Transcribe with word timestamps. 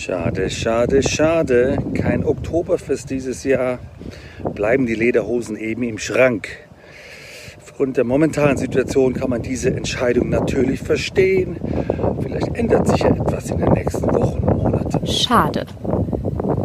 Schade, 0.00 0.48
schade, 0.48 1.02
schade. 1.02 1.76
Kein 1.92 2.24
Oktoberfest 2.24 3.10
dieses 3.10 3.44
Jahr. 3.44 3.80
Bleiben 4.54 4.86
die 4.86 4.94
Lederhosen 4.94 5.58
eben 5.58 5.82
im 5.82 5.98
Schrank. 5.98 6.48
Aufgrund 7.60 7.98
der 7.98 8.04
momentanen 8.04 8.56
Situation 8.56 9.12
kann 9.12 9.28
man 9.28 9.42
diese 9.42 9.68
Entscheidung 9.68 10.30
natürlich 10.30 10.80
verstehen. 10.80 11.60
Vielleicht 12.22 12.48
ändert 12.54 12.88
sich 12.88 13.00
ja 13.00 13.10
etwas 13.10 13.50
in 13.50 13.58
den 13.58 13.72
nächsten 13.74 14.10
Wochen, 14.14 14.42
Monaten. 14.42 15.06
Schade. 15.06 15.66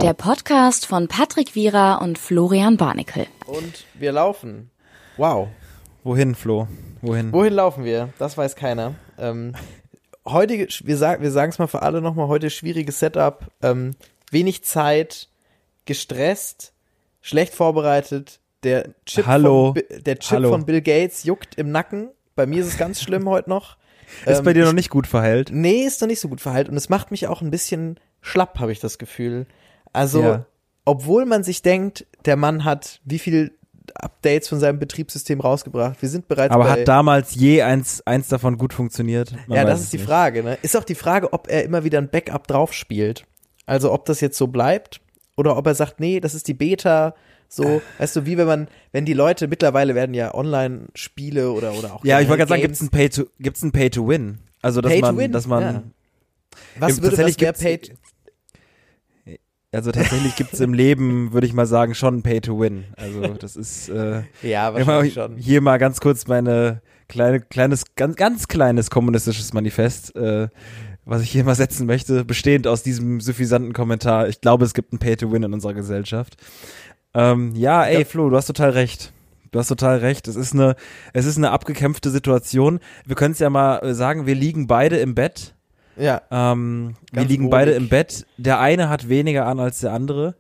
Der 0.02 0.14
Podcast 0.14 0.86
von 0.86 1.10
Patrick 1.10 1.56
Wierer 1.56 2.00
und 2.02 2.18
Florian 2.18 2.78
Barnikel. 2.78 3.28
Und 3.48 3.86
wir 3.96 4.14
laufen. 4.14 4.72
Wow. 5.18 5.50
Wohin, 6.06 6.36
Flo? 6.36 6.70
Wohin? 7.02 7.34
Wohin 7.34 7.54
laufen 7.54 7.84
wir? 7.84 8.14
Das 8.18 8.38
weiß 8.38 8.56
keiner. 8.56 8.96
Ähm, 9.20 9.56
heutige, 10.28 10.68
wir 10.84 10.98
sagen 10.98 11.22
wir 11.24 11.32
sagen 11.32 11.52
es 11.52 11.60
mal 11.60 11.68
für 11.68 11.82
alle 11.82 12.02
nochmal, 12.02 12.28
heute 12.28 12.50
schwieriges 12.50 13.00
Setup, 13.00 13.46
ähm, 13.62 13.92
wenig 14.32 14.64
Zeit, 14.64 15.30
gestresst, 15.86 16.74
schlecht 17.22 17.54
vorbereitet, 17.54 18.40
der 18.64 18.90
Chip, 19.06 19.26
Hallo. 19.28 19.74
Von, 19.74 19.84
der 20.04 20.20
Chip 20.20 20.32
Hallo. 20.38 20.50
von 20.50 20.66
Bill 20.66 20.82
Gates 20.82 21.24
juckt 21.24 21.56
im 21.56 21.72
Nacken. 21.72 22.10
Bei 22.36 22.46
mir 22.46 22.62
ist 22.62 22.68
es 22.68 22.78
ganz 22.78 23.02
schlimm 23.02 23.28
heute 23.30 23.50
noch. 23.50 23.78
Ist 24.26 24.44
bei 24.44 24.52
Ähm, 24.52 24.56
dir 24.58 24.66
noch 24.66 24.74
nicht 24.74 24.90
gut 24.92 25.08
verheilt? 25.08 25.50
Nee, 25.52 25.84
ist 25.84 26.00
noch 26.00 26.08
nicht 26.08 26.20
so 26.20 26.30
gut 26.30 26.40
verhalten 26.40 26.72
und 26.72 26.78
es 26.78 26.90
macht 26.90 27.10
mich 27.10 27.28
auch 27.28 27.42
ein 27.42 27.50
bisschen 27.50 28.00
schlapp, 28.22 28.60
habe 28.60 28.72
ich 28.72 28.80
das 28.80 28.98
Gefühl. 29.00 29.48
Also, 29.94 30.22
Ja. 30.22 30.46
obwohl 30.86 31.26
man 31.26 31.44
sich 31.44 31.64
denkt, 31.64 32.06
der 32.26 32.36
Mann 32.36 32.64
hat 32.66 33.02
wie 33.04 33.18
viel 33.18 33.58
Updates 33.96 34.48
von 34.50 34.60
seinem 34.60 34.80
Betriebssystem 34.80 35.40
rausgebracht. 35.40 36.02
Wir 36.02 36.10
sind 36.10 36.28
bereits 36.28 36.54
Aber 36.54 36.70
hat 36.70 36.88
damals 36.88 37.36
je 37.36 37.62
eins, 37.62 38.02
eins 38.06 38.28
davon 38.28 38.58
gut 38.58 38.74
funktioniert? 38.74 39.34
Man 39.48 39.58
Ja, 39.58 39.66
das 39.66 39.82
ist 39.82 39.94
die 39.94 39.98
nicht. 39.98 40.06
Frage, 40.08 40.44
ne? 40.44 40.58
Ist 40.62 40.76
auch 40.78 40.84
die 40.84 40.96
Frage, 40.96 41.32
ob 41.34 41.48
er 41.50 41.64
immer 41.64 41.84
wieder 41.84 41.98
ein 42.00 42.10
Backup 42.10 42.48
drauf 42.48 42.74
spielt. 42.74 43.26
Also, 43.66 43.92
ob 43.92 44.06
das 44.06 44.22
jetzt 44.22 44.38
so 44.38 44.48
bleibt 44.48 45.02
oder 45.36 45.58
ob 45.58 45.66
er 45.68 45.76
sagt, 45.76 46.00
nee, 46.00 46.20
das 46.20 46.34
ist 46.36 46.48
die 46.48 46.54
Beta, 46.54 47.16
so, 47.48 47.82
weißt 48.00 48.16
du, 48.16 48.26
wie 48.26 48.38
wenn 48.38 48.48
man, 48.48 48.68
wenn 48.92 49.06
die 49.06 49.14
Leute, 49.14 49.48
mittlerweile 49.48 49.94
werden 49.96 50.14
ja 50.14 50.34
Online-Spiele 50.34 51.52
oder, 51.52 51.74
oder 51.74 51.94
auch 51.94 52.04
Ja, 52.06 52.20
ich 52.20 52.28
wollte 52.28 52.40
gerade 52.40 52.50
sagen, 52.50 52.62
gibt's 52.62 52.82
ein 52.82 52.90
Pay 52.90 53.10
to, 53.10 53.24
gibt's 53.40 53.62
ein 53.62 53.72
Pay 53.72 53.90
to 53.92 54.08
Win? 54.08 54.40
Also, 54.62 54.82
dass 54.82 54.92
Pay 54.92 55.02
man, 55.02 55.32
dass 55.32 55.48
man, 55.48 55.62
ja. 55.64 55.84
Was 56.80 57.02
würde 57.02 57.18
das 57.18 57.38
gibt's- 57.38 57.62
Pay 57.62 57.80
also 59.76 59.92
tatsächlich 59.92 60.36
gibt's 60.36 60.60
im 60.60 60.74
Leben, 60.74 61.34
würde 61.34 61.46
ich 61.48 61.54
mal 61.54 61.66
sagen, 61.66 61.94
schon 61.96 62.18
ein 62.18 62.24
Pay 62.24 62.42
to 62.42 62.60
Win. 62.60 62.86
Also, 62.98 63.22
das 63.36 63.56
ist, 63.56 63.90
äh, 63.90 64.24
Ja, 64.42 64.74
wahrscheinlich 64.74 65.14
schon. 65.14 65.38
hier 65.38 65.62
mal 65.62 65.78
ganz 65.78 66.00
kurz 66.02 66.28
meine 66.28 66.82
kleine, 67.08 67.40
kleines, 67.42 67.84
ganz, 67.96 68.16
ganz 68.16 68.48
kleines 68.48 68.90
kommunistisches 68.90 69.54
Manifest, 69.54 70.16
äh, 70.16 70.48
was 71.06 71.22
ich 71.22 71.30
hier 71.32 71.44
mal 71.44 71.54
setzen 71.56 71.86
möchte, 71.86 72.26
bestehend 72.26 72.66
aus 72.68 72.82
diesem 72.84 73.22
suffisanten 73.22 73.74
Kommentar. 73.74 74.28
Ich 74.28 74.42
glaube, 74.42 74.66
es 74.66 74.74
gibt 74.74 74.92
ein 74.94 74.98
Pay 75.00 75.18
to 75.18 75.32
Win 75.32 75.44
in 75.44 75.54
unserer 75.54 75.74
Gesellschaft. 75.76 76.36
Ähm, 77.14 77.54
ja, 77.56 77.84
ey, 77.86 78.00
Ja. 78.00 78.06
Flo, 78.06 78.30
du 78.30 78.36
hast 78.36 78.48
total 78.48 78.72
recht. 78.72 79.12
Du 79.52 79.60
hast 79.60 79.68
total 79.68 80.00
recht. 80.00 80.28
Es 80.28 80.36
ist 80.36 80.54
eine, 80.54 80.76
es 81.14 81.26
ist 81.26 81.38
eine 81.38 81.52
abgekämpfte 81.52 82.10
Situation. 82.10 82.80
Wir 83.06 83.16
können 83.16 83.32
es 83.32 83.40
ja 83.40 83.50
mal 83.50 83.78
äh, 83.80 83.94
sagen, 83.94 84.26
wir 84.26 84.36
liegen 84.36 84.68
beide 84.68 84.98
im 84.98 85.16
Bett. 85.16 85.55
Ja, 85.98 86.22
Ähm, 86.32 86.96
wir 87.12 87.24
liegen 87.26 87.50
beide 87.50 87.72
wohlig. 87.72 87.84
im 87.84 87.90
Bett. 87.90 88.26
Der 88.38 88.60
eine 88.60 88.90
hat 88.90 89.08
weniger 89.10 89.46
an 89.46 89.60
als 89.60 89.80
der 89.80 89.94
andere. 89.94 90.36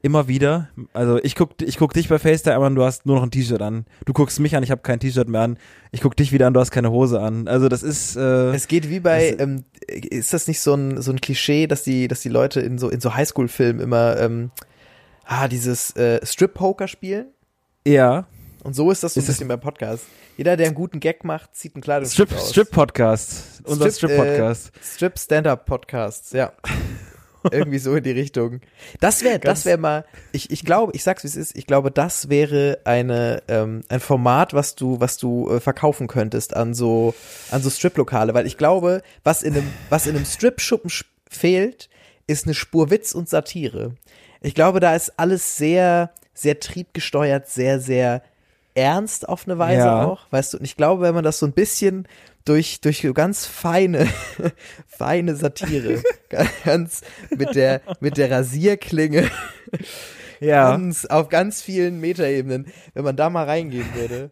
Immer 0.00 0.28
wieder. 0.28 0.68
Also 0.92 1.18
ich 1.24 1.34
guck, 1.34 1.60
ich 1.60 1.76
guck 1.76 1.92
dich 1.92 2.08
bei 2.08 2.20
FaceTime 2.20 2.64
an, 2.64 2.76
du 2.76 2.84
hast 2.84 3.04
nur 3.04 3.16
noch 3.16 3.24
ein 3.24 3.32
T-Shirt 3.32 3.60
an. 3.60 3.84
Du 4.04 4.12
guckst 4.12 4.38
mich 4.38 4.54
an, 4.54 4.62
ich 4.62 4.70
habe 4.70 4.80
kein 4.82 5.00
T-Shirt 5.00 5.28
mehr 5.28 5.40
an. 5.40 5.58
Ich 5.90 6.02
guck 6.02 6.14
dich 6.16 6.30
wieder 6.30 6.46
an, 6.46 6.54
du 6.54 6.60
hast 6.60 6.70
keine 6.70 6.92
Hose 6.92 7.20
an. 7.20 7.48
Also 7.48 7.68
das 7.68 7.82
ist 7.82 8.14
äh, 8.14 8.50
es 8.50 8.68
geht 8.68 8.88
wie 8.90 9.00
bei, 9.00 9.32
das- 9.32 9.40
ähm, 9.40 9.64
ist 9.88 10.32
das 10.32 10.46
nicht 10.46 10.60
so 10.60 10.74
ein, 10.74 11.02
so 11.02 11.10
ein 11.10 11.20
Klischee, 11.20 11.66
dass 11.66 11.82
die, 11.82 12.06
dass 12.06 12.20
die 12.20 12.28
Leute 12.28 12.60
in 12.60 12.78
so, 12.78 12.88
in 12.90 13.00
so 13.00 13.14
Highschool-Filmen 13.14 13.80
immer, 13.80 14.16
ähm, 14.20 14.52
ah, 15.24 15.48
dieses 15.48 15.96
äh, 15.96 16.24
Strip-Poker 16.24 16.86
spielen? 16.86 17.26
ja 17.84 18.26
Und 18.62 18.74
so 18.76 18.92
ist 18.92 19.02
das 19.02 19.14
so 19.14 19.18
ein 19.18 19.22
Ist 19.22 19.28
das- 19.30 19.36
bisschen 19.36 19.48
beim 19.48 19.58
Podcast. 19.60 20.04
Jeder, 20.38 20.56
der 20.56 20.66
einen 20.66 20.76
guten 20.76 21.00
Gag 21.00 21.24
macht, 21.24 21.56
zieht 21.56 21.74
ein 21.74 21.80
Kleidungsstück 21.80 22.28
Strip 22.28 22.40
aus. 22.40 22.50
Strip 22.50 22.70
Podcast. 22.70 23.60
Unser 23.64 23.90
Strip, 23.90 24.12
Strip 24.12 24.16
Podcast. 24.16 24.68
Äh, 24.68 24.80
Strip 24.84 25.18
Stand-Up 25.18 25.66
Podcasts, 25.66 26.30
ja. 26.30 26.52
Irgendwie 27.50 27.80
so 27.80 27.96
in 27.96 28.04
die 28.04 28.12
Richtung. 28.12 28.60
Das 29.00 29.24
wäre, 29.24 29.40
das 29.40 29.64
wäre 29.64 29.78
mal, 29.78 30.04
ich, 30.30 30.52
ich 30.52 30.64
glaube, 30.64 30.92
ich 30.94 31.02
sag's 31.02 31.24
wie 31.24 31.26
es 31.26 31.34
ist, 31.34 31.56
ich 31.56 31.66
glaube, 31.66 31.90
das 31.90 32.28
wäre 32.28 32.78
eine, 32.84 33.42
ähm, 33.48 33.82
ein 33.88 33.98
Format, 33.98 34.54
was 34.54 34.76
du, 34.76 35.00
was 35.00 35.16
du 35.16 35.50
äh, 35.50 35.58
verkaufen 35.58 36.06
könntest 36.06 36.54
an 36.54 36.72
so, 36.72 37.16
an 37.50 37.60
so 37.60 37.68
Strip-Lokale, 37.68 38.32
weil 38.32 38.46
ich 38.46 38.56
glaube, 38.58 39.02
was 39.24 39.42
in 39.42 39.54
einem, 39.54 39.68
was 39.90 40.06
in 40.06 40.14
einem 40.14 40.24
Strip-Schuppen 40.24 40.88
sch- 40.88 41.04
fehlt, 41.28 41.88
ist 42.28 42.44
eine 42.46 42.54
Spur 42.54 42.90
Witz 42.90 43.10
und 43.12 43.28
Satire. 43.28 43.96
Ich 44.40 44.54
glaube, 44.54 44.78
da 44.78 44.94
ist 44.94 45.14
alles 45.18 45.56
sehr, 45.56 46.12
sehr 46.32 46.60
triebgesteuert, 46.60 47.48
sehr, 47.48 47.80
sehr 47.80 48.22
ernst 48.78 49.28
auf 49.28 49.46
eine 49.46 49.58
Weise 49.58 49.86
Ja. 49.86 50.04
auch, 50.06 50.20
weißt 50.30 50.54
du, 50.54 50.58
und 50.58 50.64
ich 50.64 50.76
glaube, 50.76 51.02
wenn 51.02 51.14
man 51.14 51.24
das 51.24 51.38
so 51.38 51.46
ein 51.46 51.52
bisschen 51.52 52.06
durch, 52.44 52.80
durch 52.80 53.06
ganz 53.14 53.44
feine, 53.44 54.06
feine 54.86 55.36
Satire, 55.36 56.02
ganz 56.64 57.02
mit 57.36 57.54
der, 57.54 57.82
mit 58.00 58.16
der 58.16 58.30
Rasierklinge, 58.30 59.30
Ja, 60.40 60.70
ganz, 60.76 61.04
auf 61.06 61.28
ganz 61.28 61.60
vielen 61.60 62.00
Metaebenen, 62.00 62.68
wenn 62.94 63.04
man 63.04 63.16
da 63.16 63.28
mal 63.28 63.44
reingehen 63.44 63.86
würde. 63.94 64.30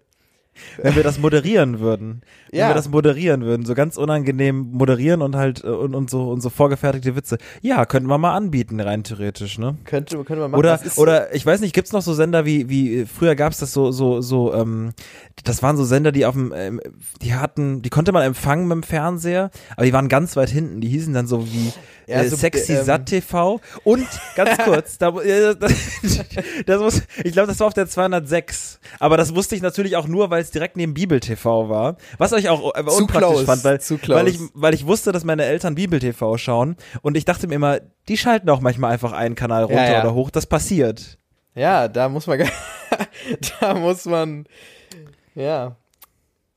Wenn 0.82 0.96
wir 0.96 1.02
das 1.02 1.18
moderieren 1.18 1.80
würden. 1.80 2.22
Wenn 2.50 2.60
Ja. 2.60 2.68
wir 2.68 2.74
das 2.74 2.88
moderieren 2.88 3.42
würden, 3.42 3.66
so 3.66 3.74
ganz 3.74 3.96
unangenehm 3.96 4.70
moderieren 4.72 5.22
und 5.22 5.36
halt 5.36 5.64
äh, 5.64 5.68
und, 5.68 5.94
und 5.94 6.10
so 6.10 6.30
und 6.30 6.40
so 6.40 6.50
vorgefertigte 6.50 7.16
Witze. 7.16 7.38
Ja, 7.62 7.86
könnten 7.86 8.08
wir 8.08 8.18
mal 8.18 8.34
anbieten 8.34 8.80
rein 8.80 9.04
theoretisch, 9.04 9.58
ne? 9.58 9.76
Könnte, 9.84 10.16
könnte 10.18 10.36
man 10.42 10.50
machen. 10.50 10.58
Oder, 10.58 10.80
oder 10.96 11.34
ich 11.34 11.44
weiß 11.44 11.60
nicht, 11.60 11.74
gibt's 11.74 11.92
noch 11.92 12.02
so 12.02 12.14
Sender 12.14 12.44
wie, 12.44 12.68
wie 12.68 13.04
früher 13.06 13.34
gab's 13.34 13.58
das 13.58 13.72
so, 13.72 13.90
so, 13.92 14.20
so, 14.20 14.54
ähm, 14.54 14.92
das 15.44 15.62
waren 15.62 15.76
so 15.76 15.84
Sender, 15.84 16.12
die 16.12 16.26
auf 16.26 16.34
dem, 16.34 16.52
ähm, 16.56 16.80
die 17.22 17.34
hatten, 17.34 17.82
die 17.82 17.90
konnte 17.90 18.12
man 18.12 18.22
empfangen 18.22 18.68
mit 18.68 18.74
dem 18.76 18.82
Fernseher, 18.82 19.50
aber 19.76 19.86
die 19.86 19.92
waren 19.92 20.08
ganz 20.08 20.36
weit 20.36 20.50
hinten, 20.50 20.80
die 20.80 20.88
hießen 20.88 21.12
dann 21.12 21.26
so 21.26 21.46
wie 21.46 21.72
Ja, 22.06 22.22
äh, 22.22 22.28
so, 22.28 22.36
Sexy 22.36 22.74
ähm, 22.74 22.84
Sat 22.84 23.06
TV 23.06 23.60
und 23.82 24.06
ganz 24.36 24.58
kurz, 24.64 24.98
da, 24.98 25.08
äh, 25.20 25.56
das, 25.56 25.72
das 26.66 26.80
muss, 26.80 27.02
ich 27.24 27.32
glaube, 27.32 27.48
das 27.48 27.58
war 27.58 27.66
auf 27.66 27.74
der 27.74 27.88
206, 27.88 28.78
aber 29.00 29.16
das 29.16 29.34
wusste 29.34 29.56
ich 29.56 29.62
natürlich 29.62 29.96
auch 29.96 30.06
nur, 30.06 30.30
weil 30.30 30.40
es 30.40 30.52
direkt 30.52 30.76
neben 30.76 30.94
Bibel 30.94 31.18
TV 31.18 31.68
war, 31.68 31.96
was 32.18 32.32
euch 32.32 32.48
auch 32.48 32.74
äh, 32.76 32.82
unpraktisch 32.82 33.44
fand, 33.44 33.64
weil, 33.64 33.80
weil 34.08 34.28
ich, 34.28 34.38
weil 34.54 34.74
ich 34.74 34.86
wusste, 34.86 35.10
dass 35.10 35.24
meine 35.24 35.44
Eltern 35.44 35.74
Bibel 35.74 35.98
TV 35.98 36.36
schauen. 36.38 36.76
Und 37.02 37.16
ich 37.16 37.24
dachte 37.24 37.48
mir 37.48 37.56
immer, 37.56 37.80
die 38.08 38.16
schalten 38.16 38.48
auch 38.50 38.60
manchmal 38.60 38.92
einfach 38.92 39.12
einen 39.12 39.34
Kanal 39.34 39.64
runter 39.64 39.92
ja. 39.92 40.00
oder 40.00 40.14
hoch, 40.14 40.30
das 40.30 40.46
passiert. 40.46 41.18
Ja, 41.54 41.88
da 41.88 42.08
muss 42.08 42.26
man, 42.26 42.40
da 43.60 43.74
muss 43.74 44.04
man, 44.04 44.46
ja, 45.34 45.76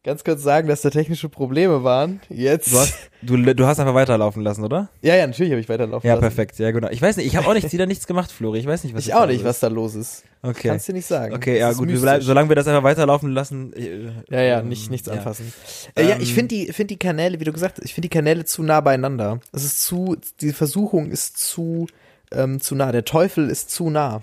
ganz 0.03 0.23
kurz 0.23 0.41
sagen, 0.41 0.67
dass 0.67 0.81
da 0.81 0.89
technische 0.89 1.29
Probleme 1.29 1.83
waren. 1.83 2.21
Jetzt. 2.29 2.71
Du 2.73 2.77
hast, 2.79 2.93
du, 3.21 3.37
du 3.53 3.65
hast 3.65 3.79
einfach 3.79 3.93
weiterlaufen 3.93 4.41
lassen, 4.43 4.63
oder? 4.63 4.89
ja, 5.01 5.15
ja, 5.15 5.27
natürlich 5.27 5.51
habe 5.51 5.59
ich 5.61 5.69
weiterlaufen 5.69 6.07
Ja, 6.07 6.13
lassen. 6.15 6.21
perfekt. 6.21 6.57
Ja, 6.59 6.71
genau. 6.71 6.89
Ich 6.89 7.01
weiß 7.01 7.17
nicht, 7.17 7.25
ich 7.27 7.35
habe 7.35 7.47
auch 7.47 7.53
nicht, 7.53 7.71
wieder 7.71 7.85
nichts 7.85 8.07
gemacht, 8.07 8.31
Flori. 8.31 8.59
Ich 8.59 8.65
weiß 8.65 8.83
nicht, 8.85 8.95
was 8.95 9.05
Ich 9.05 9.13
auch 9.13 9.25
nicht, 9.27 9.39
los 9.41 9.45
was 9.49 9.59
da 9.59 9.67
los 9.67 9.95
ist. 9.95 10.19
ist. 10.19 10.23
Okay. 10.41 10.69
Kannst 10.69 10.87
du 10.87 10.93
nicht 10.93 11.05
sagen. 11.05 11.33
Okay, 11.35 11.53
Das 11.53 11.59
ja 11.59 11.69
ist 11.71 11.77
gut, 11.77 11.89
wir 11.89 11.99
bleiben, 11.99 12.23
solange 12.23 12.47
wir 12.49 12.55
das 12.55 12.67
einfach 12.67 12.83
weiterlaufen 12.83 13.31
lassen. 13.33 13.73
äh, 13.73 14.11
Ja, 14.29 14.41
ja, 14.41 14.59
ähm, 14.61 14.69
nicht, 14.69 14.89
nichts 14.89 15.07
ja. 15.07 15.13
anfassen. 15.13 15.51
Äh, 15.95 16.07
ja, 16.07 16.17
ich 16.19 16.29
Ähm, 16.29 16.35
finde 16.35 16.55
die, 16.55 16.65
finde 16.71 16.87
die 16.93 16.99
Kanäle, 16.99 17.39
wie 17.39 17.43
du 17.43 17.51
gesagt 17.51 17.77
hast, 17.77 17.85
ich 17.85 17.93
finde 17.93 18.07
die 18.07 18.13
Kanäle 18.15 18.45
zu 18.45 18.63
nah 18.63 18.79
beieinander. 18.81 19.39
Es 19.51 19.65
ist 19.65 19.81
zu, 19.81 20.15
die 20.39 20.53
Versuchung 20.53 21.11
ist 21.11 21.37
zu, 21.37 21.87
ähm, 22.31 22.61
zu 22.61 22.75
nah. 22.75 22.91
Der 22.93 23.03
Teufel 23.05 23.49
ist 23.49 23.69
zu 23.69 23.89
nah. 23.89 24.21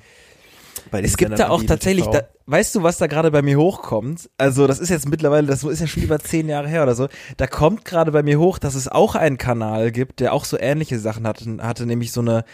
Es 0.93 1.17
gibt 1.17 1.39
da 1.39 1.49
auch 1.49 1.63
tatsächlich, 1.63 2.07
da, 2.07 2.23
weißt 2.47 2.75
du, 2.75 2.83
was 2.83 2.99
da 2.99 3.07
gerade 3.07 3.31
bei 3.31 3.43
mir 3.43 3.59
hochkommt? 3.59 4.31
Also, 4.39 4.67
das 4.67 4.79
ist 4.79 4.89
jetzt 4.89 5.09
mittlerweile, 5.09 5.47
das 5.47 5.65
ist 5.65 5.81
ja 5.81 5.87
schon 5.87 6.03
über 6.03 6.19
zehn 6.19 6.49
Jahre 6.49 6.69
her 6.69 6.83
oder 6.83 6.95
so. 6.95 7.09
Da 7.37 7.47
kommt 7.47 7.85
gerade 7.85 8.13
bei 8.13 8.23
mir 8.23 8.39
hoch, 8.39 8.59
dass 8.59 8.75
es 8.75 8.89
auch 8.89 9.15
einen 9.15 9.39
Kanal 9.39 9.93
gibt, 9.93 10.21
der 10.21 10.33
auch 10.33 10.45
so 10.45 10.59
ähnliche 10.59 10.99
Sachen 10.99 11.27
hatte, 11.27 11.59
hatte 11.61 11.87
nämlich 11.87 12.13
so 12.13 12.21
eine, 12.21 12.45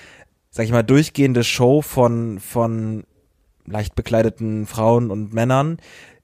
sag 0.50 0.64
ich 0.64 0.73
mal, 0.73 0.82
durchgehende 0.82 1.44
Show 1.44 1.82
von, 1.82 2.41
von 2.41 3.05
leicht 3.67 3.94
bekleideten 3.94 4.67
Frauen 4.67 5.11
und 5.11 5.32
Männern. 5.32 5.79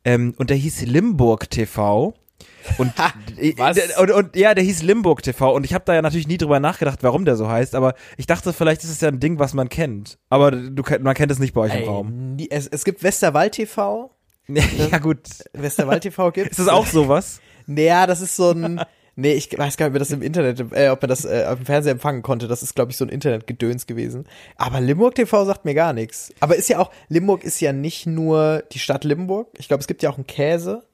Ähm, 0.05 0.34
und 0.37 0.50
der 0.50 0.56
hieß 0.56 0.82
Limburg 0.82 1.50
TV. 1.50 2.14
Und, 2.76 2.93
Was? 3.56 3.79
und, 3.99 4.11
und 4.11 4.37
ja, 4.37 4.55
der 4.55 4.62
hieß 4.62 4.82
Limburg 4.82 5.23
TV 5.23 5.52
und 5.52 5.64
ich 5.64 5.75
habe 5.75 5.85
da 5.85 5.94
ja 5.94 6.02
natürlich 6.02 6.29
nie 6.29 6.38
drüber 6.38 6.61
nachgedacht, 6.61 7.02
warum 7.02 7.25
der 7.25 7.37
so 7.37 7.49
heißt, 7.49 7.75
aber 7.75 7.94
ich 8.17 8.26
dachte, 8.26 8.52
vielleicht 8.52 8.85
ist 8.85 8.90
es 8.90 9.00
ja 9.00 9.08
ein 9.08 9.20
Ding, 9.20 9.38
was 9.38 9.55
man 9.55 9.69
kennt. 9.69 10.19
Aber 10.29 10.50
du, 10.50 10.82
man 11.00 11.14
kennt 11.14 11.32
es 11.32 11.38
nicht 11.38 11.55
bei 11.55 11.62
euch 11.62 11.75
Ey, 11.75 11.82
im 11.82 11.88
Raum. 11.88 12.37
es, 12.50 12.67
es 12.67 12.85
gibt 12.85 13.02
Westerwald 13.02 13.52
TV. 13.52 14.11
ja 14.49 14.99
gut. 14.99 15.20
Westerwald 15.52 16.02
TV 16.02 16.31
gibt 16.32 16.50
Ist 16.50 16.58
das 16.58 16.69
auch 16.69 16.87
sowas? 16.87 17.40
Naja, 17.67 18.06
das 18.06 18.20
ist 18.20 18.37
so 18.37 18.50
ein. 18.52 18.81
Nee, 19.20 19.32
ich 19.32 19.50
weiß 19.50 19.76
gar 19.76 19.87
nicht, 19.87 19.91
ob 19.91 19.93
man 19.94 19.99
das 19.99 20.12
im 20.12 20.23
Internet, 20.23 20.64
äh, 20.73 20.91
ob 20.91 21.02
man 21.02 21.08
das 21.08 21.25
äh, 21.25 21.44
auf 21.49 21.56
dem 21.56 21.67
Fernseher 21.67 21.91
empfangen 21.91 22.23
konnte. 22.23 22.46
Das 22.46 22.62
ist, 22.62 22.76
glaube 22.76 22.93
ich, 22.93 22.96
so 22.96 23.05
ein 23.05 23.08
Internetgedöns 23.08 23.88
gewesen. 23.88 24.29
Aber 24.55 24.81
Limburg 24.81 25.17
TV 25.17 25.44
sagt 25.44 25.64
mir 25.64 25.75
gar 25.75 25.93
nichts. 25.93 26.32
Aber 26.38 26.55
ist 26.55 26.69
ja 26.69 26.79
auch, 26.79 26.93
Limburg 27.08 27.43
ist 27.43 27.61
ja 27.61 27.73
nicht 27.73 28.06
nur 28.06 28.62
die 28.70 28.79
Stadt 28.79 29.02
Limburg. 29.02 29.49
Ich 29.58 29.67
glaube, 29.67 29.81
es 29.81 29.88
gibt 29.88 30.05
ja 30.05 30.11
auch 30.11 30.19
einen 30.19 30.29
Käse. 30.29 30.84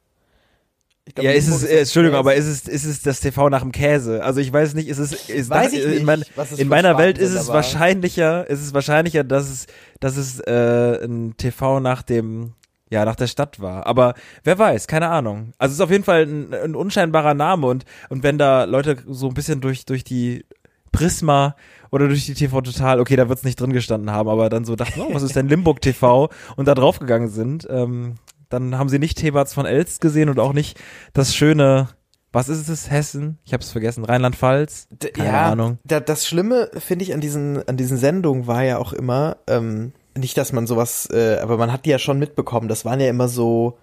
Glaub, 1.15 1.25
Ja, 1.25 1.33
ist 1.33 1.49
es, 1.49 1.63
äh, 1.65 1.81
Entschuldigung, 1.81 2.19
aber 2.19 2.35
ist 2.35 2.47
es, 2.47 2.67
ist 2.67 2.85
es 2.87 3.03
das 3.03 3.21
TV 3.21 3.51
nach 3.51 3.61
dem 3.61 3.73
Käse? 3.73 4.25
Also 4.25 4.41
ich 4.41 4.51
weiß 4.51 4.73
nicht, 4.75 4.89
ist 4.89 4.99
es, 4.99 5.29
ist 5.29 5.51
Weiß 5.51 5.73
nach- 5.73 5.79
ich 5.79 5.85
in, 5.85 5.91
nicht, 5.91 6.05
mein, 6.05 6.25
was 6.35 6.53
es 6.53 6.59
in 6.59 6.69
meiner 6.69 6.97
Welt 6.97 7.19
ist 7.19 7.33
es 7.35 7.49
wahrscheinlicher, 7.49 8.49
ist 8.49 8.63
es 8.63 8.73
wahrscheinlicher, 8.73 9.23
dass 9.23 9.51
es, 9.51 9.67
dass 10.01 10.17
es 10.17 10.41
äh, 10.41 11.05
ein 11.05 11.37
TV 11.37 11.79
nach 11.81 12.01
dem, 12.03 12.55
ja, 12.89 13.05
nach 13.05 13.17
der 13.17 13.27
Stadt 13.27 13.61
war. 13.61 13.87
Aber 13.87 14.15
wer 14.45 14.59
weiß, 14.59 14.87
keine 14.87 15.09
Ahnung. 15.11 15.53
Also 15.59 15.73
es 15.73 15.79
ist 15.79 15.83
auf 15.85 15.91
jeden 15.91 16.05
Fall 16.05 16.23
ein, 16.23 16.55
ein 16.55 16.75
unscheinbarer 16.75 17.35
Name 17.35 17.67
und, 17.67 17.85
und 18.09 18.23
wenn 18.23 18.39
da 18.39 18.65
Leute 18.65 18.97
so 19.07 19.29
ein 19.29 19.35
bisschen 19.35 19.61
durch, 19.61 19.85
durch 19.85 20.05
die 20.05 20.47
Prisma 20.91 21.55
oder 21.91 22.09
durch 22.09 22.25
die 22.25 22.35
TV 22.35 22.63
Total, 22.63 22.99
okay, 22.99 23.17
da 23.17 23.29
wird's 23.29 23.45
nicht 23.45 23.61
drin 23.61 23.73
gestanden 23.75 24.11
haben, 24.11 24.29
aber 24.31 24.49
dann 24.49 24.65
so 24.65 24.75
dachten, 24.75 25.01
oh, 25.01 25.13
was 25.13 25.23
ist 25.23 25.37
denn 25.37 25.49
Limburg 25.51 25.83
TV 25.83 26.31
und 26.57 26.67
da 26.67 26.75
draufgegangen 26.75 27.29
sind, 27.29 27.67
ähm, 27.69 28.15
dann 28.55 28.79
haben 28.79 28.89
sie 28.89 28.99
nicht 28.99 29.19
Thebats 29.19 29.55
von 29.55 29.67
Elst 29.67 30.01
gesehen 30.01 30.29
und 30.29 30.39
auch 30.39 30.53
nicht 30.53 30.81
das 31.13 31.35
schöne, 31.35 31.89
was 32.33 32.49
ist 32.49 32.69
es, 32.69 32.91
Hessen? 32.91 33.39
Ich 33.45 33.53
habe 33.53 33.63
es 33.63 33.71
vergessen, 33.71 34.05
Rheinland-Pfalz? 34.05 34.89
Keine 35.15 35.29
ja, 35.29 35.53
Ahnung. 35.53 35.79
Da, 35.85 36.01
das 36.01 36.27
Schlimme 36.27 36.71
finde 36.79 37.05
ich 37.05 37.15
an 37.15 37.21
diesen 37.21 37.67
an 37.69 37.77
diesen 37.77 37.97
Sendungen 37.97 38.47
war 38.47 38.65
ja 38.65 38.79
auch 38.79 38.93
immer 38.93 39.37
ähm, 39.47 39.93
nicht, 40.17 40.37
dass 40.37 40.53
man 40.53 40.67
sowas, 40.67 41.09
äh, 41.13 41.39
aber 41.43 41.57
man 41.59 41.73
hat 41.73 41.85
die 41.85 41.91
ja 41.91 41.99
schon 41.99 42.19
mitbekommen. 42.19 42.69
Das 42.69 42.85
waren 42.85 43.01
ja 43.01 43.09
immer 43.09 43.29
so 43.29 43.79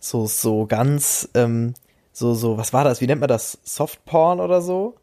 so 0.00 0.26
so 0.26 0.66
ganz 0.66 1.28
ähm, 1.34 1.74
so 2.12 2.34
so 2.34 2.58
was 2.58 2.72
war 2.72 2.84
das? 2.84 3.00
Wie 3.00 3.06
nennt 3.06 3.20
man 3.20 3.28
das? 3.28 3.58
Softporn 3.62 4.40
oder 4.40 4.62
so? 4.62 4.96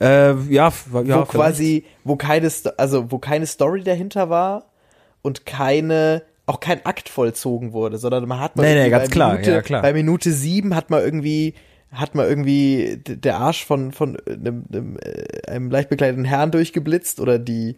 Äh, 0.00 0.32
ja, 0.32 0.34
ja, 0.48 0.72
wo 0.90 1.02
vielleicht. 1.02 1.28
quasi 1.28 1.84
wo 2.04 2.16
keine 2.16 2.50
also 2.76 3.10
wo 3.10 3.18
keine 3.18 3.46
Story 3.46 3.82
dahinter 3.82 4.28
war 4.28 4.66
und 5.22 5.46
keine 5.46 6.22
auch 6.52 6.60
kein 6.60 6.84
Akt 6.86 7.08
vollzogen 7.08 7.72
wurde, 7.72 7.98
sondern 7.98 8.26
man 8.28 8.40
hat 8.40 8.56
mal 8.56 8.62
Nee, 8.62 8.74
nee, 8.84 8.90
ganz 8.90 9.08
bei 9.08 9.12
klar, 9.12 9.32
Minute, 9.32 9.50
ja, 9.50 9.62
klar. 9.62 9.82
bei 9.82 9.92
Minute 9.92 10.30
sieben 10.32 10.74
hat 10.76 10.90
man 10.90 11.00
irgendwie 11.02 11.54
hat 11.90 12.14
man 12.14 12.26
irgendwie 12.26 13.00
der 13.06 13.36
Arsch 13.38 13.64
von 13.66 13.92
von 13.92 14.16
einem, 14.26 14.64
einem, 14.72 14.96
äh, 15.02 15.50
einem 15.50 15.70
leicht 15.70 15.88
bekleideten 15.90 16.24
Herrn 16.24 16.50
durchgeblitzt 16.50 17.20
oder 17.20 17.38
die 17.38 17.76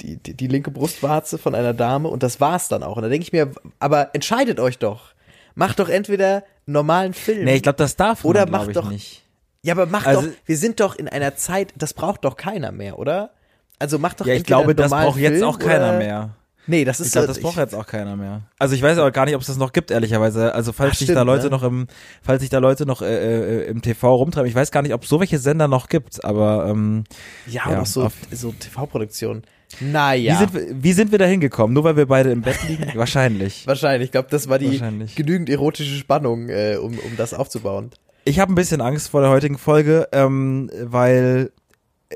die, 0.00 0.16
die, 0.16 0.34
die 0.34 0.48
linke 0.48 0.70
Brustwarze 0.72 1.38
von 1.38 1.54
einer 1.54 1.74
Dame 1.74 2.08
und 2.08 2.24
das 2.24 2.40
war's 2.40 2.66
dann 2.68 2.82
auch. 2.82 2.96
Und 2.96 3.02
da 3.04 3.08
denke 3.08 3.22
ich 3.22 3.32
mir, 3.32 3.52
aber 3.78 4.10
entscheidet 4.14 4.58
euch 4.58 4.78
doch. 4.78 5.12
Macht 5.54 5.78
doch 5.78 5.88
entweder 5.88 6.36
einen 6.66 6.72
normalen 6.72 7.12
Film. 7.14 7.44
Nee, 7.44 7.56
ich 7.56 7.62
glaube, 7.62 7.76
das 7.76 7.94
darf 7.94 8.24
Oder 8.24 8.40
man, 8.46 8.48
glaub 8.50 8.66
macht 8.66 8.76
doch- 8.76 8.90
nicht. 8.90 9.22
ja, 9.62 9.74
aber 9.74 9.86
macht 9.86 10.06
Also- 10.08 10.22
doch, 10.22 10.28
wir 10.46 10.56
sind 10.56 10.80
doch 10.80 10.96
in 10.96 11.08
einer 11.08 11.36
Zeit, 11.36 11.72
das 11.76 11.94
braucht 11.94 12.24
doch 12.24 12.36
keiner 12.36 12.72
mehr, 12.72 12.98
oder? 12.98 13.30
Also 13.78 13.98
macht 14.00 14.20
doch 14.20 14.26
Ja, 14.26 14.34
ich 14.34 14.44
glaube, 14.44 14.74
das 14.74 14.90
braucht 14.90 15.18
jetzt 15.18 15.34
Film 15.38 15.44
auch 15.44 15.58
keiner 15.60 15.90
oder- 15.90 15.98
mehr. 15.98 16.30
Nee, 16.66 16.84
das 16.84 17.00
ist 17.00 17.08
Ich 17.08 17.12
glaube, 17.12 17.26
das 17.26 17.40
braucht 17.40 17.56
jetzt 17.56 17.74
auch 17.74 17.86
keiner 17.86 18.16
mehr. 18.16 18.42
Also 18.58 18.74
ich 18.74 18.82
weiß 18.82 18.98
aber 18.98 19.10
gar 19.10 19.24
nicht, 19.24 19.34
ob 19.34 19.40
es 19.40 19.48
das 19.48 19.56
noch 19.56 19.72
gibt, 19.72 19.90
ehrlicherweise. 19.90 20.54
Also 20.54 20.72
falls 20.72 20.92
Ach, 20.94 20.98
sich 20.98 21.08
da 21.08 21.22
Leute 21.22 21.44
ne? 21.44 21.50
noch 21.50 21.62
im, 21.62 21.88
falls 22.22 22.40
sich 22.40 22.50
da 22.50 22.58
Leute 22.58 22.86
noch 22.86 23.02
äh, 23.02 23.62
äh, 23.62 23.66
im 23.66 23.82
TV 23.82 24.14
rumtreiben, 24.14 24.48
ich 24.48 24.54
weiß 24.54 24.70
gar 24.70 24.82
nicht, 24.82 24.94
ob 24.94 25.02
es 25.02 25.08
so 25.08 25.18
welche 25.18 25.38
Sender 25.38 25.66
noch 25.66 25.88
gibt, 25.88 26.24
aber 26.24 26.66
ähm, 26.68 27.04
Ja, 27.46 27.62
Ja, 27.66 27.72
oder 27.72 27.86
so, 27.86 28.10
so 28.30 28.52
TV-Produktionen. 28.52 29.42
Naja. 29.80 30.34
wie, 30.34 30.38
sind 30.38 30.54
wir, 30.54 30.82
wie 30.82 30.92
sind 30.92 31.12
wir 31.12 31.18
da 31.18 31.24
hingekommen? 31.24 31.74
Nur 31.74 31.84
weil 31.84 31.96
wir 31.96 32.06
beide 32.06 32.30
im 32.30 32.42
Bett 32.42 32.58
liegen? 32.68 32.90
Wahrscheinlich. 32.94 33.66
Wahrscheinlich, 33.66 34.06
ich 34.08 34.12
glaube, 34.12 34.28
das 34.30 34.48
war 34.48 34.58
die 34.58 34.80
genügend 35.16 35.48
erotische 35.48 35.96
Spannung, 35.96 36.48
äh, 36.48 36.76
um, 36.76 36.98
um 36.98 37.16
das 37.16 37.34
aufzubauen. 37.34 37.90
Ich 38.24 38.38
habe 38.38 38.52
ein 38.52 38.54
bisschen 38.54 38.80
Angst 38.80 39.08
vor 39.08 39.20
der 39.20 39.30
heutigen 39.30 39.58
Folge, 39.58 40.08
ähm, 40.12 40.70
weil 40.80 41.50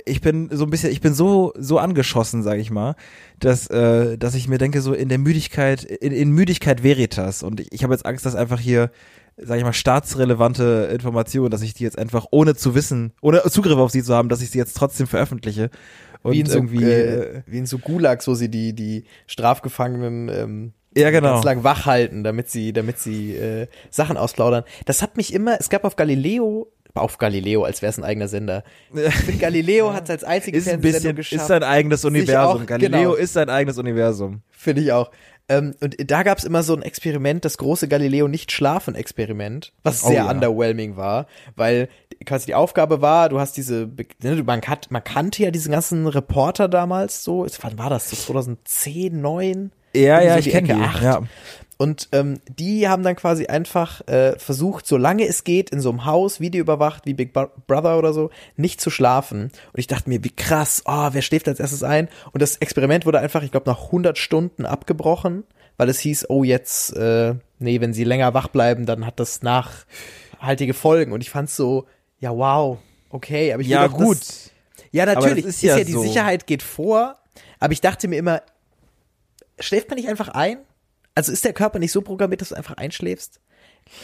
ich 0.05 0.21
bin 0.21 0.49
so 0.53 0.65
ein 0.65 0.71
bisschen, 0.71 0.91
ich 0.91 1.01
bin 1.01 1.15
so 1.15 1.53
so 1.57 1.79
angeschossen, 1.79 2.43
sage 2.43 2.61
ich 2.61 2.71
mal, 2.71 2.95
dass 3.39 3.67
äh, 3.69 4.19
dass 4.19 4.35
ich 4.35 4.49
mir 4.49 4.59
denke 4.59 4.81
so 4.81 4.93
in 4.93 5.09
der 5.09 5.19
Müdigkeit, 5.19 5.85
in, 5.85 6.13
in 6.13 6.31
Müdigkeit 6.31 6.83
Veritas 6.83 7.43
und 7.43 7.61
ich, 7.61 7.73
ich 7.73 7.83
habe 7.85 7.95
jetzt 7.95 8.05
Angst, 8.05 8.27
dass 8.27 8.35
einfach 8.35 8.61
hier, 8.61 8.91
sage 9.37 9.59
ich 9.59 9.65
mal, 9.65 9.73
staatsrelevante 9.73 10.91
Informationen, 10.93 11.51
dass 11.51 11.63
ich 11.63 11.75
die 11.75 11.85
jetzt 11.85 11.99
einfach 11.99 12.27
ohne 12.31 12.55
zu 12.55 12.75
wissen, 12.75 13.13
ohne 13.21 13.43
Zugriff 13.45 13.79
auf 13.79 13.91
sie 13.91 14.03
zu 14.03 14.15
haben, 14.15 14.29
dass 14.29 14.43
ich 14.43 14.51
sie 14.51 14.59
jetzt 14.59 14.77
trotzdem 14.77 15.07
veröffentliche 15.07 15.71
und 16.23 16.33
wie 16.33 16.41
in 16.41 16.47
so, 16.47 16.57
irgendwie 16.57 16.85
äh, 16.85 17.43
wie 17.47 17.59
in 17.59 17.67
so 17.67 17.79
Gulags, 17.79 18.27
wo 18.27 18.35
sie 18.35 18.51
die, 18.51 18.73
die 18.73 19.05
Strafgefangenen 19.27 20.29
ähm, 20.29 20.73
Ja, 20.97 21.11
genau. 21.11 21.35
ganz 21.35 21.45
lang 21.45 21.63
wach 21.65 21.87
halten, 21.87 22.25
damit 22.25 22.51
sie, 22.51 22.73
damit 22.73 22.99
sie 22.99 23.37
äh, 23.37 23.67
Sachen 23.91 24.17
ausplaudern. 24.17 24.65
Das 24.87 25.03
hat 25.03 25.17
mich 25.17 25.33
immer, 25.33 25.61
es 25.61 25.69
gab 25.69 25.85
auf 25.85 25.97
Galileo, 25.97 26.73
auf 26.97 27.19
Galileo, 27.19 27.65
als 27.65 27.83
wäre 27.83 27.91
es 27.91 27.99
ein 27.99 28.05
eigener 28.05 28.29
Sender. 28.29 28.65
Galileo 29.39 29.93
hat 29.95 30.09
als 30.11 30.25
einzige 30.25 30.57
ist 30.59 30.69
ein 30.69 30.81
bisschen 30.81 31.17
geschafft. 31.17 31.43
ist 31.43 31.49
sein 31.49 31.63
eigenes 31.63 32.05
Universum. 32.05 32.63
auch- 32.63 32.67
Galileo 32.67 33.11
genau. 33.11 33.15
ist 33.15 33.33
sein 33.35 33.51
eigenes 33.51 33.79
Universum. 33.79 34.43
Finde 34.51 34.83
ich 34.83 34.93
auch. 34.93 35.11
Ähm, 35.49 35.75
und 35.81 35.95
da 36.11 36.25
gab's 36.25 36.43
immer 36.43 36.63
so 36.65 36.75
ein 36.75 36.83
Experiment, 36.83 37.45
das 37.45 37.57
große 37.59 37.87
Galileo 37.87 38.27
Nicht-Schlafen-Experiment, 38.27 39.73
was 39.83 40.03
Oh 40.05 40.09
sehr 40.09 40.25
ja. 40.25 40.31
underwhelming 40.31 40.97
war, 40.97 41.27
weil 41.55 41.89
quasi 42.25 42.47
die 42.47 42.55
Aufgabe 42.55 43.01
war, 43.01 43.29
du 43.29 43.39
hast 43.39 43.57
diese, 43.57 43.89
ne, 44.23 44.43
man, 44.43 44.61
kan 44.61 44.79
man 44.91 45.05
kannte 45.05 45.43
ja 45.45 45.51
diesen 45.53 45.71
ganzen 45.73 46.07
Reporter 46.09 46.69
damals 46.69 47.23
so, 47.23 47.47
wann 47.61 47.79
war 47.79 47.91
das, 47.91 48.11
so 48.11 48.17
2010, 48.17 49.21
9? 49.21 49.71
Ja, 49.97 50.21
ja, 50.21 50.35
so 50.35 50.39
ich 50.41 50.51
kenne 50.51 50.69
die. 50.69 50.75
acht. 50.75 51.03
Ja. 51.03 51.23
Und 51.79 52.09
ähm, 52.13 52.41
die 52.49 52.89
haben 52.89 53.03
dann 53.03 53.17
quasi 53.17 53.47
einfach 53.47 54.01
äh, 54.09 54.39
versucht, 54.39 54.87
solange 54.87 55.27
es 55.27 55.45
geht, 55.45 55.69
in 55.69 55.81
so 55.83 55.91
einem 55.91 56.07
Haus, 56.07 56.41
Video 56.41 56.63
überwacht, 56.63 57.05
wie 57.05 57.13
Big 57.13 57.35
Bro- 57.35 57.51
Brother 57.67 57.99
oder 57.99 58.15
so, 58.15 58.31
nicht 58.57 58.81
zu 58.81 58.89
schlafen. 58.89 59.51
Und 59.73 59.79
ich 59.79 59.87
dachte 59.87 60.09
mir, 60.09 60.25
wie 60.25 60.31
krass, 60.31 60.83
oh, 60.87 61.09
wer 61.13 61.21
schläft 61.21 61.49
als 61.49 61.61
erstes 61.61 61.83
ein? 61.83 62.09
Und 62.33 62.41
das 62.41 62.57
Experiment 62.57 63.05
wurde 63.05 63.19
einfach, 63.21 63.43
ich 63.43 63.51
glaube, 63.51 63.69
nach 63.69 63.85
100 63.87 64.17
Stunden 64.17 64.65
abgebrochen, 64.65 65.45
weil 65.77 65.91
es 65.91 65.99
hieß, 65.99 66.31
oh, 66.31 66.45
jetzt, 66.45 66.97
äh, 66.97 67.35
nee, 67.59 67.81
wenn 67.83 67.93
sie 67.93 68.05
länger 68.05 68.33
wach 68.33 68.49
bleiben, 68.49 68.87
dann 68.87 69.05
hat 69.05 69.21
das 69.21 69.43
nachhaltige 69.43 70.73
Folgen. 70.73 71.13
Und 71.13 71.21
ich 71.21 71.29
fand's 71.29 71.57
so, 71.57 71.85
ja, 72.21 72.35
wow, 72.35 72.79
okay, 73.11 73.53
aber 73.53 73.61
ich 73.61 73.69
Ja, 73.69 73.87
gut. 73.89 74.19
Das, 74.21 74.51
ja, 74.93 75.05
natürlich, 75.05 75.45
ist 75.45 75.57
ist 75.57 75.63
ja 75.63 75.77
ja, 75.77 75.85
die 75.85 75.93
so. 75.93 76.01
Sicherheit 76.01 76.47
geht 76.47 76.63
vor, 76.63 77.17
aber 77.61 77.75
ich 77.75 77.83
dachte 77.83 78.09
mir 78.09 78.17
immer, 78.17 78.41
schläft 79.59 79.89
man 79.89 79.97
nicht 79.97 80.09
einfach 80.09 80.29
ein? 80.29 80.59
Also 81.15 81.33
ist 81.33 81.45
der 81.45 81.53
Körper 81.53 81.79
nicht 81.79 81.93
so 81.93 82.03
programmiert, 82.03 82.41
dass 82.41 82.51
du 82.51 82.55
einfach 82.55 82.77
einschläfst? 82.77 83.41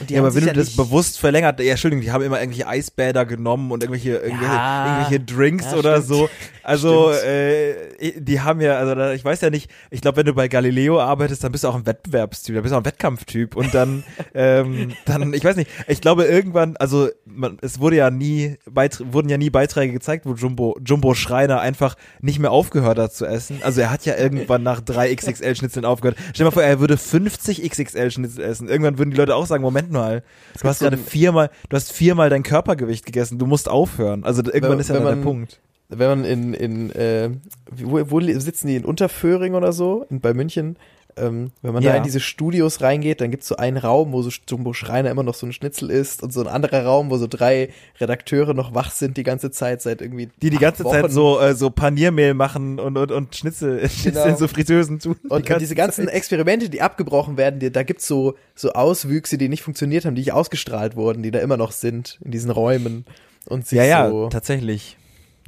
Ja, 0.08 0.20
aber 0.20 0.34
wenn 0.34 0.46
du 0.46 0.52
das 0.52 0.76
bewusst 0.76 1.18
verlängert, 1.18 1.60
ja, 1.60 1.72
Entschuldigung, 1.72 2.02
die 2.02 2.10
haben 2.12 2.22
immer 2.22 2.40
irgendwelche 2.40 2.66
Eisbäder 2.66 3.26
genommen 3.26 3.70
und 3.70 3.82
irgendwelche, 3.82 4.16
irgendwelche, 4.16 4.44
Ja, 4.54 4.98
irgendwelche 4.98 5.24
Drinks 5.24 5.66
ja, 5.66 5.76
oder 5.76 6.02
stimmt. 6.02 6.08
so. 6.08 6.28
Also, 6.62 7.10
äh, 7.10 8.20
die 8.20 8.40
haben 8.40 8.60
ja, 8.60 8.78
also 8.78 9.10
ich 9.12 9.24
weiß 9.24 9.40
ja 9.40 9.50
nicht, 9.50 9.70
ich 9.90 10.00
glaube, 10.00 10.18
wenn 10.18 10.26
du 10.26 10.34
bei 10.34 10.48
Galileo 10.48 11.00
arbeitest, 11.00 11.42
dann 11.44 11.52
bist 11.52 11.64
du 11.64 11.68
auch 11.68 11.74
ein 11.74 11.86
Wettbewerbstyp, 11.86 12.54
da 12.54 12.60
bist 12.60 12.72
du 12.72 12.76
auch 12.76 12.80
ein 12.80 12.86
Wettkampftyp 12.86 13.56
und 13.56 13.74
dann, 13.74 14.04
ähm, 14.34 14.92
dann, 15.04 15.34
ich 15.34 15.44
weiß 15.44 15.56
nicht, 15.56 15.70
ich 15.88 16.00
glaube 16.00 16.24
irgendwann, 16.24 16.76
also 16.76 17.08
man, 17.24 17.58
es 17.62 17.80
wurde 17.80 17.96
ja 17.96 18.10
nie, 18.10 18.56
Beit 18.70 19.02
wurden 19.12 19.28
ja 19.28 19.38
nie 19.38 19.50
Beiträge 19.50 19.92
gezeigt, 19.92 20.24
wo 20.24 20.34
Jumbo, 20.34 20.78
Jumbo 20.84 21.14
Schreiner 21.14 21.60
einfach 21.60 21.96
nicht 22.20 22.38
mehr 22.38 22.52
aufgehört 22.52 22.98
hat 22.98 23.12
zu 23.12 23.26
essen. 23.26 23.60
Also 23.62 23.80
er 23.80 23.90
hat 23.90 24.06
ja 24.06 24.16
irgendwann 24.16 24.62
nach 24.62 24.80
drei 24.80 25.14
XXL-Schnitzeln 25.14 25.84
aufgehört. 25.84 26.16
Stell 26.32 26.44
dir 26.44 26.44
mal 26.44 26.50
vor, 26.52 26.62
er 26.62 26.80
würde 26.80 26.96
50 26.96 27.68
XXL-Schnitzel 27.68 28.44
essen. 28.44 28.68
Irgendwann 28.68 28.98
würden 28.98 29.10
die 29.10 29.16
Leute 29.16 29.34
auch 29.34 29.46
sagen, 29.46 29.64
Moment 29.72 29.90
mal, 29.92 30.22
du 30.60 30.68
hast 30.68 30.80
gerade 30.80 30.96
viermal, 30.96 31.50
du 31.68 31.76
hast 31.76 31.92
viermal 31.92 32.30
dein 32.30 32.42
Körpergewicht 32.42 33.06
gegessen, 33.06 33.38
du 33.38 33.46
musst 33.46 33.68
aufhören. 33.68 34.24
Also 34.24 34.42
irgendwann 34.44 34.72
Wenn- 34.72 34.80
ist 34.80 34.88
ja 34.88 34.94
dann 34.94 35.04
der 35.04 35.14
man- 35.16 35.24
Punkt. 35.24 35.60
wenn 35.88 36.08
man 36.08 36.24
in, 36.24 36.54
in 36.54 36.90
äh, 36.92 37.30
wo, 37.70 38.10
wo 38.10 38.20
sitzen 38.20 38.66
die? 38.68 38.76
In 38.76 38.84
Unterföhring 38.84 39.54
oder 39.54 39.72
so, 39.72 40.06
in, 40.10 40.20
bei 40.20 40.32
München, 40.34 40.76
ähm, 41.16 41.52
wenn 41.62 41.72
man 41.74 41.82
Ja. 41.82 41.92
da 41.92 41.96
in 41.98 42.02
diese 42.02 42.20
Studios 42.20 42.80
reingeht, 42.80 43.20
dann 43.20 43.30
gibt's 43.30 43.48
so 43.48 43.56
einen 43.56 43.76
Raum, 43.76 44.12
wo 44.12 44.22
so 44.22 44.30
Jumbo 44.48 44.72
Schreiner 44.72 45.10
immer 45.10 45.22
noch 45.22 45.34
so 45.34 45.46
ein 45.46 45.52
Schnitzel 45.52 45.90
ist 45.90 46.22
und 46.22 46.32
so 46.32 46.40
ein 46.40 46.46
anderer 46.48 46.84
Raum, 46.84 47.10
wo 47.10 47.16
so 47.18 47.26
drei 47.26 47.70
Redakteure 48.00 48.54
noch 48.54 48.74
wach 48.74 48.90
sind 48.90 49.16
die 49.16 49.22
ganze 49.22 49.50
Zeit 49.50 49.82
seit 49.82 50.00
irgendwie 50.00 50.28
Die 50.42 50.50
die 50.50 50.58
ganze 50.58 50.84
Wochen. 50.84 51.02
Zeit 51.02 51.12
so, 51.12 51.40
äh, 51.40 51.54
so 51.54 51.70
Paniermehl 51.70 52.34
machen 52.34 52.78
und, 52.78 52.96
und, 52.96 53.12
und 53.12 53.34
Schnitzel, 53.36 53.78
Schnitzel 53.88 54.12
Genau. 54.12 54.24
in 54.26 54.36
so 54.36 54.48
Fritösen 54.48 54.98
tun. 54.98 55.16
Die 55.22 55.28
Und, 55.28 55.50
und 55.50 55.60
diese 55.60 55.74
ganzen 55.74 56.06
Zeit. 56.06 56.14
Experimente, 56.14 56.68
die 56.70 56.80
abgebrochen 56.82 57.36
werden, 57.36 57.60
die, 57.60 57.70
da 57.70 57.82
gibt's 57.82 58.06
so, 58.06 58.34
so 58.54 58.72
Auswüchse, 58.72 59.38
die 59.38 59.48
nicht 59.48 59.62
funktioniert 59.62 60.04
haben, 60.04 60.14
die 60.14 60.20
nicht 60.22 60.32
ausgestrahlt 60.32 60.96
wurden, 60.96 61.22
die 61.22 61.30
da 61.30 61.38
immer 61.40 61.56
noch 61.56 61.72
sind, 61.72 62.18
in 62.24 62.30
diesen 62.30 62.50
Räumen. 62.50 63.04
Und 63.48 63.66
sich 63.66 63.76
Ja, 63.78 63.84
ja, 63.84 64.08
so, 64.08 64.28
tatsächlich. 64.28 64.96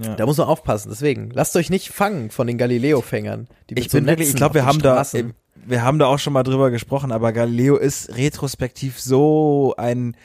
Ja. 0.02 0.16
da 0.16 0.26
muss 0.26 0.38
man 0.38 0.49
aufpassen, 0.49 0.88
deswegen. 0.90 1.30
Lasst 1.33 1.54
euch 1.54 1.71
nicht 1.71 1.90
fangen 1.90 2.30
von 2.30 2.49
den 2.49 2.59
Galileo-Fängern. 2.59 3.47
die 3.71 3.78
Ich 3.78 3.90
so 3.90 3.99
bin 3.99 4.06
wirklich, 4.09 4.30
ich 4.30 4.35
glaube, 4.35 4.54
wir 4.54 4.66
haben 4.66 4.78
den 4.78 4.83
da, 4.83 5.00
Straßen- 5.00 5.30
wir 5.66 5.83
haben 5.83 5.99
da 5.99 6.06
auch 6.06 6.18
schon 6.18 6.33
mal 6.33 6.42
drüber 6.42 6.71
gesprochen, 6.71 7.12
aber 7.12 7.33
Galileo 7.33 7.76
ist 7.76 8.16
retrospektiv 8.16 8.99
so 9.00 9.75
ein, 9.76 10.16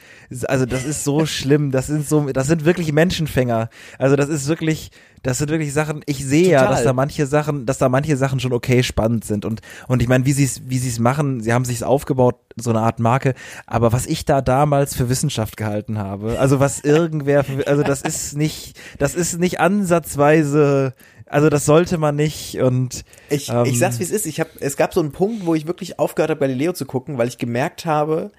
also 0.48 0.66
das 0.66 0.86
ist 0.86 1.04
so 1.04 1.26
schlimm, 1.28 1.72
das 1.72 1.88
sind 1.88 2.08
so, 2.08 2.32
das 2.32 2.48
sind 2.48 2.66
wirklich 2.66 2.92
Menschenfänger. 2.92 3.70
Also 3.98 4.16
das 4.16 4.30
ist 4.30 4.48
wirklich, 4.48 4.92
das 5.24 5.38
sind 5.38 5.50
wirklich 5.50 5.74
Sachen, 5.74 6.02
ich 6.06 6.26
sehe 6.26 6.50
ja, 6.50 6.68
dass 6.68 6.84
da 6.84 6.94
manche 6.94 7.26
Sachen, 7.26 7.66
dass 7.66 7.78
da 7.78 7.90
manche 7.90 8.16
Sachen 8.18 8.40
schon 8.40 8.54
okay 8.54 8.84
spannend 8.84 9.26
sind. 9.26 9.46
Und, 9.46 9.62
und 9.88 10.02
ich 10.02 10.08
meine, 10.08 10.26
wie 10.26 10.34
sie 10.34 10.46
es, 10.46 10.70
wie 10.70 10.78
sie 10.78 10.90
es 10.90 11.00
machen, 11.00 11.42
sie 11.42 11.54
haben 11.54 11.66
sich's 11.66 11.84
aufgebaut, 11.84 12.38
so 12.56 12.70
eine 12.70 12.82
Art 12.82 13.00
Marke, 13.00 13.34
aber 13.68 13.92
was 13.92 14.06
ich 14.06 14.26
da 14.26 14.42
damals 14.42 14.96
für 14.96 15.10
Wissenschaft 15.10 15.58
gehalten 15.58 15.98
habe, 15.98 16.40
also 16.40 16.60
was 16.60 16.82
irgendwer, 16.82 17.44
für, 17.44 17.68
also 17.68 17.84
das 17.84 18.02
ist 18.02 18.38
nicht, 18.38 18.80
das 18.98 19.16
ist 19.16 19.40
nicht 19.40 19.60
ansatzweise, 19.60 20.94
also 21.30 21.50
das 21.50 21.66
sollte 21.66 21.98
man 21.98 22.16
nicht 22.16 22.60
und 22.60 23.06
Ich, 23.30 23.50
Ähm, 23.50 23.66
ich 23.66 23.80
sag's 23.80 24.00
wie 24.00 24.04
es 24.04 24.12
ist. 24.12 24.26
Ich 24.26 24.40
hab, 24.40 24.50
es 24.60 24.78
gab 24.78 24.94
so 24.94 25.00
einen 25.00 25.12
Punkt, 25.12 25.46
wo 25.46 25.56
ich 25.56 25.68
wirklich 25.68 26.00
aufgehört 26.00 26.32
habe, 26.32 26.40
Galileo 26.40 26.74
zu 26.74 26.86
gucken, 26.86 27.18
weil 27.18 27.28
ich 27.28 27.38
gemerkt 27.38 27.86
habe, 27.86 28.32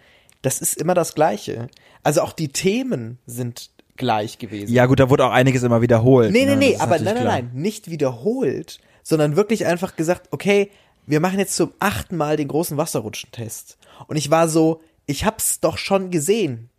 das 0.43 0.61
ist 0.61 0.77
immer 0.77 0.95
das 0.95 1.15
Gleiche. 1.15 1.69
Also 2.03 2.23
auch 2.23 2.33
die 2.33 2.49
Themen 2.49 3.19
sind 3.27 3.71
gleich 3.97 4.39
gewesen. 4.39 4.73
Ja, 4.73 4.87
gut, 4.87 4.99
da 4.99 5.11
wurde 5.11 5.27
auch 5.27 5.33
einiges 5.33 5.63
immer 5.63 5.83
wiederholt. 5.83 6.33
Nee, 6.33 6.47
nee, 6.47 6.53
ne? 6.53 6.57
nee, 6.57 6.77
aber 6.79 6.99
nein, 6.99 7.15
nein, 7.15 7.25
nein, 7.25 7.51
nicht 7.55 7.91
wiederholt, 7.91 8.79
sondern 9.03 9.37
wirklich 9.37 9.67
einfach 9.67 9.97
gesagt, 9.97 10.29
okay, 10.31 10.71
wir 11.07 11.21
machen 11.21 11.39
jetzt 11.39 11.57
zum 11.57 11.73
achten 11.79 12.17
Mal 12.17 12.37
den 12.37 12.49
großen 12.49 12.77
Wasserrutschentest. 12.77 13.79
Und 14.07 14.17
ich 14.17 14.31
war 14.31 14.49
so, 14.49 14.81
ich 15.07 15.25
hab's 15.25 15.61
doch 15.61 15.77
schon 15.77 16.11
gesehen. 16.11 16.71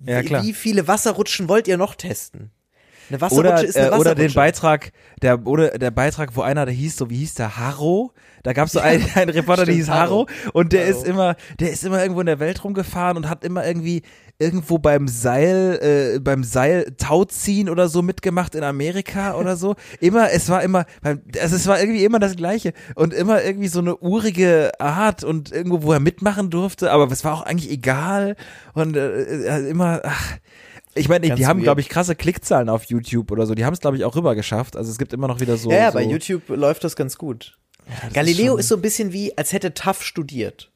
Ja, 0.00 0.22
klar. 0.22 0.42
Wie 0.42 0.52
viele 0.52 0.86
Wasserrutschen 0.86 1.48
wollt 1.48 1.66
ihr 1.66 1.76
noch 1.76 1.94
testen? 1.94 2.50
Eine 3.10 3.20
Wasserrutsche 3.20 3.48
Oder, 3.48 3.64
ist 3.64 3.76
eine 3.76 3.88
äh, 3.88 3.98
oder 3.98 4.14
den 4.14 4.32
Beitrag, 4.32 4.92
der, 5.22 5.46
oder 5.46 5.70
der 5.78 5.90
Beitrag, 5.90 6.36
wo 6.36 6.42
einer, 6.42 6.64
der 6.64 6.74
hieß 6.74 6.96
so, 6.96 7.10
wie 7.10 7.16
hieß 7.16 7.34
der, 7.34 7.56
Harro? 7.56 8.12
Da 8.42 8.52
gab 8.52 8.66
es 8.66 8.72
so 8.72 8.80
einen, 8.80 9.06
einen 9.14 9.30
Reporter, 9.30 9.64
der 9.64 9.72
stimmt, 9.72 9.86
hieß 9.86 9.94
Harro, 9.94 10.26
und 10.52 10.72
der 10.72 10.86
Harro. 10.86 10.98
ist 10.98 11.06
immer, 11.06 11.36
der 11.60 11.70
ist 11.72 11.84
immer 11.84 12.02
irgendwo 12.02 12.20
in 12.20 12.26
der 12.26 12.40
Welt 12.40 12.62
rumgefahren 12.64 13.16
und 13.16 13.28
hat 13.28 13.44
immer 13.44 13.66
irgendwie 13.66 14.02
irgendwo 14.38 14.78
beim 14.78 15.06
Seil, 15.06 15.78
äh, 16.16 16.18
beim 16.20 16.42
Seil 16.42 16.94
Tauziehen 16.98 17.68
oder 17.68 17.88
so 17.88 18.02
mitgemacht 18.02 18.54
in 18.54 18.64
Amerika 18.64 19.34
oder 19.36 19.56
so. 19.56 19.76
Immer, 20.00 20.32
es 20.32 20.48
war 20.48 20.62
immer, 20.62 20.86
beim, 21.02 21.22
also 21.40 21.56
es 21.56 21.66
war 21.66 21.80
irgendwie 21.80 22.04
immer 22.04 22.18
das 22.18 22.36
Gleiche 22.36 22.72
und 22.94 23.14
immer 23.14 23.42
irgendwie 23.42 23.68
so 23.68 23.78
eine 23.78 23.96
urige 23.98 24.72
Art 24.80 25.24
und 25.24 25.52
irgendwo, 25.52 25.82
wo 25.82 25.92
er 25.92 26.00
mitmachen 26.00 26.50
durfte, 26.50 26.90
aber 26.90 27.10
es 27.10 27.24
war 27.24 27.34
auch 27.34 27.42
eigentlich 27.42 27.70
egal 27.70 28.36
und 28.74 28.96
äh, 28.96 29.22
äh, 29.22 29.68
immer, 29.68 30.00
ach, 30.04 30.38
ich 30.94 31.08
meine, 31.08 31.34
die 31.34 31.46
haben, 31.46 31.62
glaube 31.62 31.80
ich, 31.80 31.88
krasse 31.88 32.14
Klickzahlen 32.14 32.68
auf 32.68 32.84
YouTube 32.84 33.30
oder 33.30 33.46
so. 33.46 33.54
Die 33.54 33.64
haben 33.64 33.74
es, 33.74 33.80
glaube 33.80 33.96
ich, 33.96 34.04
auch 34.04 34.14
rüber 34.16 34.34
geschafft. 34.34 34.76
Also 34.76 34.90
es 34.90 34.98
gibt 34.98 35.12
immer 35.12 35.28
noch 35.28 35.40
wieder 35.40 35.56
so. 35.56 35.70
ja, 35.70 35.76
ja, 35.76 35.92
so, 35.92 35.98
bei 35.98 36.04
YouTube 36.04 36.48
läuft 36.48 36.84
das 36.84 36.96
ganz 36.96 37.18
gut. 37.18 37.58
das 38.02 38.12
Galileo 38.12 38.52
schon- 38.52 38.60
ist, 38.60 38.68
so 38.68 38.76
ein 38.76 38.82
bisschen 38.82 39.12
wie, 39.12 39.36
als 39.36 39.52
hätte 39.52 39.74
TAF 39.74 40.02
studiert. 40.02 40.70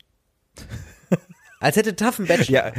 als 1.61 1.77
hätte 1.77 1.97
TAF 1.97 2.19
einen 2.19 2.29
Bachelor. 2.29 2.67
Ja, 2.67 2.73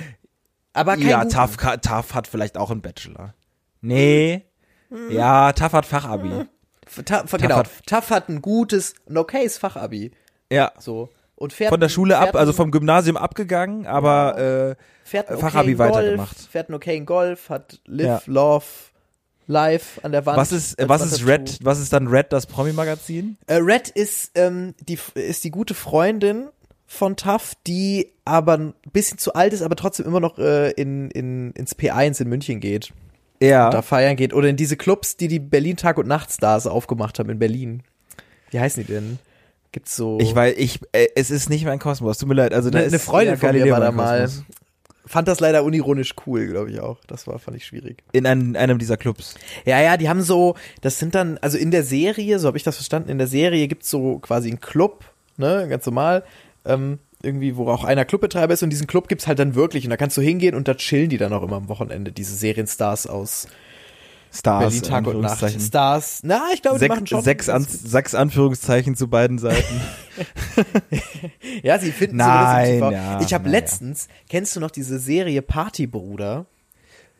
aber 0.74 0.96
kein 0.96 1.08
ja. 1.08 1.26
TAF, 1.26 1.58
TAF 1.58 2.14
hat 2.14 2.28
vielleicht 2.28 2.58
auch 2.58 2.72
einen 2.72 2.82
Bachelor. 2.82 3.34
Nee. 3.82 4.46
Hm. 4.90 5.12
Ja, 5.12 5.52
TAF 5.54 5.74
hat 5.74 5.86
Fachabi. 5.86 6.46
TAF, 7.06 7.32
genau. 7.32 7.58
hat- 7.58 7.86
TAF 7.86 8.10
hat 8.10 8.30
ein 8.30 8.42
gutes, 8.42 8.96
ein 9.08 9.18
okayes 9.18 9.58
Fachabi. 9.58 10.12
Ja. 10.52 10.72
So. 10.80 11.10
Und 11.36 11.54
fährt 11.54 11.70
Von 11.70 11.80
der 11.80 11.88
Schule 11.90 12.18
ab, 12.18 12.36
also 12.36 12.52
vom 12.52 12.70
Gymnasium 12.72 13.16
abgegangen, 13.16 13.86
aber 13.86 14.38
äh, 14.38 14.76
fährt 15.10 15.30
einen 15.30 15.40
Fachabi 15.40 15.74
okayen 15.74 15.78
Golf, 15.78 15.96
weitergemacht. 15.96 16.38
Fährt 16.52 16.70
einen 16.70 16.76
okayen 16.76 17.06
Golf, 17.06 17.50
hat 17.50 17.80
Live, 17.86 18.06
Ja. 18.06 18.22
Love, 18.34 18.66
Live 19.48 20.00
an 20.04 20.12
der 20.12 20.26
Wand. 20.26 20.38
was 20.38 20.52
ist, 20.52 20.80
als 20.80 20.90
was 20.90 21.02
ist. 21.06 21.26
Red, 21.26 21.60
was 21.64 21.80
ist 21.80 21.92
dann 21.92 22.08
Red, 22.08 22.32
das 22.32 22.46
Promi-Magazin? 22.46 23.38
Äh, 23.48 23.56
Red 23.56 23.90
ist, 23.90 24.32
ähm, 24.36 24.76
die, 24.88 24.98
ist 25.16 25.44
die 25.44 25.52
gute 25.52 25.74
Freundin 25.74 26.50
von 26.86 27.16
Tuff, 27.16 27.54
die 27.68 28.12
aber 28.26 28.58
ein 28.58 28.74
bisschen 28.94 29.18
zu 29.18 29.34
alt 29.34 29.54
ist, 29.54 29.62
aber 29.62 29.76
trotzdem 29.76 30.06
immer 30.06 30.20
noch 30.20 30.38
äh, 30.38 30.72
in, 30.72 31.10
in, 31.12 31.52
ins 31.54 31.76
P1 31.78 32.22
in 32.22 32.30
München 32.30 32.60
geht. 32.60 32.92
Ja. 33.42 33.70
Da 33.70 33.82
feiern 33.82 34.16
geht. 34.16 34.34
Oder 34.34 34.50
in 34.50 34.56
diese 34.58 34.76
Clubs, 34.78 35.16
die 35.18 35.28
die 35.28 35.40
Berlin 35.40 35.78
Tag- 35.78 35.98
und 35.98 36.08
Nachtstars 36.08 36.68
aufgemacht 36.68 37.20
haben 37.20 37.30
in 37.30 37.40
Berlin. 37.40 37.84
Wie 38.52 38.60
heißen 38.60 38.86
die 38.86 38.92
denn? 38.92 39.20
Gibt's 39.72 39.96
so. 39.96 40.18
Ich 40.20 40.34
weiß, 40.34 40.56
ich, 40.58 40.80
äh, 40.92 41.08
es 41.16 41.30
ist 41.30 41.50
nicht 41.50 41.64
mein 41.66 41.80
Kosmos, 41.80 42.18
tut 42.18 42.28
mir 42.28 42.36
leid. 42.36 42.54
Also 42.54 42.70
da 42.72 42.80
eine, 42.80 42.88
ist 42.88 42.94
eine 42.94 43.00
Freundin 43.00 43.36
ja, 43.36 43.40
von 43.40 43.48
mir 43.50 43.54
Galileo 43.60 43.74
war 43.74 43.80
da 43.82 43.92
mein 43.92 44.06
mal. 44.06 44.22
Kosmos. 44.24 44.46
Fand 45.10 45.28
das 45.28 45.40
leider 45.40 45.64
unironisch 45.64 46.14
cool, 46.28 46.46
glaube 46.46 46.70
ich 46.70 46.80
auch. 46.82 47.00
Das 47.08 47.26
war, 47.26 47.40
fand 47.40 47.58
ich 47.58 47.66
schwierig. 47.66 48.04
In 48.12 48.28
einem, 48.28 48.56
einem 48.56 48.78
dieser 48.78 48.96
Clubs. 48.96 49.34
Ja, 49.66 49.82
ja, 49.82 49.98
die 49.98 50.08
haben 50.08 50.22
so, 50.22 50.54
das 50.82 51.00
sind 51.00 51.16
dann, 51.16 51.40
also 51.40 51.58
in 51.58 51.72
der 51.72 51.82
Serie, 51.82 52.38
so 52.38 52.46
habe 52.48 52.58
ich 52.58 52.64
das 52.64 52.76
verstanden, 52.76 53.10
in 53.10 53.18
der 53.18 53.26
Serie 53.26 53.68
gibt's 53.68 53.90
so 53.90 54.20
quasi 54.20 54.50
einen 54.50 54.60
Club, 54.60 55.06
ne, 55.36 55.66
ganz 55.68 55.84
normal, 55.88 56.24
ähm, 56.64 57.00
irgendwie, 57.24 57.56
wo 57.56 57.68
auch 57.70 57.86
einer 57.86 58.06
Clubbetreiber 58.06 58.54
ist 58.54 58.62
und 58.62 58.70
diesen 58.70 58.86
Club 58.86 59.08
gibt's 59.08 59.26
halt 59.26 59.40
dann 59.40 59.56
wirklich 59.56 59.84
und 59.84 59.90
da 59.90 59.98
kannst 59.98 60.16
du 60.16 60.22
hingehen 60.22 60.54
und 60.54 60.68
da 60.68 60.76
chillen 60.76 61.10
die 61.10 61.18
dann 61.18 61.34
auch 61.34 61.42
immer 61.42 61.56
am 61.56 61.70
Wochenende, 61.70 62.12
diese 62.12 62.36
Serienstars 62.36 63.08
aus 63.08 63.48
Stars. 64.32 64.64
Berlin 64.66 64.82
Tag 64.84 65.08
und 65.08 65.22
Nacht. 65.22 65.62
Stars, 65.62 66.20
na, 66.24 66.44
ich 66.54 66.62
glaube, 66.62 66.80
die 66.80 66.88
machen 66.88 67.00
Sechs, 67.00 67.10
schon. 67.10 67.22
sechs, 67.24 67.50
An 67.50 67.66
sechs 67.68 68.14
Anführungszeichen 68.16 68.96
zu 68.96 69.08
beiden 69.08 69.40
Seiten. 69.40 69.82
ja, 71.64 71.80
sie 71.80 71.92
finden 71.92 72.18
Nein, 72.18 72.80
so 72.80 72.92
ja, 72.92 73.22
ich 73.22 73.34
habe 73.34 73.50
letztens, 73.50 74.08
kennst 74.30 74.56
du 74.56 74.60
noch 74.60 74.72
diese 74.72 75.00
Serie 75.00 75.42
Partybruder? 75.42 76.46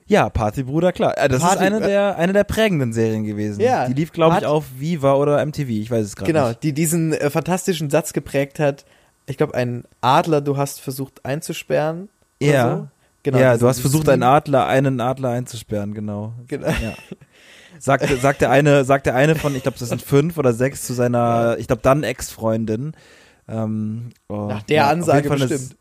ja, 0.08 0.28
Partybruder, 0.30 0.92
klar. 0.92 1.16
Äh, 1.20 1.30
Das 1.30 1.40
Party- 1.42 1.56
ist 1.58 1.62
eine 1.62 1.82
der, 1.82 2.16
eine 2.18 2.34
der 2.34 2.44
prägenden 2.44 2.94
Serien 2.94 3.24
gewesen. 3.26 3.62
Ja, 3.62 3.88
Die 3.88 3.94
lief, 3.94 4.12
glaube 4.12 4.38
ich, 4.40 4.46
auf 4.46 4.66
Viva 4.80 5.14
oder 5.14 5.46
MTV. 5.46 5.70
Ich 5.70 5.92
weiß 5.92 6.04
es 6.04 6.16
gerade 6.16 6.32
Genau, 6.34 6.48
nicht. 6.50 6.64
die 6.64 6.74
diesen 6.74 7.14
äh, 7.14 7.30
fantastischen 7.30 7.92
Satz 7.92 8.12
geprägt 8.14 8.58
hat. 8.60 8.86
Ich 9.28 9.38
glaube, 9.38 9.54
ein 9.54 9.84
Adler, 10.02 10.42
du 10.42 10.58
hast 10.58 10.82
versucht 10.82 11.24
einzusperren. 11.26 12.10
Ja. 12.42 12.76
So. 12.78 12.88
Genau, 13.24 13.38
ja, 13.38 13.58
du 13.58 13.68
hast 13.68 13.80
versucht, 13.82 14.08
einen. 14.10 14.24
Adler, 14.24 14.68
einen 14.68 15.02
Adler 15.02 15.30
einzusperren, 15.30 15.94
genau. 15.94 16.34
Genau. 16.48 16.68
Ja. 16.82 16.94
Sagt, 17.82 18.10
sagt 18.22 18.42
der 18.42 18.52
eine, 18.52 18.84
sagt 18.84 19.06
der 19.06 19.16
eine 19.16 19.36
von, 19.36 19.56
ich 19.56 19.64
glaube, 19.64 19.78
das 19.80 19.88
sind 19.88 20.02
fünf 20.02 20.38
oder 20.38 20.52
sechs 20.52 20.84
zu 20.84 20.94
seiner, 20.94 21.56
ich 21.60 21.68
glaube, 21.68 21.82
dann 21.82 22.04
Ex-Freundin. 22.04 22.92
Ähm, 23.48 24.10
oh, 24.28 24.48
Nach 24.48 24.64
der 24.64 24.76
ja, 24.76 24.90
Ansage 24.90 25.30
bestimmt. 25.30 25.78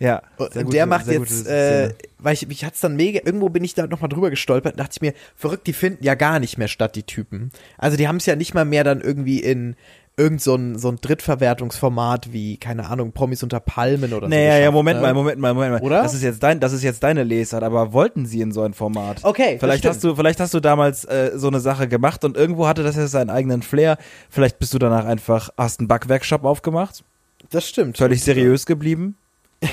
Ja. 0.00 0.22
Und 0.38 0.52
sehr 0.52 0.64
gute- 0.64 0.76
der 0.76 0.86
macht 0.86 1.04
sehr 1.04 1.20
jetzt, 1.20 1.46
äh, 1.46 1.94
weil 2.18 2.34
ich, 2.34 2.48
mich 2.48 2.64
hat's 2.64 2.80
dann 2.80 2.96
mega, 2.96 3.20
irgendwo 3.24 3.48
bin 3.48 3.62
ich 3.62 3.74
da 3.74 3.86
nochmal 3.86 4.08
drüber 4.08 4.30
gestolpert, 4.30 4.80
dachte 4.80 4.92
ich 4.94 5.00
mir, 5.02 5.12
verrückt, 5.36 5.66
die 5.68 5.72
finden 5.72 6.02
ja 6.02 6.14
gar 6.14 6.40
nicht 6.40 6.58
mehr 6.58 6.68
statt, 6.68 6.96
die 6.96 7.04
Typen. 7.04 7.50
Also 7.78 7.96
die 7.96 8.08
haben 8.08 8.16
es 8.16 8.26
ja 8.26 8.34
nicht 8.34 8.54
mal 8.54 8.64
mehr 8.64 8.82
dann 8.82 9.00
irgendwie 9.00 9.38
in 9.40 9.76
irgend 10.20 10.42
so 10.42 10.54
ein, 10.54 10.78
so 10.78 10.88
ein 10.88 10.96
Drittverwertungsformat 11.00 12.32
wie, 12.32 12.58
keine 12.58 12.88
Ahnung, 12.88 13.12
Promis 13.12 13.42
unter 13.42 13.58
Palmen 13.58 14.12
oder 14.12 14.26
so. 14.26 14.30
Naja, 14.30 14.58
ja, 14.58 14.70
Moment 14.70 14.98
ne? 15.00 15.06
mal, 15.06 15.14
Moment 15.14 15.40
mal, 15.40 15.54
Moment 15.54 15.72
mal. 15.72 15.82
Oder? 15.82 16.02
Das 16.02 16.12
ist 16.12 16.22
jetzt 16.22 16.42
dein, 16.42 16.60
das 16.60 16.72
ist 16.74 16.82
jetzt 16.82 17.02
deine 17.02 17.24
Lesart, 17.24 17.62
aber 17.62 17.94
wollten 17.94 18.26
sie 18.26 18.42
in 18.42 18.52
so 18.52 18.62
ein 18.62 18.74
Format? 18.74 19.24
Okay, 19.24 19.56
Vielleicht 19.58 19.86
hast 19.86 20.04
du, 20.04 20.14
vielleicht 20.14 20.38
hast 20.38 20.52
du 20.52 20.60
damals 20.60 21.04
äh, 21.06 21.32
so 21.34 21.48
eine 21.48 21.60
Sache 21.60 21.88
gemacht 21.88 22.24
und 22.24 22.36
irgendwo 22.36 22.68
hatte 22.68 22.82
das 22.82 22.96
ja 22.96 23.06
seinen 23.06 23.30
eigenen 23.30 23.62
Flair. 23.62 23.96
Vielleicht 24.28 24.58
bist 24.58 24.74
du 24.74 24.78
danach 24.78 25.06
einfach, 25.06 25.48
hast 25.56 25.80
einen 25.80 25.88
Backwerkshop 25.88 26.44
aufgemacht, 26.44 27.02
Das 27.50 27.66
stimmt. 27.66 27.96
völlig 27.96 28.22
seriös 28.22 28.66
geblieben. 28.66 29.16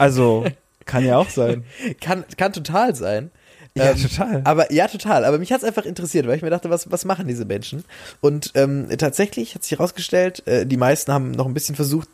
Also, 0.00 0.44
kann 0.84 1.04
ja 1.04 1.16
auch 1.18 1.28
sein. 1.28 1.64
Kann, 2.00 2.24
kann 2.36 2.52
total 2.52 2.94
sein. 2.94 3.32
Ja, 3.74 3.90
Ähm, 3.90 3.96
total. 4.02 4.40
Aber 4.44 4.72
ja, 4.72 4.88
total. 4.88 5.24
Aber 5.24 5.38
mich 5.38 5.52
hat's 5.52 5.64
einfach 5.64 5.84
interessiert, 5.84 6.26
weil 6.26 6.36
ich 6.36 6.42
mir 6.42 6.50
dachte, 6.50 6.70
was, 6.70 6.90
was 6.90 7.04
machen 7.04 7.28
diese 7.28 7.44
Menschen? 7.44 7.84
Und 8.20 8.52
ähm, 8.54 8.88
tatsächlich 8.98 9.54
hat 9.54 9.62
sich 9.62 9.72
herausgestellt, 9.78 10.46
äh, 10.46 10.66
die 10.66 10.76
meisten 10.76 11.12
haben 11.12 11.30
noch 11.30 11.46
ein 11.46 11.54
bisschen 11.54 11.74
versucht, 11.76 12.08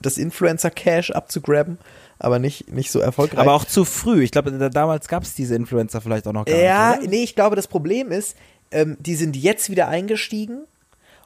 das 0.00 0.16
Influencer-Cash 0.18 1.10
abzugraben, 1.10 1.78
aber 2.18 2.38
nicht, 2.38 2.72
nicht 2.72 2.90
so 2.90 3.00
erfolgreich. 3.00 3.40
Aber 3.40 3.52
auch 3.54 3.64
zu 3.64 3.84
früh. 3.84 4.22
Ich 4.22 4.30
glaube, 4.30 4.52
da- 4.52 4.68
damals 4.68 5.08
gab 5.08 5.22
es 5.22 5.34
diese 5.34 5.54
Influencer 5.56 6.00
vielleicht 6.00 6.26
auch 6.26 6.32
noch 6.32 6.44
gar 6.46 6.56
ja, 6.56 6.90
nicht. 6.92 7.00
oder? 7.02 7.10
nee, 7.10 7.22
ich 7.22 7.34
glaube, 7.34 7.56
das 7.56 7.66
Problem 7.68 8.10
ist, 8.12 8.36
ähm, 8.70 8.96
die 9.00 9.14
sind 9.16 9.36
jetzt 9.36 9.68
wieder 9.70 9.88
eingestiegen 9.88 10.64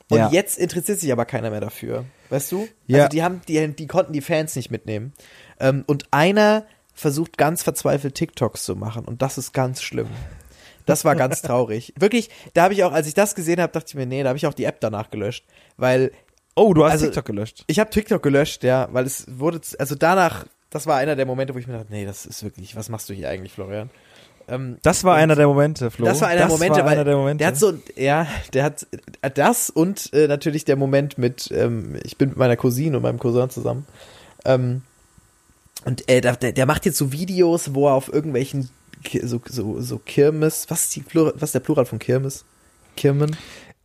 und 0.08 0.18
Ja. 0.18 0.30
jetzt 0.30 0.58
interessiert 0.58 0.98
sich 1.00 1.12
aber 1.12 1.24
keiner 1.24 1.50
mehr 1.50 1.60
dafür. 1.60 2.04
Weißt 2.30 2.50
du? 2.52 2.66
Ja. 2.86 2.98
Also 2.98 3.08
die 3.10 3.22
haben, 3.22 3.42
die, 3.48 3.68
die 3.68 3.86
konnten 3.86 4.12
die 4.12 4.20
Fans 4.22 4.56
nicht 4.56 4.70
mitnehmen. 4.70 5.12
Ähm, 5.60 5.84
und 5.86 6.06
einer 6.10 6.64
versucht 6.94 7.36
ganz 7.38 7.62
verzweifelt 7.62 8.14
TikToks 8.14 8.64
zu 8.64 8.76
machen 8.76 9.04
und 9.04 9.20
das 9.22 9.36
ist 9.38 9.52
ganz 9.52 9.82
schlimm. 9.82 10.08
Das 10.86 11.04
war 11.04 11.16
ganz 11.16 11.42
traurig. 11.42 11.92
Wirklich, 11.98 12.30
da 12.54 12.64
habe 12.64 12.74
ich 12.74 12.84
auch, 12.84 12.92
als 12.92 13.06
ich 13.06 13.14
das 13.14 13.34
gesehen 13.34 13.60
habe, 13.60 13.72
dachte 13.72 13.86
ich 13.88 13.94
mir, 13.94 14.06
nee, 14.06 14.22
da 14.22 14.28
habe 14.30 14.36
ich 14.36 14.46
auch 14.46 14.54
die 14.54 14.64
App 14.64 14.80
danach 14.80 15.10
gelöscht, 15.10 15.44
weil 15.76 16.12
Oh, 16.56 16.72
du 16.72 16.84
hast 16.84 16.92
Also- 16.92 17.06
TikTok 17.06 17.24
gelöscht. 17.24 17.64
ich 17.66 17.80
habe 17.80 17.90
TikTok 17.90 18.22
gelöscht, 18.22 18.62
ja, 18.62 18.88
weil 18.92 19.04
es 19.06 19.26
wurde, 19.28 19.60
also 19.80 19.96
danach, 19.96 20.46
das 20.70 20.86
war 20.86 20.96
einer 20.98 21.16
der 21.16 21.26
Momente, 21.26 21.52
wo 21.52 21.58
ich 21.58 21.66
mir 21.66 21.72
dachte, 21.72 21.90
nee, 21.90 22.06
das 22.06 22.26
ist 22.26 22.44
wirklich, 22.44 22.76
was 22.76 22.88
machst 22.88 23.08
du 23.08 23.12
hier 23.14 23.28
eigentlich, 23.28 23.52
Florian? 23.52 23.90
Ähm, 24.46 24.76
Das 24.82 25.02
war 25.02 25.16
einer 25.16 25.34
der 25.34 25.48
Momente, 25.48 25.90
Flo. 25.90 26.04
das 26.06 26.20
war 26.20 26.28
einer 26.28 26.42
der 26.42 26.48
Momente, 26.48 26.76
war 26.78 26.84
weil 26.84 26.92
einer 26.92 27.04
der 27.04 27.16
Momente. 27.16 27.38
der 27.38 27.48
hat 27.48 27.56
so, 27.56 27.72
ja, 27.96 28.28
der 28.52 28.62
hat 28.64 28.86
das 29.34 29.68
und 29.70 30.12
äh, 30.12 30.28
natürlich 30.28 30.64
der 30.64 30.76
Moment 30.76 31.18
mit, 31.18 31.50
ähm, 31.50 31.98
ich 32.04 32.18
bin 32.18 32.28
mit 32.28 32.38
meiner 32.38 32.56
Cousine 32.56 32.98
und 32.98 33.02
meinem 33.02 33.18
Cousin 33.18 33.50
zusammen. 33.50 33.84
Ähm, 34.44 34.82
und 35.84 36.08
äh, 36.08 36.20
der, 36.20 36.36
der 36.36 36.66
macht 36.66 36.84
jetzt 36.86 36.98
so 36.98 37.12
Videos, 37.12 37.74
wo 37.74 37.88
er 37.88 37.94
auf 37.94 38.12
irgendwelchen 38.12 38.68
so, 39.22 39.40
so, 39.46 39.80
so 39.80 39.98
Kirmes, 39.98 40.66
was 40.68 40.84
ist, 40.86 40.96
die 40.96 41.00
Plural, 41.00 41.34
was 41.36 41.50
ist 41.50 41.54
der 41.54 41.60
Plural 41.60 41.84
von 41.84 41.98
Kirmes? 41.98 42.44
Kirmen? 42.96 43.36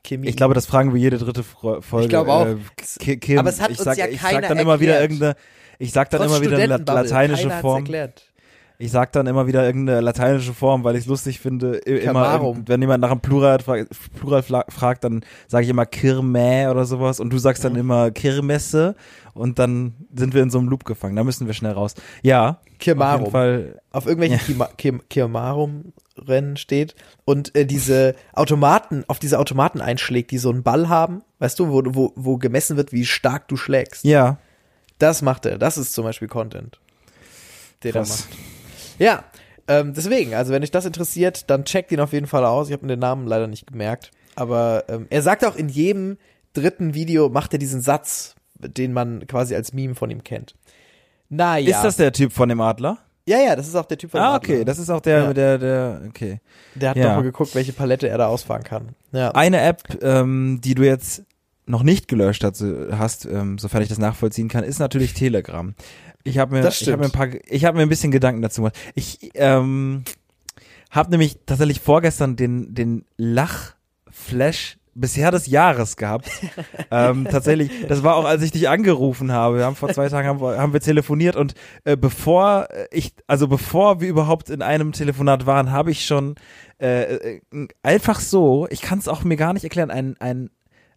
Kirmi? 0.04 0.28
Ich 0.30 0.38
glaube, 0.38 0.54
das 0.54 0.66
fragen 0.66 0.94
wir 0.94 1.00
jede 1.02 1.18
dritte 1.18 1.44
Folge. 1.44 1.82
Ich 2.04 2.10
glaube 2.10 2.32
auch. 2.32 2.46
Äh, 2.46 2.56
Ki- 3.00 3.18
Kim. 3.18 3.40
Aber 3.40 3.50
es 3.50 3.60
hat 3.60 3.72
ich 3.72 3.80
uns 3.80 3.86
sag, 3.86 3.98
ja 3.98 4.08
ich 4.08 4.20
keiner 4.20 4.42
sag 4.42 4.48
dann 4.50 4.60
immer 4.60 4.80
wieder 4.80 4.94
erklärt. 4.94 5.12
irgendeine, 5.12 5.36
ich 5.78 5.92
sag 5.92 6.10
dann 6.10 6.22
Trotz 6.22 6.32
immer 6.32 6.42
wieder 6.42 6.58
eine 6.58 6.78
lateinische 6.78 7.50
Form. 7.52 7.80
Erklärt. 7.84 8.29
Ich 8.82 8.92
sag 8.92 9.12
dann 9.12 9.28
immer 9.28 9.46
wieder 9.46 9.66
irgendeine 9.66 10.00
lateinische 10.00 10.54
Form, 10.54 10.86
weil 10.86 10.96
ich 10.96 11.02
es 11.02 11.08
lustig 11.08 11.42
finde. 11.42 11.80
Immer, 11.80 12.56
wenn 12.66 12.80
jemand 12.80 13.02
nach 13.02 13.12
einem 13.12 13.20
Plural, 13.20 13.58
Plural 13.58 14.42
fragt, 14.70 15.04
dann 15.04 15.26
sage 15.50 15.66
ich 15.66 15.70
immer 15.70 15.86
Kirmä 15.86 16.70
oder 16.70 16.86
sowas 16.86 17.20
und 17.20 17.30
du 17.34 17.38
sagst 17.40 17.66
dann 17.66 17.76
immer 17.76 18.10
Kirmesse 18.12 18.96
und 19.34 19.60
dann 19.60 19.96
sind 20.16 20.34
wir 20.34 20.42
in 20.44 20.50
so 20.50 20.60
einem 20.60 20.70
Loop 20.70 20.86
gefangen. 20.86 21.18
Da 21.18 21.26
müssen 21.26 21.46
wir 21.46 21.54
schnell 21.54 21.74
raus. 21.74 21.94
Ja. 22.24 22.62
Kirmarum. 22.80 23.26
Auf 23.26 23.32
Fall. 23.34 23.82
auf 23.92 24.06
irgendwelchen 24.06 24.40
Kima- 24.40 24.70
Kim- 24.78 25.02
Kirmarum-Rennen 25.10 26.56
steht 26.56 26.96
und 27.26 27.54
äh, 27.58 27.66
diese 27.66 28.16
Automaten, 28.32 29.04
auf 29.10 29.20
diese 29.20 29.40
Automaten 29.40 29.82
einschlägt, 29.82 30.32
die 30.32 30.38
so 30.38 30.52
einen 30.52 30.64
Ball 30.64 30.88
haben, 30.88 31.22
weißt 31.40 31.60
du, 31.60 31.68
wo, 31.70 31.82
wo, 31.86 32.14
wo 32.16 32.38
gemessen 32.38 32.78
wird, 32.78 32.94
wie 32.94 33.04
stark 33.06 33.50
du 33.50 33.58
schlägst. 33.58 34.06
Ja. 34.06 34.38
Das 35.00 35.22
macht 35.22 35.46
er. 35.46 35.58
Das 35.58 35.78
ist 35.78 35.92
zum 35.94 36.06
Beispiel 36.06 36.30
Content. 36.30 36.80
den 37.84 37.90
er 37.90 37.94
Krass. 38.04 38.28
macht. 38.30 38.38
Ja, 39.00 39.24
ähm, 39.68 39.94
deswegen, 39.96 40.34
also 40.36 40.54
wenn 40.54 40.62
euch 40.64 40.72
das 40.72 40.86
interessiert, 40.86 41.50
dann 41.50 41.66
checkt 41.66 41.92
ihn 41.92 42.00
auf 42.00 42.14
jeden 42.14 42.28
Fall 42.28 42.46
aus. 42.46 42.68
Ich 42.68 42.74
habe 42.74 42.84
mir 42.86 42.94
den 42.94 43.00
Namen 43.00 43.26
leider 43.28 43.48
nicht 43.48 43.66
gemerkt. 43.68 44.12
Aber 44.36 44.84
ähm, 44.88 45.08
er 45.10 45.22
sagt 45.22 45.44
auch 45.46 45.56
in 45.56 45.70
jedem 45.70 46.18
dritten 46.54 46.94
Video, 46.94 47.30
macht 47.30 47.54
er 47.54 47.60
diesen 47.60 47.82
Satz, 47.82 48.36
den 48.56 48.94
man 48.94 49.26
quasi 49.28 49.56
als 49.56 49.74
Meme 49.74 49.96
von 49.96 50.10
ihm 50.10 50.24
kennt. 50.24 50.56
Naja. 51.30 51.70
Ist 51.78 51.84
das 51.84 51.98
der 51.98 52.12
Typ 52.12 52.34
von 52.34 52.50
dem 52.50 52.62
Adler? 52.62 52.98
ja, 53.26 53.38
ja, 53.40 53.56
das 53.56 53.68
ist 53.68 53.76
auch 53.76 53.86
der 53.86 54.00
Typ 54.00 54.10
von 54.10 54.20
Ah, 54.22 54.36
Adler. 54.38 54.56
okay, 54.56 54.66
das 54.66 54.80
ist 54.80 54.90
auch 54.90 55.02
der, 55.02 55.20
Ja. 55.26 55.34
der, 55.34 55.58
der, 55.60 56.02
okay. 56.10 56.40
Der 56.74 56.90
hat 56.90 56.98
Ja. 56.98 57.10
noch 57.10 57.16
mal 57.18 57.22
geguckt, 57.22 57.54
welche 57.54 57.74
Palette 57.74 58.10
er 58.10 58.18
da 58.18 58.26
ausfahren 58.26 58.64
kann. 58.64 58.96
Ja. 59.12 59.30
Eine 59.36 59.62
App, 59.62 59.84
ähm, 60.02 60.60
die 60.64 60.74
du 60.74 60.82
jetzt 60.84 61.26
noch 61.70 61.84
nicht 61.84 62.08
gelöscht 62.08 62.44
hast, 62.44 62.64
hast 62.92 63.26
ähm, 63.26 63.58
sofern 63.58 63.82
ich 63.84 63.90
das 63.90 64.00
nachvollziehen 64.00 64.48
kann, 64.50 64.64
ist 64.64 64.80
natürlich 64.80 65.14
Telegram. 65.14 65.76
Ich 66.24 66.38
habe 66.40 66.56
mir, 66.56 66.68
ich 66.68 66.88
habe 66.92 66.98
mir 66.98 67.06
ein 67.06 67.12
paar, 67.12 67.28
ich 67.48 67.64
habe 67.66 67.78
mir 67.78 67.84
ein 67.84 67.90
bisschen 67.90 68.12
Gedanken 68.12 68.42
dazu 68.42 68.62
gemacht. 68.62 68.78
Ich 68.96 69.32
ähm, 69.36 70.04
habe 70.90 71.12
nämlich 71.12 71.38
tatsächlich 71.46 71.80
vorgestern 71.80 72.36
den 72.36 72.74
den 72.74 73.06
Lachflash 73.18 74.78
bisher 74.96 75.32
des 75.32 75.48
Jahres 75.48 75.96
gehabt. 75.96 76.30
ähm, 76.92 77.26
tatsächlich, 77.30 77.72
das 77.88 78.04
war 78.04 78.16
auch, 78.16 78.26
als 78.26 78.42
ich 78.42 78.52
dich 78.52 78.68
angerufen 78.68 79.32
habe. 79.32 79.58
Wir 79.58 79.66
haben 79.66 79.76
vor 79.76 79.94
zwei 79.94 80.10
Tagen 80.10 80.28
haben, 80.28 80.42
wir- 80.42 80.58
haben 80.58 80.74
wir 80.74 80.82
telefoniert 80.82 81.36
und 81.38 81.54
äh, 81.86 81.96
bevor 81.96 82.68
ich, 82.92 83.14
also 83.28 83.48
bevor 83.48 84.02
wir 84.02 84.10
überhaupt 84.10 84.50
in 84.50 84.62
einem 84.62 84.92
Telefonat 84.92 85.46
waren, 85.46 85.72
habe 85.72 85.92
ich 85.92 86.06
schon 86.06 86.36
äh, 86.82 87.16
äh, 87.38 87.42
einfach 87.84 88.20
so, 88.20 88.68
ich 88.72 88.82
kann 88.82 89.00
es 89.00 89.08
auch 89.08 89.24
mir 89.24 89.38
gar 89.38 89.54
nicht 89.54 89.64
erklären, 89.64 89.92
einen, 89.92 90.18
einen 90.20 90.50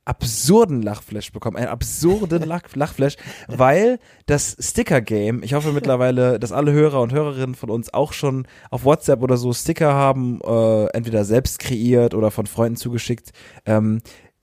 absurden 0.05 0.83
Lachflash 0.83 1.33
bekommen, 1.33 1.57
einen 1.57 1.69
absurden 1.69 2.43
Lach, 2.47 2.63
Lachflash, 2.75 3.17
weil 3.49 3.99
das 4.27 4.57
Sticker-Game, 4.59 5.43
ich 5.43 5.55
hoffe 5.55 5.73
mittlerweile, 5.73 6.39
dass 6.39 6.53
alle 6.53 6.73
Hörer 6.73 7.01
und 7.01 7.13
Hörerinnen 7.13 7.55
von 7.55 7.71
uns 7.71 7.93
auch 7.95 8.13
schon 8.13 8.47
auf 8.71 8.85
WhatsApp 8.85 9.23
oder 9.23 9.37
so 9.37 9.53
Sticker 9.53 9.95
haben, 9.95 10.41
äh, 10.45 10.87
entweder 10.87 11.25
selbst 11.25 11.59
kreiert 11.59 12.15
oder 12.15 12.31
von 12.31 12.47
Freunden 12.47 12.77
zugeschickt. 12.77 13.31
Ähm, 13.65 14.01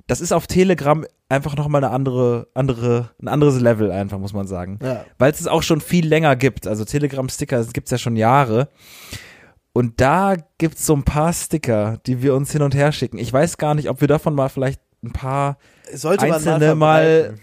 das 0.07 0.21
ist 0.21 0.31
auf 0.31 0.47
Telegram 0.47 1.05
einfach 1.29 1.55
nochmal 1.55 1.83
eine 1.83 1.93
andere, 1.93 2.47
andere, 2.55 3.11
ein 3.21 3.27
anderes 3.27 3.59
Level 3.59 3.91
einfach, 3.91 4.17
muss 4.17 4.33
man 4.33 4.47
sagen. 4.47 4.79
Ja. 4.81 5.05
Weil 5.19 5.31
es 5.31 5.39
es 5.39 5.47
auch 5.47 5.61
schon 5.61 5.81
viel 5.81 6.07
länger 6.07 6.35
gibt. 6.35 6.65
Also 6.65 6.83
Telegram-Sticker 6.85 7.63
gibt's 7.65 7.91
ja 7.91 7.99
schon 7.99 8.15
Jahre. 8.15 8.69
Und 9.71 10.01
da 10.01 10.35
gibt's 10.57 10.85
so 10.85 10.95
ein 10.95 11.03
paar 11.03 11.31
Sticker, 11.31 11.99
die 12.07 12.23
wir 12.23 12.33
uns 12.33 12.51
hin 12.51 12.63
und 12.63 12.73
her 12.73 12.91
schicken. 12.91 13.19
Ich 13.19 13.31
weiß 13.31 13.57
gar 13.57 13.75
nicht, 13.75 13.89
ob 13.89 14.01
wir 14.01 14.07
davon 14.07 14.33
mal 14.33 14.49
vielleicht 14.49 14.81
ein 15.03 15.11
paar 15.11 15.57
Sollte 15.93 16.25
man 16.27 16.35
einzelne 16.35 16.75
mal, 16.75 16.75
mal, 16.75 17.33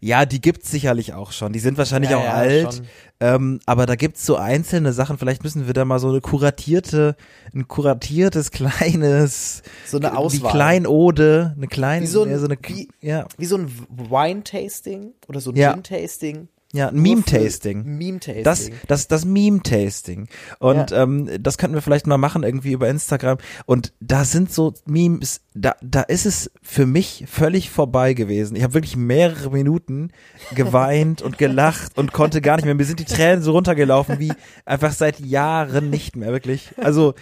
ja, 0.00 0.26
die 0.26 0.40
gibt's 0.40 0.70
sicherlich 0.70 1.14
auch 1.14 1.32
schon. 1.32 1.52
Die 1.52 1.58
sind 1.58 1.78
wahrscheinlich 1.78 2.10
Ja, 2.10 2.18
auch 2.18 2.24
ja, 2.24 2.32
alt. 2.32 2.82
Ähm, 3.18 3.60
aber 3.64 3.86
da 3.86 3.96
gibt's 3.96 4.26
so 4.26 4.36
einzelne 4.36 4.92
Sachen. 4.92 5.16
Vielleicht 5.16 5.42
müssen 5.42 5.66
wir 5.66 5.72
da 5.72 5.86
mal 5.86 5.98
so 5.98 6.08
eine 6.10 6.20
kuratierte, 6.20 7.16
ein 7.54 7.66
kuratiertes 7.66 8.50
kleines, 8.52 9.62
So 9.86 9.96
eine 9.96 10.16
Auswahl. 10.18 10.50
Die 10.50 10.56
Kleinode, 10.56 11.54
eine 11.56 11.66
kleine, 11.66 12.02
Wie 12.02 12.06
so 12.10 12.24
ein- 12.24 12.30
ja, 12.30 12.38
so 12.38 12.44
eine, 12.44 12.58
wie- 12.62 12.88
ja, 13.00 13.26
Wie 13.38 13.46
so 13.46 13.56
ein 13.56 13.72
Wine-Tasting 13.88 15.12
oder 15.28 15.40
so 15.40 15.50
ein 15.50 15.56
Ja. 15.56 15.72
Gin-Tasting. 15.72 16.48
Ja, 16.76 16.88
ein 16.88 17.00
Meme-Tasting. 17.00 17.84
Meme-Tasting. 17.84 18.44
Das, 18.44 18.70
das, 18.86 19.08
das 19.08 19.24
Meme-Tasting. 19.24 20.28
Und 20.58 20.92
ähm, 20.92 21.30
das 21.40 21.58
könnten 21.58 21.74
wir 21.74 21.82
vielleicht 21.82 22.06
mal 22.06 22.18
machen, 22.18 22.42
irgendwie 22.42 22.72
über 22.72 22.88
Instagram. 22.88 23.38
Und 23.64 23.94
da 24.00 24.24
sind 24.24 24.52
so 24.52 24.74
Memes, 24.84 25.40
da, 25.54 25.74
da 25.82 26.02
ist 26.02 26.26
es 26.26 26.50
für 26.62 26.86
mich 26.86 27.24
völlig 27.26 27.70
vorbei 27.70 28.12
gewesen. 28.12 28.56
Ich 28.56 28.62
habe 28.62 28.74
wirklich 28.74 28.96
mehrere 28.96 29.50
Minuten 29.50 30.10
geweint 30.54 31.22
und 31.22 31.38
gelacht 31.38 31.96
und 31.96 32.12
konnte 32.12 32.40
gar 32.40 32.56
nicht 32.56 32.66
mehr. 32.66 32.74
Mir 32.74 32.84
sind 32.84 33.00
die 33.00 33.04
Tränen 33.04 33.42
so 33.42 33.52
runtergelaufen 33.52 34.18
wie 34.18 34.32
einfach 34.64 34.92
seit 34.92 35.18
Jahren 35.20 35.90
nicht 35.90 36.14
mehr, 36.14 36.30
wirklich. 36.30 36.72
Also 36.76 37.14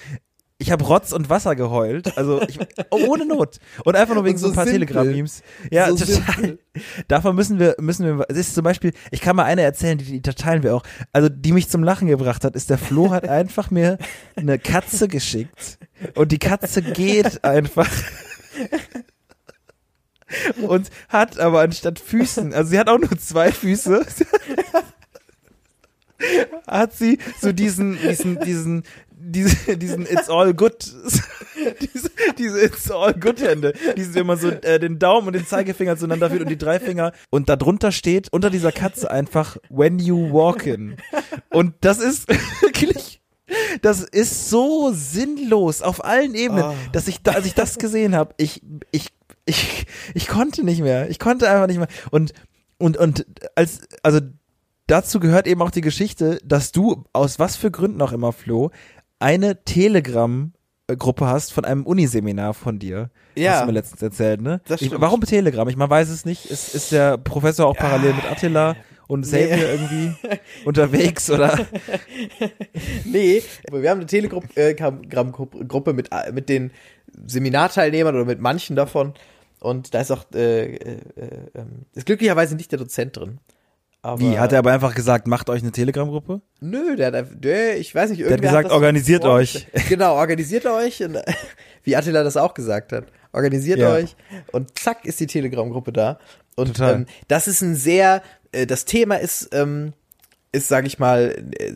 ich 0.58 0.70
habe 0.70 0.84
Rotz 0.84 1.12
und 1.12 1.30
Wasser 1.30 1.56
geheult, 1.56 2.16
also 2.16 2.40
ich, 2.42 2.58
ohne 2.90 3.26
Not 3.26 3.58
und 3.84 3.96
einfach 3.96 4.14
nur 4.14 4.24
wegen 4.24 4.38
so, 4.38 4.46
so 4.46 4.52
ein 4.52 4.56
paar. 4.56 4.66
Telegram-Memes. 4.66 5.42
Ja, 5.70 5.88
So 5.88 6.04
total. 6.04 6.34
simpel. 6.34 6.58
Davon 7.08 7.34
müssen 7.34 7.58
wir, 7.58 7.74
müssen 7.80 8.06
wir, 8.06 8.26
es 8.28 8.36
ist 8.36 8.54
zum 8.54 8.62
Beispiel, 8.64 8.92
ich 9.10 9.20
kann 9.20 9.36
mal 9.36 9.44
eine 9.44 9.62
erzählen, 9.62 9.98
die, 9.98 10.20
die 10.20 10.22
teilen 10.22 10.62
wir 10.62 10.74
auch. 10.76 10.84
Also, 11.12 11.28
die 11.28 11.52
mich 11.52 11.68
zum 11.68 11.82
Lachen 11.82 12.06
gebracht 12.08 12.44
hat, 12.44 12.54
ist 12.54 12.70
der 12.70 12.78
Flo 12.78 13.10
hat 13.10 13.28
einfach 13.28 13.70
mir 13.70 13.98
eine 14.36 14.58
Katze 14.58 15.08
geschickt 15.08 15.78
und 16.14 16.30
die 16.32 16.38
Katze 16.38 16.82
geht 16.82 17.42
einfach. 17.44 17.90
Und 20.66 20.90
hat 21.08 21.38
aber 21.38 21.60
anstatt 21.60 21.98
Füßen, 21.98 22.54
also 22.54 22.70
sie 22.70 22.78
hat 22.78 22.88
auch 22.88 22.98
nur 22.98 23.16
zwei 23.18 23.52
Füße, 23.52 24.04
hat 26.66 26.94
sie 26.94 27.18
so 27.40 27.52
diesen, 27.52 27.98
diesen, 28.00 28.40
diesen, 28.40 28.82
diese, 29.16 29.76
diesen 29.76 30.02
It's 30.06 30.28
all 30.28 30.54
good, 30.54 30.76
diese, 31.80 32.10
diese 32.38 32.60
It's 32.64 32.90
all 32.90 33.14
good 33.14 33.40
Hände, 33.40 33.72
die 33.96 34.14
wenn 34.14 34.26
man 34.26 34.38
so 34.38 34.48
äh, 34.50 34.78
den 34.78 34.98
Daumen 34.98 35.28
und 35.28 35.32
den 35.34 35.46
Zeigefinger 35.46 35.96
zueinander 35.96 36.30
führt 36.30 36.42
und 36.42 36.50
die 36.50 36.58
drei 36.58 36.78
Finger 36.78 37.12
und 37.30 37.48
da 37.48 37.56
drunter 37.56 37.90
steht 37.92 38.32
unter 38.32 38.50
dieser 38.50 38.72
Katze 38.72 39.10
einfach 39.10 39.56
When 39.70 39.98
you 39.98 40.30
walk 40.32 40.66
in. 40.66 40.96
Und 41.50 41.74
das 41.80 41.98
ist 42.00 42.28
wirklich, 42.60 43.20
das 43.82 44.02
ist 44.02 44.50
so 44.50 44.92
sinnlos 44.92 45.82
auf 45.82 46.04
allen 46.04 46.34
Ebenen, 46.34 46.64
Oh. 46.64 46.74
dass 46.92 47.08
ich 47.08 47.22
da, 47.22 47.32
als 47.32 47.46
ich 47.46 47.54
das 47.54 47.78
gesehen 47.78 48.14
habe, 48.14 48.34
ich, 48.38 48.62
ich, 48.90 49.08
ich, 49.46 49.86
ich 50.14 50.26
konnte 50.28 50.64
nicht 50.64 50.80
mehr, 50.80 51.08
ich 51.10 51.18
konnte 51.18 51.48
einfach 51.50 51.66
nicht 51.66 51.78
mehr 51.78 51.88
und 52.10 52.32
und 52.78 52.96
und 52.96 53.26
als 53.54 53.80
also 54.02 54.20
dazu 54.86 55.20
gehört 55.20 55.46
eben 55.46 55.62
auch 55.62 55.70
die 55.70 55.80
Geschichte, 55.80 56.38
dass 56.44 56.72
du 56.72 57.04
aus 57.12 57.38
was 57.38 57.56
für 57.56 57.70
Gründen 57.70 58.00
auch 58.02 58.12
immer, 58.12 58.32
Flo, 58.32 58.70
eine 59.18 59.64
Telegram-Gruppe 59.64 61.26
hast 61.26 61.52
von 61.52 61.64
einem 61.64 61.86
Uniseminar 61.86 62.54
von 62.54 62.78
dir. 62.78 63.10
Ja. 63.34 63.52
Hast 63.52 63.62
du 63.62 63.66
mir 63.66 63.72
letztens 63.72 64.02
erzählt, 64.02 64.40
ne? 64.40 64.60
Das 64.66 64.82
Ich, 64.82 64.90
warum 65.00 65.20
Telegram? 65.22 65.68
Ich 65.68 65.76
man 65.76 65.90
weiß 65.90 66.08
es 66.10 66.24
nicht. 66.24 66.46
Ist, 66.46 66.74
ist 66.74 66.92
der 66.92 67.18
Professor 67.18 67.66
auch 67.66 67.76
parallel 67.76 68.14
mit 68.14 68.24
Attila 68.30 68.76
und 69.06 69.20
Nee. 69.30 69.46
Xavier 69.46 69.72
irgendwie 69.72 70.14
unterwegs 70.64 71.30
oder? 71.30 71.58
Nee, 73.04 73.42
wir 73.70 73.90
haben 73.90 74.00
eine 74.00 74.06
Telegram-Gruppe 74.06 75.92
mit, 75.92 76.10
äh, 76.12 76.32
mit 76.32 76.48
den 76.48 76.70
Seminarteilnehmern 77.26 78.14
oder 78.14 78.24
mit 78.24 78.40
manchen 78.40 78.76
davon. 78.76 79.14
Und 79.60 79.94
da 79.94 80.00
ist 80.00 80.10
auch, 80.10 80.24
äh, 80.34 80.74
äh, 80.74 80.98
äh, 81.16 81.64
ist 81.94 82.06
glücklicherweise 82.06 82.56
nicht 82.56 82.70
der 82.72 82.78
Dozent 82.78 83.16
drin. 83.16 83.38
Aber, 84.04 84.20
Wie? 84.20 84.38
Hat 84.38 84.52
er 84.52 84.58
aber 84.58 84.70
einfach 84.70 84.94
gesagt, 84.94 85.26
macht 85.26 85.48
euch 85.48 85.62
eine 85.62 85.72
Telegram-Gruppe? 85.72 86.42
Nö, 86.60 86.94
der 86.94 87.06
hat 87.06 87.14
einfach, 87.14 87.34
der, 87.38 87.78
ich 87.78 87.94
weiß 87.94 88.10
nicht, 88.10 88.18
hat 88.20 88.26
irgendwer 88.28 88.50
gesagt, 88.50 88.66
das 88.66 88.72
organisiert 88.74 89.22
vorgestellt. 89.22 89.66
Genau, 89.88 90.16
organisiert 90.16 90.66
euch. 90.66 91.02
Und, 91.02 91.18
wie 91.84 91.96
Attila 91.96 92.22
das 92.22 92.36
auch 92.36 92.52
gesagt 92.52 92.92
hat. 92.92 93.06
Organisiert 93.32 93.78
Ja. 93.78 93.92
euch. 93.92 94.14
Und 94.52 94.78
zack 94.78 95.06
ist 95.06 95.20
die 95.20 95.26
Telegram-Gruppe 95.26 95.90
da. 95.90 96.18
Und 96.54 96.76
Total. 96.76 96.94
ähm, 96.96 97.06
das 97.28 97.48
ist 97.48 97.62
ein 97.62 97.76
sehr, 97.76 98.22
äh, 98.52 98.66
das 98.66 98.84
Thema 98.84 99.14
ist, 99.14 99.48
ähm, 99.52 99.94
ist, 100.52 100.68
sage 100.68 100.86
ich 100.86 100.98
mal, 100.98 101.42
äh, 101.58 101.72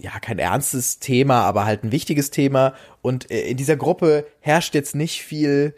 ja, 0.00 0.18
kein 0.20 0.38
ernstes 0.38 0.98
Thema, 0.98 1.42
aber 1.42 1.66
halt 1.66 1.84
ein 1.84 1.92
wichtiges 1.92 2.30
Thema. 2.30 2.72
Und 3.02 3.30
äh, 3.30 3.42
in 3.50 3.58
dieser 3.58 3.76
Gruppe 3.76 4.26
herrscht 4.40 4.74
jetzt 4.74 4.94
nicht 4.94 5.20
viel, 5.22 5.74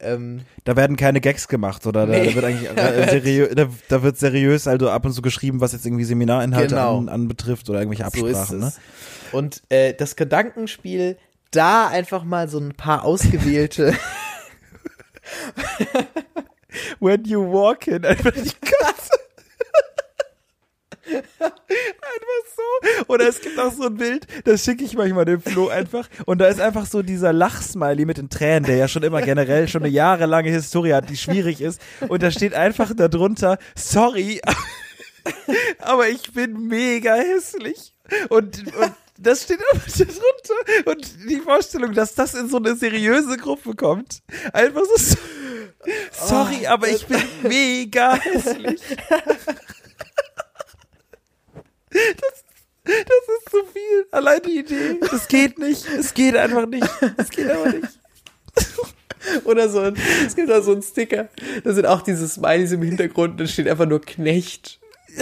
ähm, 0.00 0.42
Da 0.64 0.76
werden 0.76 0.96
keine 0.96 1.20
Gags 1.20 1.48
gemacht 1.48 1.86
oder 1.86 2.06
da 2.06 2.12
Nee. 2.12 2.34
wird 2.34 2.44
eigentlich 2.44 2.68
äh, 2.76 3.08
seriös, 3.10 3.54
da, 3.54 3.68
da 3.88 4.02
wird 4.02 4.18
seriös 4.18 4.66
also 4.66 4.90
ab 4.90 5.04
und 5.04 5.12
zu 5.12 5.22
geschrieben, 5.22 5.60
was 5.60 5.72
jetzt 5.72 5.86
irgendwie 5.86 6.04
Seminarinhalte 6.04 6.74
Genau. 6.74 6.98
an, 6.98 7.08
anbetrifft 7.08 7.68
oder 7.70 7.80
irgendwelche 7.80 8.04
so 8.18 8.26
Absprachen. 8.26 8.62
es. 8.62 8.76
ne? 8.76 8.82
Und 9.32 9.62
äh, 9.68 9.94
das 9.94 10.16
Gedankenspiel, 10.16 11.16
da 11.52 11.88
einfach 11.88 12.24
mal 12.24 12.48
so 12.48 12.58
ein 12.58 12.74
paar 12.74 13.04
ausgewählte 13.04 13.94
When 17.00 17.24
you 17.24 17.40
walk 17.52 17.86
in, 17.86 18.04
einfach 18.04 18.30
die 18.32 18.40
Katze. 18.60 19.10
Einfach 21.16 22.44
so. 22.56 23.04
Oder 23.08 23.28
es 23.28 23.40
gibt 23.40 23.58
auch 23.58 23.72
so 23.72 23.84
ein 23.84 23.96
Bild, 23.96 24.26
das 24.44 24.64
schicke 24.64 24.84
ich 24.84 24.94
manchmal 24.96 25.24
dem 25.24 25.40
Flo 25.40 25.68
einfach. 25.68 26.08
Und 26.26 26.38
da 26.38 26.48
ist 26.48 26.60
einfach 26.60 26.86
so 26.86 27.02
dieser 27.02 27.32
Lachsmiley 27.32 28.04
mit 28.04 28.18
den 28.18 28.30
Tränen, 28.30 28.64
der 28.64 28.76
ja 28.76 28.88
schon 28.88 29.02
immer 29.02 29.22
generell 29.22 29.68
schon 29.68 29.82
eine 29.82 29.90
jahrelange 29.92 30.50
Historie 30.50 30.94
hat, 30.94 31.08
die 31.10 31.16
schwierig 31.16 31.60
ist. 31.60 31.80
Und 32.08 32.22
da 32.22 32.30
steht 32.30 32.54
einfach 32.54 32.92
darunter, 32.94 33.58
sorry, 33.74 34.40
aber 35.78 36.08
ich 36.08 36.32
bin 36.32 36.66
mega 36.66 37.14
hässlich. 37.14 37.92
Und, 38.28 38.58
und 38.76 38.92
das 39.18 39.42
steht 39.42 39.60
einfach 39.72 39.86
da 39.98 40.04
drunter. 40.04 40.90
Und 40.90 41.28
die 41.28 41.40
Vorstellung, 41.40 41.92
dass 41.94 42.14
das 42.14 42.34
in 42.34 42.48
so 42.48 42.56
eine 42.56 42.74
seriöse 42.74 43.36
Gruppe 43.36 43.74
kommt. 43.74 44.22
Einfach 44.52 44.82
so, 44.96 45.16
sorry, 46.12 46.66
aber 46.66 46.88
ich 46.88 47.06
bin 47.06 47.22
mega 47.42 48.14
hässlich. 48.16 48.80
Das, 51.90 52.44
das 52.84 52.94
ist 52.94 53.50
zu 53.50 53.64
viel. 53.72 54.06
Allein 54.10 54.40
die 54.42 54.58
Idee. 54.60 54.98
Es 55.12 55.28
geht 55.28 55.58
nicht. 55.58 55.86
Es 55.86 56.14
geht 56.14 56.36
einfach 56.36 56.66
nicht. 56.66 56.88
Es 57.16 57.30
geht 57.30 57.50
einfach 57.50 57.72
nicht. 57.72 58.00
oder 59.44 59.68
so 59.68 59.80
ein, 59.80 59.96
es 60.26 60.34
gibt 60.34 60.48
da 60.48 60.62
so 60.62 60.72
einen 60.72 60.82
Sticker, 60.82 61.28
da 61.64 61.72
sind 61.72 61.86
auch 61.86 62.02
diese 62.02 62.26
Smileys 62.28 62.72
im 62.72 62.82
Hintergrund, 62.82 63.40
da 63.40 63.46
steht 63.46 63.68
einfach 63.68 63.86
nur 63.86 64.00
Knecht. 64.00 64.80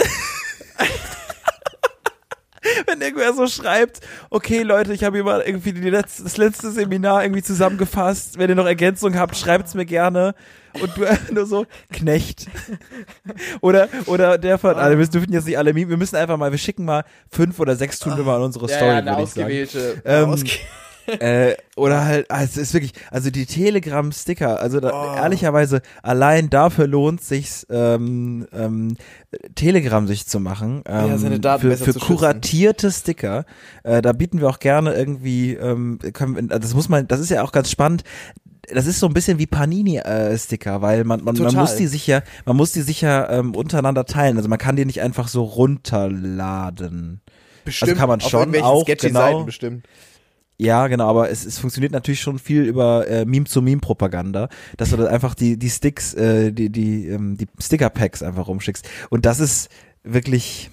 Wenn 2.87 3.01
irgendwer 3.01 3.33
so 3.33 3.47
schreibt, 3.47 3.99
okay 4.29 4.63
Leute, 4.63 4.93
ich 4.93 5.03
habe 5.03 5.17
hier 5.17 5.23
mal 5.23 5.41
irgendwie 5.41 5.71
letzte, 5.71 6.23
das 6.23 6.37
letzte 6.37 6.71
Seminar 6.71 7.23
irgendwie 7.23 7.43
zusammengefasst. 7.43 8.37
Wenn 8.37 8.49
ihr 8.49 8.55
noch 8.55 8.65
Ergänzungen 8.65 9.19
habt, 9.19 9.35
schreibt's 9.35 9.73
mir 9.73 9.85
gerne. 9.85 10.35
Und 10.79 10.91
du 10.97 11.05
nur 11.33 11.45
so, 11.45 11.65
Knecht. 11.91 12.47
oder, 13.61 13.89
oder 14.05 14.37
der 14.37 14.57
von, 14.57 14.75
also 14.75 14.97
wir 14.97 15.07
dürfen 15.07 15.33
jetzt 15.33 15.47
nicht 15.47 15.57
alle 15.57 15.73
Meme, 15.73 15.89
wir 15.89 15.97
müssen 15.97 16.15
einfach 16.15 16.37
mal, 16.37 16.51
wir 16.51 16.59
schicken 16.59 16.85
mal 16.85 17.03
fünf 17.31 17.59
oder 17.59 17.75
sechs 17.75 17.99
tun 17.99 18.15
wir 18.17 18.23
mal 18.23 18.37
in 18.37 18.43
unsere 18.43 18.67
Ja, 18.69 18.75
Story, 18.75 18.91
ja, 18.91 18.97
eine 18.97 19.11
würde 19.11 19.51
ich 19.63 19.71
sagen. 19.71 20.01
Ähm, 20.05 20.35
äh, 21.19 21.55
oder 21.75 22.05
halt, 22.05 22.29
also 22.29 22.45
es 22.45 22.57
ist 22.57 22.73
wirklich, 22.73 22.93
also 23.11 23.29
die 23.29 23.45
Telegram-Sticker, 23.45 24.59
also 24.59 24.79
da, 24.79 25.17
ehrlicherweise, 25.17 25.81
allein 26.03 26.49
dafür 26.49 26.87
lohnt 26.87 27.21
sich's, 27.21 27.65
ähm, 27.69 28.47
ähm, 28.53 28.95
Telegram 29.55 30.07
sich 30.07 30.27
zu 30.27 30.39
machen. 30.39 30.83
Ähm, 30.85 31.07
Ja, 31.07 31.17
seine 31.17 31.39
Daten 31.39 31.75
für, 31.75 31.93
für 31.93 31.99
kuratierte 31.99 32.91
Sticker. 32.91 33.45
Äh, 33.83 34.01
da 34.01 34.13
bieten 34.13 34.39
wir 34.39 34.49
auch 34.49 34.59
gerne 34.59 34.93
irgendwie, 34.93 35.53
ähm, 35.53 35.99
können, 36.13 36.51
also 36.51 36.61
das 36.61 36.73
muss 36.73 36.89
man, 36.89 37.07
das 37.07 37.19
ist 37.19 37.29
ja 37.29 37.43
auch 37.43 37.51
ganz 37.51 37.69
spannend. 37.69 38.03
Das 38.71 38.85
ist 38.85 38.99
so 38.99 39.07
ein 39.07 39.13
bisschen 39.13 39.39
wie 39.39 39.47
Panini-Sticker, 39.47 40.81
weil 40.83 41.03
man, 41.03 41.23
man, 41.23 41.35
man 41.35 41.55
muss 41.55 41.75
die 41.75 41.87
sicher, 41.87 42.21
man 42.45 42.55
muss 42.55 42.71
die 42.71 42.81
sicher 42.81 43.29
ähm, 43.31 43.55
untereinander 43.55 44.05
teilen. 44.05 44.37
Also 44.37 44.47
man 44.47 44.59
kann 44.59 44.75
die 44.75 44.85
nicht 44.85 45.01
einfach 45.01 45.27
so 45.27 45.43
runterladen. 45.43 47.21
bestimmt, 47.65 47.97
kann 47.97 48.09
man 48.09 48.21
schon 48.21 48.55
auch, 48.61 48.85
genau. 48.85 49.19
Seiten 49.19 49.45
bestimmt. 49.45 49.87
Ja, 50.61 50.87
genau, 50.87 51.07
aber 51.07 51.29
es, 51.29 51.45
es 51.45 51.57
funktioniert 51.57 51.93
natürlich 51.93 52.19
schon 52.19 52.37
viel 52.37 52.63
über 52.63 53.07
äh, 53.07 53.23
Meme-zu-Meme-Propaganda, 53.25 54.49
dass 54.75 54.89
du 54.89 54.97
da 54.97 55.05
einfach 55.05 55.33
die, 55.33 55.57
die 55.57 55.69
Sticks, 55.69 56.13
äh, 56.15 56.51
die, 56.51 56.69
die, 56.69 57.07
ähm, 57.07 57.37
die 57.37 57.47
Sticker-Packs 57.59 58.21
einfach 58.23 58.47
rumschickst. 58.49 58.87
Und 59.09 59.25
das 59.25 59.39
ist 59.39 59.69
wirklich, 60.03 60.69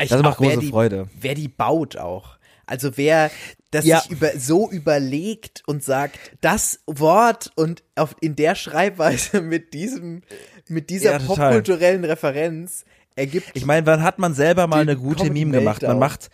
Ich 0.00 0.10
das 0.10 0.22
macht 0.22 0.36
große 0.36 0.58
die, 0.58 0.68
Freude. 0.68 1.08
Wer 1.18 1.34
die 1.34 1.48
baut 1.48 1.96
auch. 1.96 2.36
Also 2.66 2.96
wer 2.96 3.30
das 3.70 3.86
Ja. 3.86 4.00
sich 4.00 4.10
über, 4.12 4.38
so 4.38 4.70
überlegt 4.70 5.62
und 5.66 5.82
sagt, 5.82 6.18
das 6.42 6.80
Wort 6.86 7.52
und 7.56 7.82
auf, 7.94 8.14
in 8.20 8.36
der 8.36 8.54
Schreibweise 8.54 9.40
mit 9.40 9.72
diesem, 9.72 10.20
mit 10.68 10.90
dieser 10.90 11.12
Ja, 11.12 11.18
popkulturellen 11.20 12.04
Referenz 12.04 12.84
ergibt. 13.16 13.50
Ich 13.54 13.64
meine, 13.64 13.86
wann 13.86 14.02
hat 14.02 14.18
man 14.18 14.34
selber 14.34 14.66
mal 14.66 14.82
eine 14.82 14.96
gute 14.96 15.24
Comedy 15.24 15.44
Meme 15.46 15.58
gemacht? 15.58 15.82
Man 15.82 15.98
macht, 15.98 16.30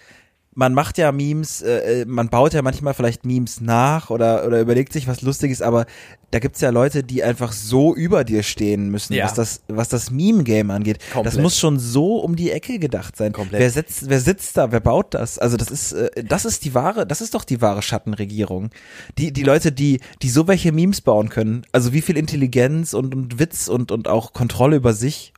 man 0.61 0.75
macht 0.75 0.99
ja 0.99 1.11
Memes, 1.11 1.63
äh, 1.63 2.03
äh, 2.03 2.05
man 2.05 2.29
baut 2.29 2.53
ja 2.53 2.61
manchmal 2.61 2.93
vielleicht 2.93 3.25
Memes 3.25 3.63
nach 3.63 4.11
oder, 4.11 4.47
oder 4.47 4.61
überlegt 4.61 4.93
sich 4.93 5.09
was 5.09 5.23
Lustiges, 5.23 5.63
aber 5.63 5.87
da 6.33 6.39
gibt's 6.39 6.61
ja 6.61 6.69
Leute, 6.69 7.03
die 7.03 7.25
einfach 7.25 7.53
so 7.53 7.95
über 7.95 8.25
dir 8.25 8.43
stehen 8.43 8.91
müssen, 8.91 9.15
Ja. 9.15 9.25
was 9.25 9.33
das, 9.33 9.63
was 9.69 9.89
das 9.89 10.11
Meme-Game 10.11 10.71
angeht. 10.71 10.99
Komplett. 11.15 11.35
Das 11.35 11.41
muss 11.41 11.59
schon 11.59 11.79
so 11.79 12.19
um 12.19 12.37
die 12.37 12.51
Ecke 12.51 12.79
gedacht 12.79 13.17
sein. 13.17 13.33
Komplett. 13.33 13.59
Wer 13.59 13.71
sitzt, 13.71 14.11
wer 14.11 14.21
sitzt 14.21 14.59
da? 14.59 14.71
Wer 14.71 14.81
baut 14.81 15.15
das? 15.15 15.39
Also 15.39 15.57
das 15.57 15.71
ist, 15.71 15.93
äh, 15.93 16.23
das 16.23 16.45
ist 16.45 16.63
die 16.67 16.75
wahre, 16.75 17.07
das 17.07 17.23
ist 17.23 17.33
doch 17.35 17.45
die 17.45 17.63
wahre 17.63 17.81
Schattenregierung. 17.81 18.69
Die, 19.17 19.33
die 19.33 19.43
Leute, 19.43 19.73
die, 19.73 20.01
die 20.21 20.29
so 20.29 20.47
welche 20.47 20.73
Memes 20.73 21.01
bauen 21.01 21.31
können. 21.31 21.63
Also 21.73 21.95
wie 21.95 22.03
viel 22.03 22.19
Intelligenz 22.19 22.93
und, 22.93 23.15
und 23.15 23.39
Witz 23.39 23.67
und, 23.67 23.91
und 23.93 24.09
auch 24.09 24.35
Kontrolle 24.35 24.77
über 24.77 24.93
sich 24.93 25.33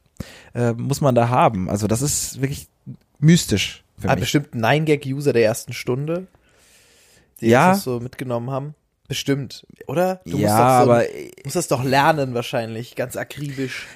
äh, 0.55 0.73
muss 0.73 1.01
man 1.01 1.15
da 1.15 1.29
haben. 1.29 1.71
Also 1.71 1.87
das 1.87 2.03
ist 2.03 2.41
wirklich 2.41 2.67
mystisch 3.21 3.85
Ah, 4.11 4.15
bestimmt 4.15 4.55
Nine 4.55 4.85
Gag 4.85 5.05
User 5.07 5.33
der 5.33 5.45
ersten 5.45 5.73
Stunde, 5.73 6.27
die 7.41 7.49
Ja. 7.49 7.71
das 7.73 7.85
so 7.85 8.01
mitgenommen 8.01 8.51
haben. 8.51 8.75
Bestimmt, 9.09 9.67
oder? 9.89 10.21
Du 10.25 10.39
Ja, 10.39 10.49
musst, 10.49 10.57
so, 10.57 10.63
aber- 10.63 11.05
musst 11.45 11.57
das 11.57 11.69
doch 11.69 11.85
lernen 11.85 12.35
wahrscheinlich, 12.35 12.95
ganz 12.97 13.17
akribisch. 13.17 13.87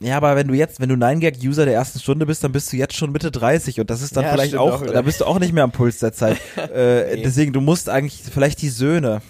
Ja, 0.00 0.16
aber 0.16 0.34
wenn 0.36 0.48
du 0.48 0.54
jetzt, 0.54 0.80
wenn 0.80 0.88
du 0.88 0.96
9-Gag-User 0.96 1.64
der 1.64 1.74
ersten 1.74 2.00
Stunde 2.00 2.26
bist, 2.26 2.42
dann 2.42 2.50
bist 2.50 2.72
du 2.72 2.76
jetzt 2.76 2.96
schon 2.96 3.12
Mitte 3.12 3.30
30 3.30 3.78
und 3.78 3.88
das 3.90 4.02
ist 4.02 4.16
dann 4.16 4.24
Ja, 4.24 4.32
vielleicht 4.32 4.56
auch, 4.56 4.82
auch 4.82 4.86
da 4.86 5.02
bist 5.02 5.20
du 5.20 5.26
auch 5.26 5.38
nicht 5.38 5.52
mehr 5.52 5.62
am 5.64 5.70
Puls 5.70 5.98
der 5.98 6.12
Zeit. 6.12 6.38
äh, 6.56 7.16
Nee. 7.16 7.22
Deswegen, 7.22 7.52
du 7.52 7.60
musst 7.60 7.88
eigentlich 7.88 8.22
vielleicht 8.32 8.62
die 8.62 8.68
Söhne, 8.70 9.22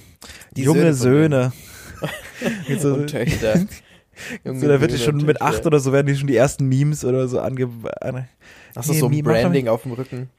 Die 0.56 0.62
junge 0.62 0.94
Söhne 0.94 1.52
Söhne. 1.52 1.52
So, 2.80 2.94
und 2.94 3.08
Töchter. 3.08 3.58
so, 4.44 4.66
da 4.68 4.80
wird 4.80 4.92
die 4.92 4.98
schon 4.98 5.16
mit 5.18 5.40
acht 5.42 5.66
oder 5.66 5.78
so 5.78 5.92
werden 5.92 6.06
die 6.08 6.16
schon 6.16 6.26
die 6.26 6.36
ersten 6.36 6.66
Memes 6.68 7.04
oder 7.04 7.28
so 7.28 7.38
ange. 7.40 7.68
An, 8.00 8.26
Hast 8.76 8.88
du 8.88 8.94
so 8.94 9.06
ein 9.06 9.10
Meme- 9.10 9.22
Branding 9.22 9.68
auf 9.68 9.82
dem 9.82 9.92
Rücken? 9.92 10.30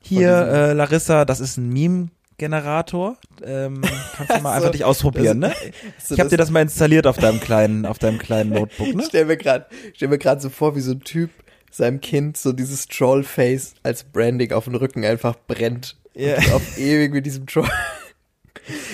Hier, 0.00 0.30
äh, 0.30 0.72
Larissa, 0.74 1.24
das 1.24 1.40
ist 1.40 1.56
ein 1.56 1.70
Meme-Generator. 1.70 3.16
Ähm, 3.42 3.80
kannst 4.16 4.36
du 4.36 4.40
mal 4.42 4.50
so, 4.50 4.56
einfach 4.56 4.70
dich 4.70 4.84
ausprobieren, 4.84 5.38
ne? 5.38 5.54
Ich 6.10 6.20
habe 6.20 6.28
dir 6.28 6.36
das 6.36 6.50
mal 6.50 6.60
installiert 6.62 7.06
auf 7.06 7.16
deinem 7.16 7.40
kleinen, 7.40 7.86
auf 7.86 7.98
deinem 7.98 8.18
kleinen 8.18 8.50
Notebook, 8.50 8.94
ne? 8.94 8.94
Ich 9.02 9.08
stell 9.08 9.24
mir 9.24 9.36
gerade, 9.36 9.66
stell 9.94 10.08
mir 10.08 10.18
gerade 10.18 10.40
so 10.40 10.50
vor, 10.50 10.76
wie 10.76 10.80
so 10.80 10.92
ein 10.92 11.00
Typ 11.00 11.30
seinem 11.70 12.00
Kind 12.00 12.36
so 12.36 12.52
dieses 12.52 12.86
Troll-Face 12.86 13.74
als 13.82 14.04
Branding 14.04 14.52
auf 14.52 14.64
den 14.64 14.74
Rücken 14.76 15.04
einfach 15.04 15.36
brennt. 15.46 15.96
Ja. 16.14 16.36
Und 16.36 16.52
auf 16.52 16.78
ewig 16.78 17.12
mit 17.12 17.26
diesem 17.26 17.46
Troll. 17.46 17.68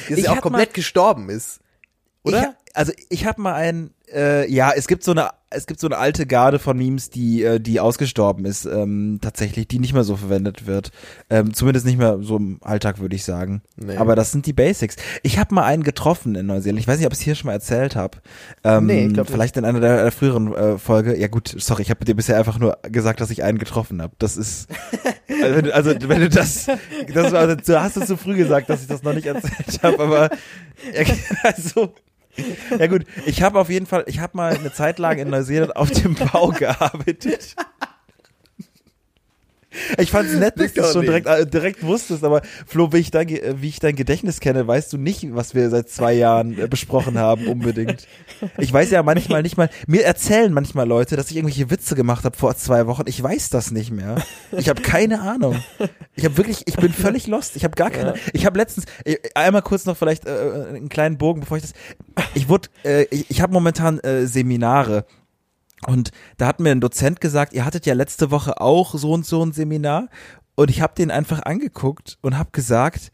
Das 0.08 0.18
ja 0.20 0.32
auch 0.32 0.40
komplett 0.40 0.74
gestorben 0.74 1.28
ist. 1.28 1.60
Oder? 2.22 2.54
Ich, 2.66 2.76
also 2.76 2.92
ich 3.08 3.26
habe 3.26 3.40
mal 3.40 3.54
ein, 3.54 3.90
äh, 4.12 4.51
ja, 4.51 4.73
es 4.75 4.87
gibt 4.87 5.05
so 5.05 5.11
eine, 5.12 5.31
es 5.51 5.66
gibt 5.66 5.81
so 5.81 5.88
eine 5.88 5.99
alte 5.99 6.27
Garde 6.27 6.59
von 6.59 6.77
Memes, 6.77 7.11
die, 7.11 7.42
äh, 7.42 7.59
die 7.59 7.81
ausgestorben 7.81 8.44
ist, 8.44 8.66
ähm, 8.66 9.18
tatsächlich, 9.20 9.66
die 9.66 9.79
nicht 9.81 9.92
mehr 9.92 10.05
so 10.05 10.16
verwendet 10.16 10.66
wird. 10.66 10.90
Ähm, 11.29 11.53
zumindest 11.55 11.87
nicht 11.87 11.99
mehr 11.99 12.18
so 12.23 12.37
im 12.37 12.59
Alltag, 12.62 13.01
würde 13.01 13.16
ich 13.16 13.25
sagen. 13.25 13.62
Nee. 13.77 13.96
Aber 13.96 14.14
das 14.14 14.31
sind 14.31 14.46
die 14.46 14.53
Basics. 14.53 14.96
Ich 15.23 15.38
habe 15.38 15.55
mal 15.55 15.64
einen 15.64 15.83
getroffen 15.83 16.37
in 16.37 16.46
Neuseeland. 16.46 16.79
Ich 16.81 16.87
weiß 16.87 16.99
nicht, 16.99 17.07
ob 17.07 17.12
ich 17.12 17.18
es 17.18 17.25
hier 17.25 17.35
schon 17.35 17.49
mal 17.49 17.55
erzählt 17.55 17.96
habe. 17.96 18.18
Ähm, 18.62 18.87
Nee, 18.87 19.07
ich 19.07 19.12
glaub 19.14 19.27
nicht. 19.27 19.33
vielleicht 19.33 19.57
in 19.57 19.64
einer 19.64 19.81
der, 19.81 20.03
der 20.05 20.12
früheren 20.12 20.55
äh, 20.55 20.79
Folge. 20.79 21.18
Ja 21.18 21.27
gut, 21.29 21.55
sorry, 21.59 21.83
ich 21.83 21.90
habe 21.90 22.05
dir 22.05 22.14
bisher 22.14 22.38
einfach 22.38 22.59
nur 22.59 22.79
gesagt, 22.83 23.20
dass 23.20 23.31
ich 23.31 23.42
einen 23.42 23.59
getroffen 23.59 24.01
habe. 24.03 24.14
Das 24.18 24.37
ist, 24.37 24.68
also 25.42 25.57
wenn, 25.57 25.64
du, 25.64 25.75
also 25.75 25.90
wenn 25.90 26.20
du 26.20 26.29
das, 26.29 26.66
das 27.12 27.33
war, 27.33 27.57
du 27.57 27.81
hast 27.81 27.96
es 27.96 28.07
zu 28.07 28.16
früh 28.16 28.37
gesagt, 28.37 28.70
dass 28.70 28.83
ich 28.83 28.88
das 28.88 29.03
noch 29.03 29.14
nicht 29.14 29.27
erzählt 29.27 29.83
habe, 29.83 30.01
aber 30.01 30.31
also 31.42 31.92
ja 32.79 32.87
gut, 32.87 33.05
ich 33.26 33.42
habe 33.42 33.59
auf 33.59 33.70
jeden 33.70 33.87
Fall, 33.87 34.05
ich 34.07 34.20
habe 34.20 34.37
mal 34.37 34.55
eine 34.55 34.72
Zeit 34.72 34.98
lang 34.98 35.18
in 35.18 35.31
Neuseeland 35.31 35.76
auf 35.76 35.90
dem 35.90 36.14
Bau 36.14 36.48
gearbeitet. 36.48 37.55
Ich 39.98 40.11
fand 40.11 40.28
es 40.28 40.37
nett, 40.37 40.59
dass 40.59 40.72
du 40.72 40.80
es 40.80 40.92
schon 40.92 41.02
direkt, 41.02 41.26
äh, 41.26 41.46
direkt 41.46 41.83
wusstest, 41.85 42.24
aber 42.24 42.42
Flo, 42.66 42.92
wie 42.92 42.98
ich, 42.98 43.11
dein, 43.11 43.28
äh, 43.28 43.54
wie 43.61 43.68
ich 43.68 43.78
dein 43.78 43.94
Gedächtnis 43.94 44.40
kenne, 44.40 44.66
weißt 44.66 44.92
du 44.92 44.98
nicht, 44.98 45.35
was 45.35 45.54
wir 45.54 45.70
seit 45.70 45.88
zwei 45.88 46.12
Jahren 46.12 46.59
äh, 46.59 46.66
besprochen 46.66 47.18
haben, 47.18 47.46
unbedingt. 47.46 48.06
Ich 48.59 48.72
weiß 48.72 48.90
ja 48.90 49.02
manchmal 49.02 49.42
nicht 49.42 49.56
mal, 49.56 49.70
mir 49.87 50.04
erzählen 50.04 50.52
manchmal 50.52 50.88
Leute, 50.88 51.16
dass 51.16 51.30
ich 51.30 51.37
irgendwelche 51.37 51.70
Witze 51.70 51.94
gemacht 51.94 52.24
habe 52.24 52.37
vor 52.37 52.56
zwei 52.56 52.87
Wochen. 52.87 53.02
Ich 53.06 53.22
weiß 53.22 53.50
das 53.50 53.70
nicht 53.70 53.90
mehr. 53.90 54.16
Ich 54.56 54.68
habe 54.68 54.83
keine 54.83 55.20
Ahnung. 55.20 55.62
Ich 56.14 56.24
habe 56.24 56.37
wirklich, 56.37 56.62
ich 56.66 56.76
bin 56.76 56.92
völlig 56.92 57.26
lost. 57.26 57.56
Ich 57.56 57.64
habe 57.64 57.74
gar 57.76 57.90
keine. 57.90 58.14
Ich 58.33 58.46
habe 58.46 58.59
letztens 58.59 58.87
äh, 59.04 59.16
einmal 59.35 59.62
kurz 59.62 59.87
noch 59.87 59.96
vielleicht 59.96 60.26
äh, 60.26 60.30
einen 60.30 60.88
kleinen 60.88 61.18
Bogen, 61.18 61.40
bevor 61.40 61.56
ich 61.56 61.62
das. 61.62 61.72
Ich 62.35 62.48
wurde, 62.48 62.68
äh, 62.85 63.06
ich, 63.11 63.30
ich 63.30 63.40
habe 63.40 63.52
momentan 63.52 64.00
äh, 64.00 64.26
Seminare. 64.26 65.04
Und 65.86 66.10
da 66.36 66.46
hat 66.46 66.60
mir 66.60 66.70
ein 66.70 66.80
Dozent 66.80 67.20
gesagt, 67.20 67.52
ihr 67.52 67.64
hattet 67.64 67.86
ja 67.86 67.94
letzte 67.94 68.30
Woche 68.30 68.60
auch 68.60 68.94
so 68.94 69.12
und 69.12 69.24
so 69.24 69.42
ein 69.44 69.52
Seminar. 69.52 70.08
Und 70.54 70.70
ich 70.70 70.82
habe 70.82 70.94
den 70.94 71.10
einfach 71.10 71.42
angeguckt 71.42 72.18
und 72.20 72.36
habe 72.36 72.50
gesagt, 72.52 73.12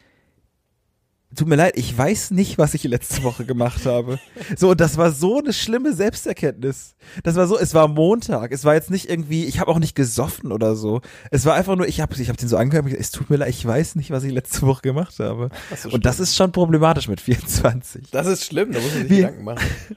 tut 1.35 1.49
mir 1.49 1.57
leid, 1.57 1.73
ich 1.77 1.97
weiß 1.97 2.31
nicht, 2.31 2.57
was 2.59 2.75
ich 2.75 2.85
letzte 2.85 3.23
Woche 3.23 3.45
gemacht 3.45 3.85
habe. 3.85 4.19
So, 4.57 4.71
und 4.71 4.81
das 4.81 4.97
war 4.97 5.11
so 5.11 5.39
eine 5.39 5.53
schlimme 5.53 5.93
Selbsterkenntnis. 5.93 6.95
Das 7.25 7.35
war 7.37 7.47
so, 7.47 7.59
es 7.59 7.75
war 7.75 7.89
Montag, 7.89 8.53
es 8.53 8.65
war 8.65 8.75
jetzt 8.75 8.91
nicht 8.91 9.09
irgendwie, 9.11 9.45
ich 9.45 9.61
habe 9.61 9.71
auch 9.71 9.79
nicht 9.79 9.95
gesoffen 9.95 10.53
oder 10.53 10.77
so. 10.77 11.01
Es 11.31 11.45
war 11.45 11.55
einfach 11.55 11.77
nur, 11.77 11.87
ich 11.89 12.01
habe 12.01 12.15
ich 12.21 12.29
hab 12.29 12.37
den 12.37 12.49
so 12.49 12.57
angehört, 12.57 12.87
es 12.93 13.11
tut 13.11 13.29
mir 13.31 13.37
leid, 13.37 13.51
ich 13.51 13.65
weiß 13.67 13.97
nicht, 13.97 14.11
was 14.11 14.25
ich 14.25 14.33
letzte 14.33 14.63
Woche 14.63 14.83
gemacht 14.83 15.19
habe. 15.19 15.51
so 15.77 15.91
und 15.91 16.07
das 16.07 16.21
ist 16.21 16.37
schon 16.37 16.53
problematisch 16.53 17.09
mit 17.09 17.21
24. 17.21 18.11
Das 18.11 18.27
ist 18.27 18.45
schlimm, 18.45 18.73
da 18.73 18.81
muss 18.81 18.93
man 18.93 19.03
sich 19.03 19.11
Wie- 19.11 19.17
Gedanken 19.17 19.45
machen. 19.45 19.61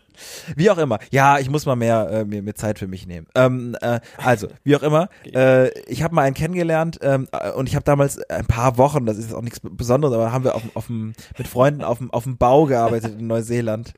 Wie 0.56 0.70
auch 0.70 0.78
immer. 0.78 1.00
Ja, 1.12 1.40
ich 1.40 1.50
muss 1.50 1.66
mal 1.66 1.78
mehr, 1.78 2.10
äh, 2.12 2.26
mir, 2.26 2.42
mir 2.42 2.54
Zeit 2.54 2.78
für 2.78 2.88
mich 2.88 3.08
nehmen. 3.08 3.28
Ähm, 3.36 3.78
äh, 3.80 4.02
also, 4.18 4.48
wie 4.66 4.76
auch 4.76 4.84
immer. 4.84 5.08
Äh, 5.34 5.70
ich 5.90 6.04
habe 6.04 6.14
mal 6.14 6.24
einen 6.24 6.34
kennengelernt 6.34 7.00
ähm, 7.02 7.30
äh, 7.32 7.52
und 7.52 7.70
ich 7.70 7.76
habe 7.76 7.86
damals 7.86 8.20
ein 8.30 8.46
paar 8.46 8.78
Wochen, 8.78 9.06
das 9.06 9.18
ist 9.18 9.26
jetzt 9.28 9.34
auch 9.34 9.42
nichts 9.42 9.62
Besonderes, 9.64 10.14
aber 10.14 10.34
haben 10.34 10.44
wir 10.44 10.56
auf, 10.56 10.64
auf 10.74 10.88
dem, 10.88 11.14
mit 11.38 11.48
Freunden 11.48 11.84
auf 11.84 11.98
dem, 12.00 12.12
auf 12.12 12.24
dem 12.24 12.38
Bau 12.38 12.66
gearbeitet 12.66 13.20
in 13.20 13.28
Neuseeland. 13.28 13.94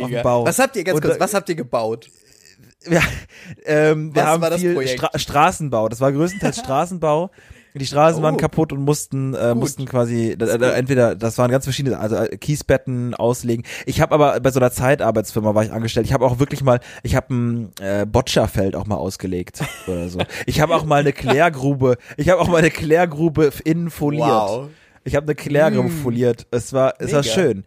Auf 0.00 0.10
dem 0.10 0.22
Bau. 0.22 0.46
Was 0.46 0.58
habt 0.58 0.76
ihr 0.76 0.84
ganz 0.84 0.96
Und, 0.96 1.02
kurz, 1.02 1.16
äh, 1.16 1.20
was 1.20 1.34
habt 1.34 1.48
ihr 1.48 1.54
gebaut? 1.54 2.08
Ja, 2.88 3.00
ähm, 3.64 4.14
wir 4.14 4.22
Was 4.22 4.28
haben 4.28 4.42
war 4.42 4.50
das 4.50 4.60
viel 4.60 4.74
Projekt? 4.74 4.98
Stra 5.00 5.18
Straßenbau. 5.18 5.88
Das 5.88 6.00
war 6.00 6.12
größtenteils 6.12 6.58
Straßenbau. 6.64 7.30
Die 7.76 7.86
Straßen 7.86 8.20
Oh. 8.20 8.22
waren 8.22 8.36
kaputt 8.36 8.72
und 8.72 8.82
mussten 8.82 9.34
äh, 9.34 9.52
mussten 9.52 9.84
quasi 9.84 10.36
da, 10.38 10.74
entweder 10.74 11.16
das 11.16 11.38
waren 11.38 11.50
ganz 11.50 11.64
verschiedene 11.64 11.98
also 11.98 12.14
äh, 12.14 12.36
Kiesbetten 12.36 13.14
auslegen. 13.14 13.64
Ich 13.84 14.00
habe 14.00 14.14
aber 14.14 14.38
bei 14.38 14.52
so 14.52 14.60
einer 14.60 14.70
Zeitarbeitsfirma 14.70 15.56
war 15.56 15.64
ich 15.64 15.72
angestellt. 15.72 16.06
Ich 16.06 16.12
habe 16.12 16.24
auch 16.24 16.38
wirklich 16.38 16.62
mal 16.62 16.78
ich 17.02 17.16
habe 17.16 17.34
ein 17.34 17.70
äh, 17.80 18.06
Bocciafeld 18.06 18.76
auch 18.76 18.86
mal 18.86 18.94
ausgelegt 18.94 19.60
oder 19.88 20.08
so. 20.08 20.20
Ich 20.46 20.60
habe 20.60 20.76
auch 20.76 20.84
mal 20.84 21.00
eine 21.00 21.12
Klärgrube. 21.12 21.96
Ich 22.16 22.28
habe 22.28 22.40
auch 22.40 22.46
mal 22.46 22.58
eine 22.58 22.70
Klärgrube 22.70 23.50
innen 23.64 23.90
foliert. 23.90 24.24
Wow. 24.28 24.68
Ich 25.04 25.14
habe 25.14 25.26
eine 25.26 25.34
Klärgrube 25.34 25.88
Mm. 25.88 26.02
foliert. 26.02 26.46
Es 26.50 26.72
war 26.72 26.94
es 26.98 27.12
war 27.12 27.20
Mega. 27.22 27.32
schön. 27.34 27.64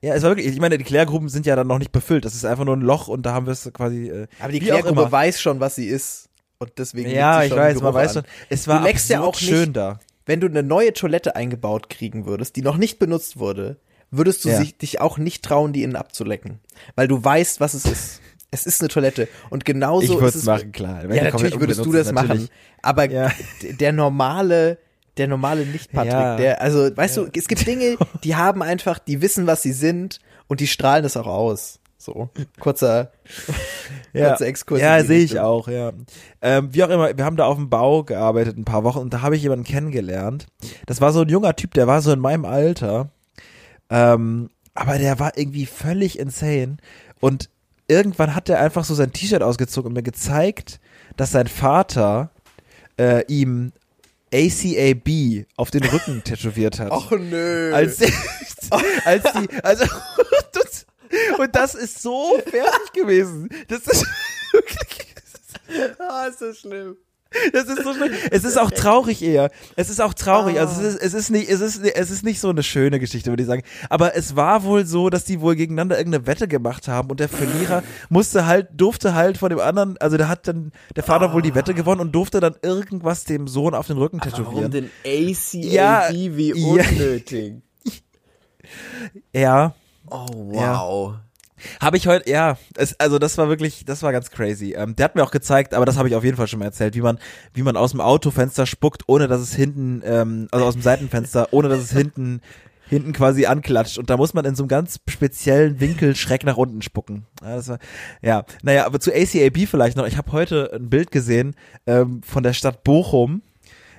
Ja, 0.00 0.14
es 0.14 0.22
war 0.24 0.30
wirklich, 0.30 0.46
ich 0.48 0.58
meine, 0.60 0.78
die 0.78 0.84
Klärgruben 0.84 1.28
sind 1.28 1.46
ja 1.46 1.54
dann 1.54 1.68
noch 1.68 1.78
nicht 1.78 1.92
befüllt. 1.92 2.24
Das 2.24 2.34
ist 2.34 2.44
einfach 2.44 2.64
nur 2.64 2.76
ein 2.76 2.80
Loch 2.80 3.06
und 3.08 3.24
da 3.24 3.32
haben 3.34 3.46
wir 3.46 3.52
es 3.52 3.70
quasi. 3.72 4.08
Äh, 4.08 4.26
Aber 4.40 4.50
die 4.52 4.58
Klärgruppe 4.60 5.10
weiß 5.12 5.40
schon, 5.40 5.60
was 5.60 5.76
sie 5.76 5.86
ist. 5.86 6.28
Und 6.58 6.72
deswegen 6.78 7.10
Ja, 7.10 7.42
ich 7.42 7.50
schon 7.50 7.58
weiß, 7.58 7.80
man 7.80 7.94
weiß 7.94 8.14
schon, 8.14 8.22
es 8.48 8.66
war 8.68 8.82
Du 8.82 8.88
ja 9.08 9.20
auch 9.20 9.34
schön 9.36 9.60
nicht- 9.60 9.76
da. 9.76 10.00
Wenn 10.26 10.40
du 10.40 10.46
eine 10.46 10.62
neue 10.62 10.92
Toilette 10.92 11.34
eingebaut 11.36 11.88
kriegen 11.88 12.26
würdest, 12.26 12.54
die 12.56 12.62
noch 12.62 12.76
nicht 12.76 12.98
benutzt 13.00 13.38
wurde, 13.38 13.76
würdest 14.12 14.44
du 14.44 14.50
Ja. 14.50 14.56
sich, 14.58 14.76
dich 14.76 15.00
auch 15.00 15.18
nicht 15.18 15.44
trauen, 15.44 15.72
die 15.72 15.82
innen 15.82 15.96
abzulecken. 15.96 16.60
Weil 16.94 17.08
du 17.08 17.22
weißt, 17.22 17.60
was 17.60 17.74
es 17.74 17.84
ist. 17.84 18.20
Es 18.52 18.66
ist 18.66 18.80
eine 18.82 18.88
Toilette. 18.88 19.28
Und 19.50 19.64
genauso 19.64 20.20
Ich 20.20 20.26
ist 20.26 20.34
es. 20.36 20.44
machen, 20.44 20.72
klar. 20.72 21.04
Wenn 21.08 21.16
Ja, 21.16 21.24
natürlich 21.24 21.58
würdest 21.58 21.84
du 21.84 21.90
das 21.92 22.12
machen. 22.12 22.48
Aber 22.82 23.10
Ja. 23.10 23.32
der 23.62 23.92
normale, 23.92 24.78
der 25.16 25.28
normale 25.28 25.66
Nicht-Patrick, 25.66 26.12
Ja. 26.12 26.36
der, 26.36 26.62
also, 26.62 26.94
weißt 26.96 27.16
du, 27.18 27.28
es 27.34 27.48
gibt 27.48 27.66
Dinge, 27.66 27.96
die 28.24 28.36
haben 28.36 28.62
einfach, 28.62 28.98
die 28.98 29.20
wissen, 29.22 29.46
was 29.46 29.62
sie 29.62 29.72
sind 29.72 30.18
und 30.48 30.60
die 30.60 30.66
strahlen 30.66 31.02
das 31.02 31.16
auch 31.16 31.26
aus. 31.26 31.78
So, 31.98 32.30
kurzer, 32.58 33.12
kurzer 34.12 34.46
Exkurs. 34.46 34.80
Ja, 34.80 35.04
sehe 35.04 35.20
ich 35.20 35.38
auch, 35.38 35.68
ja. 35.68 35.92
Ähm, 36.40 36.68
wie 36.74 36.82
auch 36.82 36.88
immer, 36.88 37.16
wir 37.16 37.24
haben 37.24 37.36
da 37.36 37.44
auf 37.46 37.56
dem 37.56 37.70
Bau 37.70 38.02
gearbeitet 38.02 38.56
ein 38.58 38.64
paar 38.64 38.82
Wochen 38.82 38.98
und 38.98 39.14
da 39.14 39.22
habe 39.22 39.36
ich 39.36 39.42
jemanden 39.42 39.64
kennengelernt. 39.64 40.46
Das 40.86 41.00
war 41.00 41.12
so 41.12 41.20
ein 41.20 41.28
junger 41.28 41.54
Typ, 41.54 41.74
der 41.74 41.86
war 41.86 42.02
so 42.02 42.10
in 42.12 42.18
meinem 42.18 42.44
Alter. 42.44 43.10
Ähm, 43.88 44.50
aber 44.74 44.98
der 44.98 45.18
war 45.20 45.36
irgendwie 45.36 45.66
völlig 45.66 46.18
insane. 46.18 46.78
Und 47.20 47.50
irgendwann 47.86 48.34
hat 48.34 48.48
er 48.48 48.58
einfach 48.60 48.84
so 48.84 48.94
sein 48.94 49.12
T-Shirt 49.12 49.42
ausgezogen 49.42 49.88
und 49.90 49.94
mir 49.94 50.02
gezeigt, 50.02 50.80
dass 51.16 51.30
sein 51.30 51.46
Vater 51.46 52.30
äh, 52.98 53.24
ihm 53.26 53.72
ACAB 54.32 55.46
auf 55.56 55.70
den 55.70 55.84
Rücken 55.84 56.24
tätowiert 56.24 56.78
hat. 56.78 56.90
Och 56.90 57.10
nö. 57.12 57.72
als, 57.74 58.00
als 59.04 59.22
die, 59.32 59.48
also, 59.62 59.84
das, 60.52 60.86
und 61.38 61.54
das 61.54 61.74
ist 61.74 62.00
so 62.02 62.38
fertig 62.44 62.92
gewesen. 62.94 63.48
Das 63.68 63.86
ist 63.86 64.06
wirklich, 64.52 65.14
ah, 65.98 66.26
ist 66.26 66.40
das 66.40 66.58
schlimm. 66.60 66.96
Das 67.52 67.64
ist 67.64 67.82
so 67.82 67.94
schlimm. 67.94 68.12
Es 68.30 68.44
ist 68.44 68.58
auch 68.58 68.70
traurig 68.70 69.22
eher. 69.22 69.50
Es 69.76 69.90
ist 69.90 70.00
auch 70.00 70.14
traurig. 70.14 70.58
Also 70.60 70.80
es 70.80 70.94
ist, 70.94 71.02
es 71.02 71.14
ist 71.14 71.30
nicht, 71.30 71.48
es 71.48 71.60
ist, 71.60 71.84
es 71.84 72.10
ist 72.10 72.24
nicht 72.24 72.40
so 72.40 72.48
eine 72.50 72.62
schöne 72.62 72.98
Geschichte, 73.00 73.30
würde 73.30 73.42
ich 73.42 73.48
sagen. 73.48 73.62
Aber 73.88 74.16
es 74.16 74.36
war 74.36 74.64
wohl 74.64 74.86
so, 74.86 75.10
dass 75.10 75.24
die 75.24 75.40
wohl 75.40 75.56
gegeneinander 75.56 75.98
irgendeine 75.98 76.26
Wette 76.26 76.48
gemacht 76.48 76.88
haben 76.88 77.10
und 77.10 77.20
der 77.20 77.28
Verlierer 77.28 77.82
musste 78.08 78.46
halt, 78.46 78.68
durfte 78.72 79.14
halt 79.14 79.38
von 79.38 79.50
dem 79.50 79.60
anderen, 79.60 79.96
also 79.98 80.16
der 80.16 80.28
hat 80.28 80.48
dann, 80.48 80.72
der 80.96 81.04
Vater 81.04 81.32
wohl 81.32 81.42
die 81.42 81.54
Wette 81.54 81.74
gewonnen 81.74 82.00
und 82.00 82.12
durfte 82.12 82.40
dann 82.40 82.54
irgendwas 82.62 83.24
dem 83.24 83.48
Sohn 83.48 83.74
auf 83.74 83.86
den 83.86 83.98
Rücken 83.98 84.20
tätowieren. 84.20 84.70
denn 84.70 84.90
ACAB 85.04 85.64
Ja, 85.64 86.08
wie 86.10 86.48
ja. 86.48 86.84
unnötig? 86.84 87.54
Ja. 89.34 89.74
Oh, 90.08 90.26
wow. 90.30 91.14
Habe 91.80 91.96
ich 91.96 92.06
heute, 92.06 92.28
ja, 92.30 92.56
es, 92.76 92.98
also 92.98 93.18
das 93.18 93.38
war 93.38 93.48
wirklich, 93.48 93.84
das 93.84 94.02
war 94.02 94.12
ganz 94.12 94.30
crazy. 94.30 94.74
Ähm, 94.76 94.96
der 94.96 95.04
hat 95.04 95.14
mir 95.14 95.22
auch 95.22 95.30
gezeigt, 95.30 95.74
aber 95.74 95.84
das 95.84 95.96
habe 95.96 96.08
ich 96.08 96.14
auf 96.14 96.24
jeden 96.24 96.36
Fall 96.36 96.48
schon 96.48 96.58
mal 96.58 96.66
erzählt, 96.66 96.94
wie 96.94 97.00
man, 97.00 97.18
wie 97.54 97.62
man 97.62 97.76
aus 97.76 97.92
dem 97.92 98.00
Autofenster 98.00 98.66
spuckt, 98.66 99.02
ohne 99.06 99.28
dass 99.28 99.40
es 99.40 99.54
hinten, 99.54 100.02
ähm, 100.04 100.48
also 100.50 100.66
aus 100.66 100.74
dem 100.74 100.82
Seitenfenster, 100.82 101.48
ohne 101.52 101.68
dass 101.68 101.80
es 101.80 101.92
hinten, 101.92 102.40
hinten 102.88 103.12
quasi 103.12 103.46
anklatscht. 103.46 103.98
Und 103.98 104.10
da 104.10 104.16
muss 104.16 104.34
man 104.34 104.44
in 104.44 104.54
so 104.54 104.64
einem 104.64 104.68
ganz 104.68 105.00
speziellen 105.08 105.80
Winkel 105.80 106.14
schräg 106.16 106.44
nach 106.44 106.56
unten 106.56 106.82
spucken. 106.82 107.26
Ja, 107.42 107.56
das 107.56 107.68
war, 107.68 107.78
ja, 108.20 108.44
naja, 108.62 108.84
aber 108.86 109.00
zu 109.00 109.12
ACAB 109.12 109.66
vielleicht 109.66 109.96
noch. 109.96 110.06
Ich 110.06 110.16
habe 110.16 110.32
heute 110.32 110.70
ein 110.74 110.90
Bild 110.90 111.10
gesehen 111.10 111.54
ähm, 111.86 112.22
von 112.22 112.42
der 112.42 112.52
Stadt 112.52 112.84
Bochum. 112.84 113.42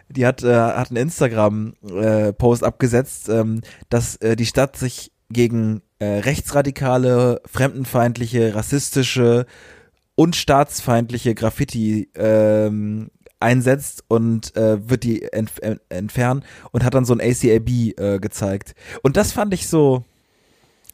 Die 0.09 0.25
hat, 0.25 0.43
äh, 0.43 0.53
hat 0.53 0.89
einen 0.89 0.97
Instagram-Post 0.97 2.63
abgesetzt, 2.63 3.29
ähm, 3.29 3.61
dass 3.89 4.17
äh, 4.17 4.35
die 4.35 4.45
Stadt 4.45 4.75
sich 4.77 5.12
gegen 5.33 5.81
äh, 5.99 6.05
rechtsradikale, 6.05 7.41
fremdenfeindliche, 7.45 8.55
rassistische 8.55 9.45
und 10.15 10.35
staatsfeindliche 10.35 11.33
Graffiti 11.35 12.09
ähm, 12.15 13.09
einsetzt 13.39 14.03
und 14.07 14.55
äh, 14.55 14.89
wird 14.89 15.03
die 15.03 15.23
entf 15.23 15.59
en- 15.61 15.79
entfernen 15.89 16.43
und 16.71 16.83
hat 16.85 16.93
dann 16.93 17.03
so 17.03 17.13
ein 17.13 17.19
ACAB 17.19 17.69
äh, 17.99 18.19
gezeigt. 18.19 18.73
Und 19.01 19.17
das 19.17 19.31
fand 19.33 19.53
ich 19.53 19.67
so, 19.67 20.05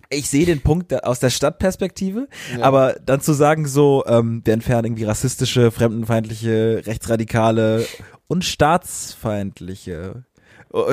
ich 0.10 0.30
sehe 0.30 0.48
den 0.48 0.62
Punkt 0.62 1.04
aus 1.04 1.20
der 1.20 1.30
Stadtperspektive, 1.30 2.28
aber 2.62 2.94
dann 3.06 3.22
zu 3.22 3.34
sagen 3.34 3.68
so, 3.68 4.04
ähm, 4.08 4.42
wir 4.44 4.54
entfernen 4.56 4.86
irgendwie 4.86 5.04
rassistische, 5.04 5.70
fremdenfeindliche, 5.70 6.82
rechtsradikale 6.88 7.86
und 8.28 8.44
staatsfeindliche 8.46 10.24
äh, 10.29 10.29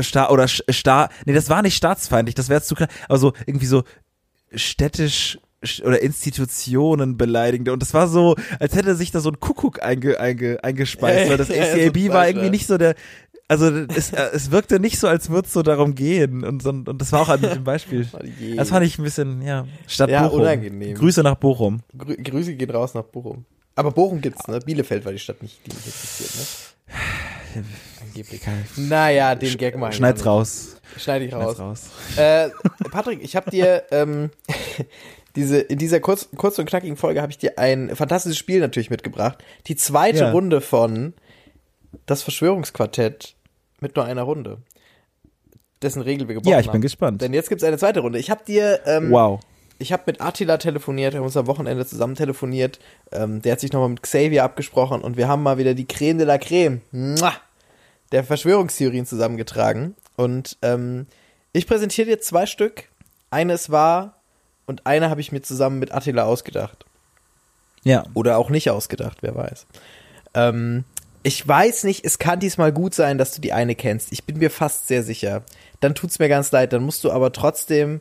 Sta 0.00 0.30
oder 0.30 0.44
sch- 0.44 0.70
sta 0.72 1.08
nee, 1.26 1.32
das 1.34 1.50
war 1.50 1.62
nicht 1.62 1.76
staatsfeindlich, 1.76 2.34
das 2.34 2.48
wäre 2.48 2.62
zu 2.62 2.74
klar, 2.74 2.88
aber 3.08 3.18
so 3.18 3.32
irgendwie 3.46 3.66
so 3.66 3.84
städtisch 4.54 5.38
sch- 5.62 5.82
oder 5.84 6.00
Institutionen 6.02 7.16
beleidigende 7.16 7.72
und 7.72 7.80
das 7.82 7.92
war 7.94 8.08
so, 8.08 8.36
als 8.60 8.74
hätte 8.74 8.94
sich 8.94 9.10
da 9.10 9.20
so 9.20 9.30
ein 9.30 9.40
Kuckuck 9.40 9.82
einge, 9.82 10.18
einge, 10.20 10.62
eingespeist, 10.62 11.28
weil 11.30 11.36
das 11.36 11.48
Ja, 11.50 11.56
ja, 11.56 11.74
so 11.74 11.80
ACAB 11.80 12.08
war 12.12 12.28
irgendwie 12.28 12.50
nicht 12.50 12.66
so 12.66 12.78
der 12.78 12.94
also 13.48 13.66
es, 13.70 14.12
äh, 14.12 14.30
es 14.32 14.50
wirkte 14.50 14.80
nicht 14.80 14.98
so, 14.98 15.06
als 15.06 15.30
würde 15.30 15.46
es 15.46 15.52
so 15.52 15.62
darum 15.62 15.94
gehen 15.94 16.42
und, 16.42 16.62
so- 16.62 16.70
und 16.70 17.00
das 17.00 17.12
war 17.12 17.20
auch 17.20 17.28
an 17.28 17.40
dem 17.42 17.62
Beispiel. 17.62 18.04
Oh. 18.12 18.18
Das 18.56 18.70
fand 18.70 18.84
ich 18.84 18.98
ein 18.98 19.04
bisschen, 19.04 19.40
ja, 19.40 19.68
Stadt 19.86 20.10
Ja, 20.10 20.24
Bochum. 20.26 20.40
unangenehm. 20.40 20.96
Grüße 20.96 21.22
nach 21.22 21.36
Bochum. 21.36 21.80
Grü 21.96 22.16
Grüße 22.16 22.54
gehen 22.54 22.70
raus 22.70 22.94
nach 22.94 23.04
Bochum. 23.04 23.44
Aber 23.76 23.92
Bochum 23.92 24.20
gibt's, 24.20 24.48
ne? 24.48 24.58
Bielefeld 24.58 25.04
war 25.04 25.12
die 25.12 25.20
Stadt 25.20 25.42
nicht, 25.42 25.60
die 25.64 25.72
mich 25.72 25.86
interessiert, 25.86 26.30
ne? 26.34 26.96
Angeblich. 28.02 28.40
Naja, 28.76 29.34
den 29.34 29.56
Gag 29.56 29.76
mal. 29.76 29.92
Schneid's 29.92 30.24
raus. 30.26 30.76
Schneid 30.98 31.22
ich 31.22 31.32
raus. 31.34 31.58
raus. 31.58 31.82
Äh, 32.16 32.50
Patrick, 32.90 33.22
ich 33.22 33.36
habe 33.36 33.50
dir 33.50 33.84
ähm, 33.90 34.30
diese 35.36 35.58
in 35.58 35.78
dieser 35.78 36.00
kurz, 36.00 36.28
kurz 36.36 36.58
und 36.58 36.66
knackigen 36.66 36.96
Folge 36.96 37.20
habe 37.22 37.30
ich 37.32 37.38
dir 37.38 37.58
ein 37.58 37.94
fantastisches 37.94 38.38
Spiel 38.38 38.60
natürlich 38.60 38.90
mitgebracht. 38.90 39.42
Die 39.66 39.76
zweite 39.76 40.18
Ja. 40.20 40.30
Runde 40.30 40.60
von 40.60 41.14
das 42.06 42.22
Verschwörungsquartett 42.22 43.34
mit 43.80 43.96
nur 43.96 44.04
einer 44.04 44.22
Runde. 44.22 44.58
Dessen 45.82 46.00
Regel 46.02 46.26
wir 46.28 46.34
gebrochen 46.36 46.52
Ja, 46.52 46.60
ich 46.60 46.66
bin 46.66 46.74
haben. 46.74 46.80
gespannt. 46.80 47.20
Denn 47.20 47.34
jetzt 47.34 47.48
gibt's 47.48 47.64
eine 47.64 47.76
zweite 47.78 48.00
Runde. 48.00 48.18
Ich 48.18 48.30
habe 48.30 48.42
dir 48.46 48.80
ähm, 48.86 49.10
Wow. 49.10 49.40
ich 49.78 49.92
habe 49.92 50.04
mit 50.06 50.22
Attila 50.22 50.56
telefoniert, 50.56 51.12
wir 51.12 51.18
haben 51.18 51.26
uns 51.26 51.36
am 51.36 51.46
Wochenende 51.46 51.84
zusammen 51.84 52.14
telefoniert. 52.14 52.78
Ähm, 53.12 53.42
der 53.42 53.52
hat 53.52 53.60
sich 53.60 53.72
nochmal 53.72 53.90
mit 53.90 54.02
Xavier 54.02 54.42
abgesprochen 54.44 55.02
und 55.02 55.18
wir 55.18 55.28
haben 55.28 55.42
mal 55.42 55.58
wieder 55.58 55.74
die 55.74 55.86
Creme 55.86 56.16
de 56.18 56.26
la 56.26 56.38
Creme 56.38 56.80
Mua! 56.92 57.34
Der 58.12 58.24
Verschwörungstheorien 58.24 59.06
zusammengetragen. 59.06 59.94
Und 60.16 60.56
ähm, 60.62 61.06
ich 61.52 61.66
präsentiere 61.66 62.06
dir 62.08 62.20
zwei 62.20 62.46
Stück. 62.46 62.84
Eines 63.30 63.70
war 63.70 64.20
und 64.66 64.86
eine 64.86 65.10
habe 65.10 65.20
ich 65.20 65.32
mir 65.32 65.42
zusammen 65.42 65.78
mit 65.78 65.92
Attila 65.92 66.24
ausgedacht. 66.24 66.84
Ja. 67.82 68.04
Oder 68.14 68.38
auch 68.38 68.50
nicht 68.50 68.70
ausgedacht, 68.70 69.18
wer 69.20 69.34
weiß. 69.34 69.66
Ähm, 70.34 70.84
ich 71.22 71.46
weiß 71.46 71.84
nicht, 71.84 72.04
es 72.04 72.18
kann 72.18 72.40
diesmal 72.40 72.72
gut 72.72 72.94
sein, 72.94 73.18
dass 73.18 73.32
du 73.32 73.40
die 73.40 73.52
eine 73.52 73.74
kennst. 73.74 74.12
Ich 74.12 74.24
bin 74.24 74.38
mir 74.38 74.50
fast 74.50 74.86
sehr 74.88 75.02
sicher. 75.02 75.42
Dann 75.80 75.94
tut's 75.94 76.18
mir 76.18 76.28
ganz 76.28 76.52
leid, 76.52 76.72
dann 76.72 76.82
musst 76.84 77.04
du 77.04 77.10
aber 77.10 77.32
trotzdem, 77.32 78.00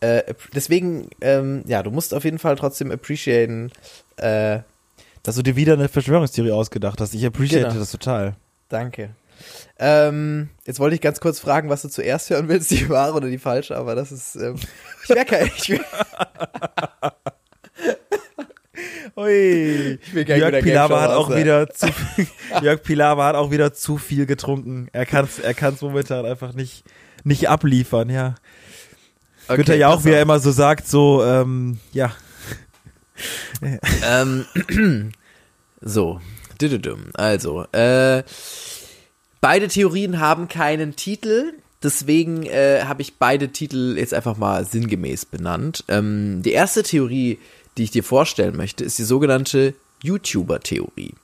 äh, 0.00 0.34
deswegen, 0.54 1.08
ähm, 1.20 1.64
ja, 1.66 1.82
du 1.82 1.90
musst 1.90 2.12
auf 2.14 2.24
jeden 2.24 2.38
Fall 2.38 2.56
trotzdem 2.56 2.90
appreciaten, 2.90 3.72
äh, 4.16 4.60
Dass 5.22 5.36
du 5.36 5.42
dir 5.42 5.56
wieder 5.56 5.72
eine 5.72 5.88
Verschwörungstheorie 5.88 6.52
ausgedacht 6.52 7.00
hast. 7.00 7.12
Ich 7.14 7.26
appreciate 7.26 7.68
Genau. 7.68 7.80
das 7.80 7.90
total. 7.90 8.36
danke. 8.68 9.10
Ähm, 9.78 10.50
jetzt 10.66 10.80
wollte 10.80 10.94
ich 10.94 11.00
ganz 11.00 11.20
kurz 11.20 11.38
fragen, 11.40 11.68
was 11.68 11.82
du 11.82 11.88
zuerst 11.88 12.30
hören 12.30 12.48
willst, 12.48 12.70
die 12.70 12.88
wahre 12.88 13.14
oder 13.14 13.28
die 13.28 13.38
falsche, 13.38 13.76
aber 13.76 13.94
das 13.94 14.12
ist, 14.12 14.36
ähm, 14.36 14.56
ich 15.04 15.08
wäre 15.10 15.24
kein, 15.24 15.50
ich 15.56 15.68
wär, 15.70 15.80
Ui. 19.16 19.98
Jörg 20.12 20.62
Pilawa 20.62 21.00
hat 21.00 21.10
auch 21.10 21.30
sein. 21.30 21.38
wieder 21.38 21.70
zu 21.70 21.86
Jörg 22.62 22.82
Pilawa 22.82 23.28
hat 23.28 23.34
auch 23.34 23.50
wieder 23.50 23.72
zu 23.72 23.96
viel 23.96 24.26
getrunken. 24.26 24.88
Er 24.92 25.06
kann 25.06 25.24
es 25.24 25.38
er 25.38 25.54
kann's 25.54 25.80
momentan 25.80 26.26
einfach 26.26 26.52
nicht, 26.52 26.84
nicht 27.24 27.48
abliefern, 27.48 28.10
ja. 28.10 28.34
Okay, 29.48 29.56
Günther 29.56 29.76
ja 29.76 29.88
auch, 29.88 30.04
wie 30.04 30.10
er 30.10 30.20
immer 30.20 30.38
so 30.38 30.50
sagt, 30.50 30.86
so, 30.86 31.24
ähm, 31.24 31.78
ja. 31.92 32.12
Ähm, 34.04 34.44
so, 35.80 36.20
also, 37.14 37.64
äh, 37.72 38.22
beide 39.46 39.68
Theorien 39.68 40.18
haben 40.18 40.48
keinen 40.48 40.96
Titel, 40.96 41.52
deswegen 41.80 42.42
äh, 42.46 42.82
habe 42.82 43.00
ich 43.00 43.14
beide 43.14 43.50
Titel 43.50 43.94
jetzt 43.96 44.12
einfach 44.12 44.36
mal 44.36 44.64
sinngemäß 44.64 45.24
benannt. 45.24 45.84
Ähm, 45.86 46.42
die 46.42 46.50
erste 46.50 46.82
Theorie, 46.82 47.38
die 47.78 47.84
ich 47.84 47.92
dir 47.92 48.02
vorstellen 48.02 48.56
möchte, 48.56 48.82
ist 48.82 48.98
die 48.98 49.04
sogenannte 49.04 49.74
YouTuber-Theorie. 50.02 51.14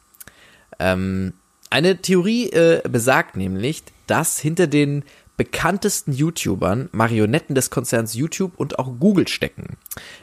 Ähm, 0.79 1.33
eine 1.69 1.97
Theorie 1.97 2.49
äh, 2.51 2.89
besagt 2.89 3.37
nämlich, 3.37 3.83
dass 4.07 4.39
hinter 4.39 4.69
den 4.69 5.03
bekanntesten 5.37 6.13
YouTubern 6.13 6.89
Marionetten 6.93 7.55
des 7.55 7.71
Konzerns 7.71 8.15
YouTube 8.15 8.53
und 8.57 8.79
auch 8.79 8.99
Google 8.99 9.29
stecken. 9.29 9.77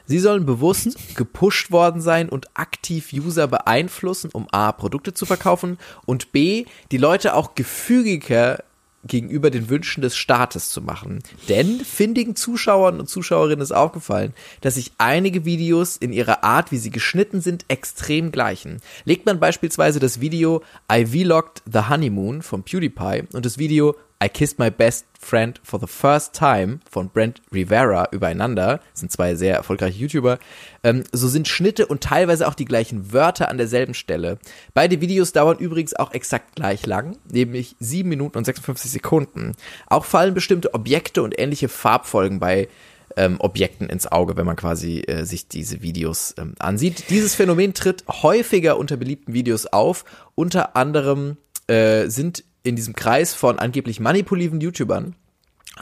Sie 0.06 0.19
sollen 0.19 0.45
bewusst 0.45 0.98
gepusht 1.15 1.72
worden 1.72 2.02
sein 2.02 2.30
und 2.30 2.48
aktiv 2.54 3.10
User 3.13 3.48
beeinflussen, 3.48 4.30
um 4.34 4.48
A, 4.52 4.72
Produkte 4.72 5.13
zu 5.13 5.26
verkaufen 5.26 5.78
und 6.06 6.32
B, 6.32 6.65
die 6.91 6.98
Leute 6.98 7.34
auch 7.34 7.56
gefügiger 7.56 8.63
gegenüber 9.06 9.50
den 9.50 9.69
Wünschen 9.69 10.02
des 10.02 10.17
Staates 10.17 10.69
zu 10.69 10.82
machen. 10.82 11.24
Denn 11.48 11.80
findigen 11.80 12.36
Zuschauern 12.36 13.00
und 13.00 13.08
Zuschauerinnen 13.08 13.62
ist 13.62 13.72
aufgefallen, 13.72 14.34
dass 14.62 14.76
sich 14.76 14.91
einige 14.98 15.45
Videos 15.45 15.98
in 15.98 16.12
ihrer 16.12 16.43
Art, 16.43 16.72
wie 16.72 16.78
sie 16.78 16.91
geschnitten 16.91 17.41
sind, 17.41 17.65
extrem 17.69 18.32
gleichen. 18.32 18.82
Legt 19.06 19.26
man 19.26 19.39
beispielsweise 19.39 20.00
das 20.00 20.19
Video 20.19 20.62
I 20.91 21.06
Vlogged 21.06 21.63
the 21.72 21.88
Honeymoon 21.89 22.41
von 22.41 22.63
PewDiePie 22.63 23.24
und 23.34 23.45
das 23.45 23.58
Video 23.58 23.95
I 24.21 24.27
Kissed 24.27 24.60
My 24.60 24.69
Best 24.69 25.05
Friend 25.17 25.60
for 25.63 25.79
the 25.79 25.88
First 25.88 26.34
Time 26.34 26.79
von 26.89 27.10
Brent 27.10 27.41
Rivera 27.53 28.10
übereinander, 28.12 28.82
das 28.91 28.99
sind 28.99 29.12
zwei 29.12 29.36
sehr 29.36 29.55
erfolgreiche 29.55 29.97
YouTuber, 29.97 30.39
ähm, 30.84 31.03
so 31.13 31.27
sind 31.27 31.47
Schnitte 31.47 31.88
und 31.88 32.01
teilweise 32.01 32.47
auch 32.47 32.53
die 32.53 32.65
gleichen 32.65 33.13
Wörter 33.13 33.49
an 33.49 33.58
derselben 33.58 33.93
Stelle. 33.93 34.38
Beide 34.73 34.99
Videos 34.99 35.32
dauern 35.32 35.58
übrigens 35.58 35.93
auch 35.93 36.13
exakt 36.13 36.55
gleich 36.55 36.86
lang, 36.86 37.17
nämlich 37.32 37.75
7 37.79 38.10
Minuten 38.10 38.38
und 38.38 38.45
56 38.45 38.91
Sekunden. 38.91 39.53
Auch 39.88 40.03
fallen 40.05 40.34
bestimmte 40.34 40.73
Objekte 40.73 41.23
und 41.23 41.39
ähnliche 41.39 41.69
Farbfolgen 41.69 42.39
bei 42.39 42.67
ähm, 43.15 43.38
Objekten 43.39 43.89
ins 43.89 44.08
Auge, 44.08 44.38
wenn 44.38 44.45
man 44.45 44.55
quasi 44.55 44.99
äh, 44.99 45.23
sich 45.25 45.47
diese 45.47 45.82
Videos 45.82 46.36
ähm, 46.38 46.55
ansieht. 46.60 47.10
Dieses 47.10 47.36
Phänomen 47.36 47.73
tritt 47.73 48.03
häufiger 48.08 48.77
unter 48.77 48.97
beliebten 48.97 49.34
Videos 49.34 49.65
auf. 49.65 50.05
Unter 50.36 50.75
anderem 50.75 51.38
äh, 51.67 52.08
sind 52.08 52.43
in 52.63 52.76
diesem 52.76 52.93
Kreis 52.93 53.34
von 53.34 53.60
angeblich 53.60 54.00
manipulativen 54.00 54.62
YouTubern 54.62 55.15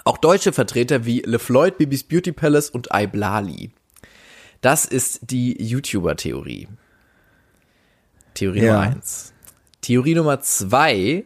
auch 0.03 0.17
deutsche 0.17 0.53
Vertreter 0.53 1.05
wie 1.05 1.21
LeFloid, 1.21 1.77
Bibis 1.77 2.03
Beauty 2.03 2.31
Palace 2.31 2.69
und 2.69 2.89
Iblali. 2.93 3.71
Das 4.61 4.85
ist 4.85 5.19
die 5.31 5.61
YouTuber-Theorie. 5.61 6.67
Theorie 8.33 8.61
Ja. 8.61 8.73
Nummer 8.73 8.95
eins. 8.95 9.33
Theorie 9.81 10.15
Nummer 10.15 10.41
zwei 10.41 11.25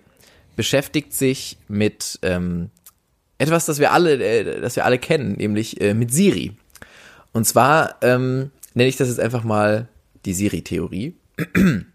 beschäftigt 0.56 1.14
sich 1.14 1.58
mit 1.68 2.20
ähm, 2.22 2.70
etwas, 3.38 3.66
das 3.66 3.80
wir 3.80 3.92
alle, 3.92 4.14
äh, 4.24 4.62
das 4.62 4.76
wir 4.76 4.86
alle 4.86 5.00
kennen, 5.00 5.34
nämlich 5.34 5.82
äh, 5.82 5.94
mit 5.94 6.12
Siri. 6.12 6.54
Und 7.34 7.46
zwar 7.46 7.96
ähm, 8.02 8.52
nenne 8.74 8.90
ich 8.90 8.98
das 8.98 9.08
jetzt 9.08 9.20
einfach 9.20 9.44
mal 9.44 9.88
die 10.26 10.34
Siri-Theorie. 10.34 11.16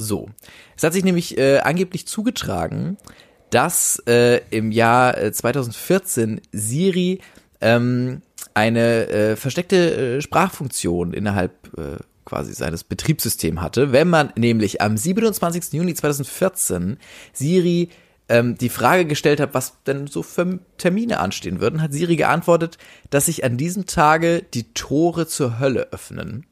So. 0.00 0.30
Es 0.78 0.84
hat 0.84 0.92
sich 0.92 1.02
nämlich 1.02 1.36
äh, 1.36 1.58
angeblich 1.58 2.06
zugetragen, 2.06 2.98
dass 3.50 4.00
äh, 4.06 4.40
im 4.50 4.70
Jahr 4.70 5.18
äh, 5.18 5.32
2014 5.32 6.40
Siri 6.52 7.20
ähm, 7.60 8.22
eine 8.54 9.08
äh, 9.08 9.36
versteckte 9.36 10.18
äh, 10.18 10.20
Sprachfunktion 10.20 11.12
innerhalb 11.12 11.52
äh, 11.76 11.96
quasi 12.24 12.54
seines 12.54 12.84
Betriebssystems 12.84 13.60
hatte. 13.60 13.90
Wenn 13.90 14.08
man 14.08 14.32
nämlich 14.36 14.80
am 14.80 14.96
27. 14.96 15.72
Juni 15.72 15.94
2014 15.94 16.98
Siri 17.32 17.88
ähm, 18.28 18.56
die 18.56 18.68
Frage 18.68 19.04
gestellt 19.04 19.40
hat, 19.40 19.54
was 19.54 19.82
denn 19.82 20.06
so 20.06 20.22
für 20.22 20.60
Termine 20.76 21.18
anstehen 21.18 21.58
würden, 21.58 21.82
hat 21.82 21.92
Siri 21.92 22.14
geantwortet, 22.14 22.78
dass 23.10 23.26
sich 23.26 23.42
an 23.42 23.56
diesem 23.56 23.86
Tage 23.86 24.44
die 24.54 24.72
Tore 24.74 25.26
zur 25.26 25.58
Hölle 25.58 25.88
öffnen. 25.90 26.46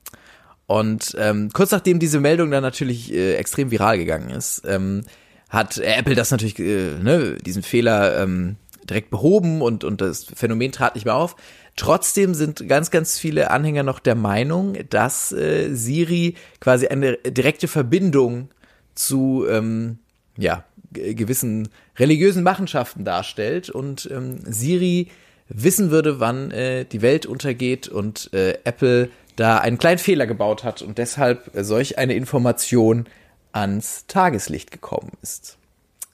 Und 0.66 1.16
ähm, 1.18 1.50
kurz 1.52 1.70
nachdem 1.70 1.98
diese 1.98 2.20
Meldung 2.20 2.50
dann 2.50 2.62
natürlich 2.62 3.12
äh, 3.12 3.34
extrem 3.34 3.70
viral 3.70 3.98
gegangen 3.98 4.30
ist, 4.30 4.62
ähm, 4.66 5.02
hat 5.48 5.78
Apple 5.78 6.14
das 6.14 6.30
natürlich, 6.30 6.58
äh, 6.58 6.94
ne, 7.00 7.36
diesen 7.36 7.62
Fehler 7.62 8.20
ähm, 8.20 8.56
direkt 8.88 9.10
behoben 9.10 9.62
und, 9.62 9.84
und 9.84 10.00
das 10.00 10.24
Phänomen 10.24 10.72
trat 10.72 10.94
nicht 10.94 11.04
mehr 11.04 11.14
auf. 11.14 11.36
Trotzdem 11.76 12.34
sind 12.34 12.68
ganz, 12.68 12.90
ganz 12.90 13.18
viele 13.18 13.50
Anhänger 13.50 13.82
noch 13.82 14.00
der 14.00 14.14
Meinung, 14.14 14.76
dass 14.90 15.30
äh, 15.32 15.74
Siri 15.74 16.34
quasi 16.58 16.88
eine 16.88 17.16
direkte 17.18 17.68
Verbindung 17.68 18.48
zu 18.94 19.46
ähm, 19.48 19.98
ja, 20.38 20.64
gewissen 20.92 21.68
religiösen 21.98 22.42
Machenschaften 22.42 23.04
darstellt 23.04 23.70
und 23.70 24.08
ähm, 24.10 24.38
Siri 24.44 25.08
wissen 25.48 25.90
würde, 25.90 26.18
wann 26.18 26.50
äh, 26.50 26.84
die 26.84 27.02
Welt 27.02 27.26
untergeht 27.26 27.88
und 27.88 28.32
äh, 28.32 28.58
Apple 28.64 29.10
da 29.36 29.58
einen 29.58 29.78
kleinen 29.78 29.98
Fehler 29.98 30.26
gebaut 30.26 30.64
hat 30.64 30.82
und 30.82 30.98
deshalb 30.98 31.54
äh, 31.54 31.62
solch 31.62 31.98
eine 31.98 32.14
Information 32.14 33.06
ans 33.52 34.06
Tageslicht 34.06 34.70
gekommen 34.70 35.12
ist. 35.22 35.58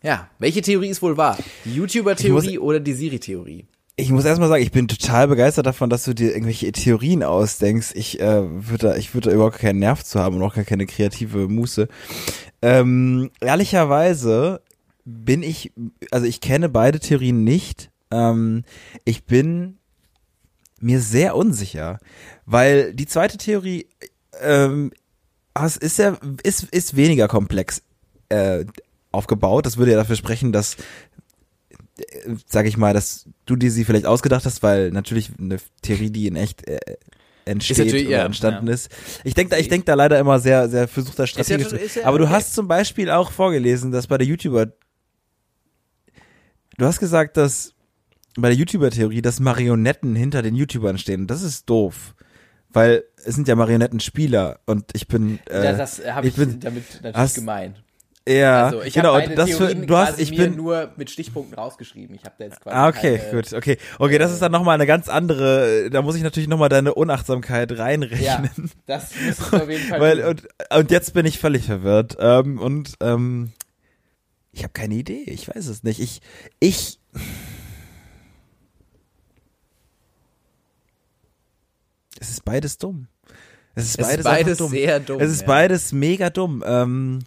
Ja, 0.03 0.29
welche 0.39 0.63
Theorie 0.63 0.89
ist 0.89 1.03
wohl 1.03 1.17
wahr? 1.17 1.39
Die 1.65 1.75
YouTuber-Theorie 1.75 2.59
oder 2.59 2.81
die 2.81 2.93
Siri-Theorie? 2.93 3.67
Ich 3.95 4.11
muss 4.11 4.25
erstmal 4.25 4.49
sagen, 4.49 4.63
ich 4.63 4.73
bin 4.73 4.89
total 4.89 5.29
begeistert 5.29 5.67
davon, 5.67 5.91
dass 5.91 6.05
du 6.05 6.15
dir 6.15 6.33
irgendwelche 6.33 6.73
Theorien 6.73 7.23
ausdenkst. 7.23 7.93
Ich 7.95 8.21
äh, 8.21 8.43
würde 8.43 8.89
da, 8.89 8.97
ich 8.97 9.15
würde 9.15 9.29
da 9.29 9.35
überhaupt 9.35 9.59
keinen 9.59 9.79
Nerv 9.79 10.03
zu 10.03 10.19
haben 10.19 10.37
und 10.37 10.43
auch 10.43 10.55
gar 10.55 10.65
keine 10.65 10.87
kreative 10.87 11.47
Muße. 11.47 11.89
Ähm, 12.63 13.31
ehrlicherweise 13.41 14.63
bin 15.05 15.43
ich, 15.43 15.73
also 16.11 16.27
ich 16.27 16.41
kenne 16.41 16.69
beide 16.69 17.01
Theorien 17.01 17.45
nicht. 17.45 17.91
Ähm, 18.11 18.65
ich 19.05 19.25
bin 19.25 19.79
mir 20.83 21.01
sehr 21.01 21.37
unsicher, 21.37 21.99
weil 22.47 22.95
die 22.95 23.07
zweite 23.07 23.39
Theorie 23.39 23.87
ähm, 24.41 24.93
ist 25.81 25.99
ja 25.99 26.17
ist 26.43 26.65
ist 26.65 26.97
weniger 26.97 27.29
komplex 27.29 27.83
äh, 28.29 28.65
aufgebaut. 29.11 29.67
Das 29.67 29.77
würde 29.77 29.93
ja 29.93 29.97
dafür 29.99 30.17
sprechen, 30.17 30.53
dass 30.53 30.77
sag 32.47 32.67
ich 32.67 32.77
mal, 32.77 32.95
dass 32.95 33.27
du 33.47 33.57
dir 33.57 33.71
sie 33.71 33.85
vielleicht 33.85 34.07
ausgedacht 34.07 34.45
hast, 34.45 34.63
weil 34.63 34.91
natürlich 34.91 35.31
eine 35.39 35.59
Theorie, 35.83 36.11
die 36.11 36.27
in 36.27 36.37
echt 36.37 36.67
äh, 36.67 36.79
entsteht 37.45 37.93
oder 37.93 37.99
ja, 37.99 38.25
entstanden 38.25 38.67
ja. 38.67 38.75
ist. 38.75 38.91
Ich 39.25 39.35
denke 39.35 39.51
da, 39.51 39.59
ich 39.59 39.69
denk 39.69 39.85
da 39.87 39.95
leider 39.95 40.19
immer 40.19 40.39
sehr, 40.41 40.69
sehr 40.69 40.89
versuchter 40.89 41.27
strategisch. 41.27 41.67
ist 41.67 41.73
ja- 41.73 41.79
ist 42.03 42.07
aber 42.07 42.19
du 42.19 42.25
okay. 42.25 42.35
hast 42.35 42.55
zum 42.55 42.69
Beispiel 42.69 43.11
auch 43.11 43.31
vorgelesen, 43.31 43.93
dass 43.93 44.07
bei 44.07 44.19
der 44.19 44.27
YouTuber, 44.27 44.67
du 46.79 46.85
hast 46.87 47.01
gesagt, 47.01 47.37
dass 47.37 47.75
bei 48.37 48.49
der 48.49 48.57
YouTuber-Theorie, 48.57 49.23
dass 49.23 49.41
Marionetten 49.41 50.15
hinter 50.17 50.43
den 50.43 50.55
YouTubern 50.55 50.99
stehen. 50.99 51.27
Das 51.27 51.43
ist 51.43 51.69
doof. 51.69 52.15
Weil 52.75 53.05
es 53.25 53.35
sind 53.35 53.49
ja 53.49 53.55
Marionettenspieler 53.55 54.61
und 54.65 54.87
ich 54.95 55.07
bin, 55.07 55.39
äh, 55.51 55.65
Ja, 55.65 55.73
das 55.75 56.01
habe 56.07 56.27
ich, 56.27 56.33
ich 56.33 56.39
bin- 56.39 56.59
damit 56.61 56.85
natürlich 56.95 57.17
hast- 57.17 57.35
gemeint. 57.35 57.83
ja, 58.27 58.65
Also 58.69 58.81
ich 58.83 58.95
genau, 58.95 59.15
und 59.17 59.37
das 59.37 59.51
für, 59.51 59.75
du 59.75 59.95
hast, 59.97 60.19
ich 60.19 60.35
bin, 60.35 60.57
nur 60.57 60.91
mit 60.97 61.11
Stichpunkten 61.11 61.55
rausgeschrieben. 61.55 62.17
Ich 62.17 62.25
habe 62.25 62.35
da 62.39 62.45
jetzt 62.47 62.63
quasi 62.63 62.75
Ah, 62.75 62.89
okay, 62.89 63.19
keine, 63.19 63.43
gut, 63.43 63.53
okay. 63.53 63.77
Okay, 63.99 64.17
das 64.17 64.33
ist 64.33 64.41
dann 64.41 64.53
nochmal 64.53 64.77
eine 64.77 64.87
ganz 64.87 65.11
andere, 65.11 65.91
da 65.91 66.01
muss 66.01 66.17
ich 66.17 66.23
natürlich 66.23 66.49
nochmal 66.49 66.71
deine 66.71 66.95
Unachtsamkeit 66.95 67.77
reinrechnen. 67.79 68.25
Ja, 68.25 68.43
das 68.87 69.11
du 69.51 69.57
auf 69.59 69.69
jeden 69.69 69.85
Fall 69.89 70.01
Weil, 70.01 70.25
und, 70.25 70.49
und 70.75 70.91
jetzt 70.91 71.13
bin 71.13 71.27
ich 71.27 71.39
völlig 71.39 71.67
verwirrt. 71.67 72.17
Ähm, 72.21 72.59
und 72.59 72.95
ähm, 73.03 73.53
ich 74.53 74.63
habe 74.63 74.73
keine 74.73 74.95
Idee, 74.95 75.25
ich 75.27 75.47
weiß 75.55 75.67
es 75.67 75.83
nicht. 75.83 76.01
Ich, 76.01 76.23
ich. 76.59 76.99
Es 82.23 82.31
ist 82.31 82.45
beides 82.45 82.79
dumm. 82.79 83.09
Es 83.75 83.85
ist 83.85 83.99
Es 83.99 84.07
ist 84.07 84.07
beides, 84.07 84.25
beides 84.25 84.49
einfach 84.53 84.59
dumm. 84.59 84.71
sehr 84.71 85.01
dumm, 85.01 85.21
Es 85.21 85.31
ist 85.33 85.41
ja. 85.41 85.47
beides 85.49 85.91
mega 85.93 86.31
dumm. 86.31 86.63
Ähm, 86.65 87.19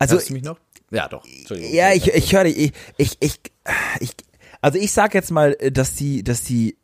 also 0.00 0.14
Hörst 0.16 0.30
du 0.30 0.32
mich 0.34 0.42
noch? 0.42 0.58
Ja, 0.90 1.06
doch. 1.08 1.24
Ja, 1.50 1.92
ich, 1.92 2.08
ich 2.08 2.32
höre 2.34 2.44
dich. 2.44 2.56
Ich, 2.56 2.72
ich, 2.98 3.16
ich, 3.20 3.40
ich, 4.00 4.10
also 4.60 4.78
ich 4.78 4.90
sag 4.90 5.14
jetzt 5.14 5.30
mal, 5.30 5.52
dass 5.70 5.94
die, 5.94 6.24
dass 6.24 6.42
die, 6.42 6.76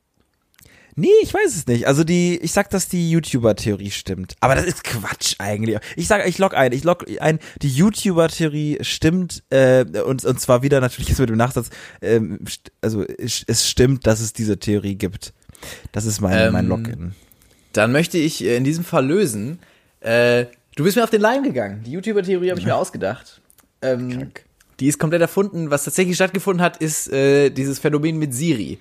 nee, 1.01 1.09
ich 1.23 1.33
weiß 1.33 1.57
es 1.57 1.67
nicht. 1.67 1.87
Also 1.87 2.05
die, 2.05 2.39
ich 2.39 2.53
sag, 2.53 2.71
dass 2.71 2.89
die 2.89 3.11
YouTuber-Theorie 3.11 3.91
stimmt. 3.91 4.35
Aber 4.41 4.55
das 4.55 4.65
ist 4.65 4.85
Quatsch 4.85 5.35
eigentlich. 5.39 5.79
Ich 5.97 6.07
sag, 6.07 6.27
ich 6.27 6.39
log 6.39 6.55
ein, 6.55 6.73
ich 6.73 6.85
log 6.85 7.07
ein, 7.21 7.39
die 7.63 7.69
YouTuber-Theorie 7.69 8.79
stimmt, 8.83 9.43
äh, 9.51 9.85
und, 10.05 10.25
und 10.25 10.41
zwar 10.41 10.63
wieder 10.63 10.81
natürlich 10.81 11.09
jetzt 11.09 11.19
mit 11.19 11.29
dem 11.29 11.37
Nachsatz, 11.37 11.71
ähm, 12.03 12.39
also 12.81 13.05
es, 13.05 13.69
stimmt, 13.69 14.07
dass 14.07 14.21
es 14.21 14.33
diese 14.33 14.59
Theorie 14.59 14.95
gibt. 14.95 15.33
Das 15.93 16.05
ist 16.07 16.21
mein, 16.21 16.53
mein 16.53 16.65
Ähm, 16.65 16.69
Login. 16.69 17.13
Dann 17.73 17.93
möchte 17.93 18.19
ich 18.19 18.45
äh, 18.45 18.57
in 18.57 18.65
diesem 18.65 18.85
Fall 18.85 19.07
lösen. 19.07 19.59
Äh, 20.01 20.47
du 20.77 20.85
bist 20.85 20.97
mir 20.97 21.05
auf 21.05 21.11
den 21.11 21.21
Leim 21.21 21.43
gegangen. 21.43 21.83
Die 21.85 21.93
YouTuber-Theorie 21.93 22.51
habe 22.51 22.61
ich 22.61 22.67
mir 22.67 22.77
ausgedacht. 22.77 23.41
Ähm, 23.83 24.31
die 24.81 24.89
ist 24.89 24.99
komplett 24.99 25.21
erfunden. 25.21 25.71
Was 25.71 25.85
tatsächlich 25.85 26.17
stattgefunden 26.17 26.63
hat, 26.63 26.79
ist 26.79 27.13
äh, 27.13 27.51
dieses 27.51 27.79
Phänomen 27.79 28.19
mit 28.19 28.35
Siri. 28.35 28.79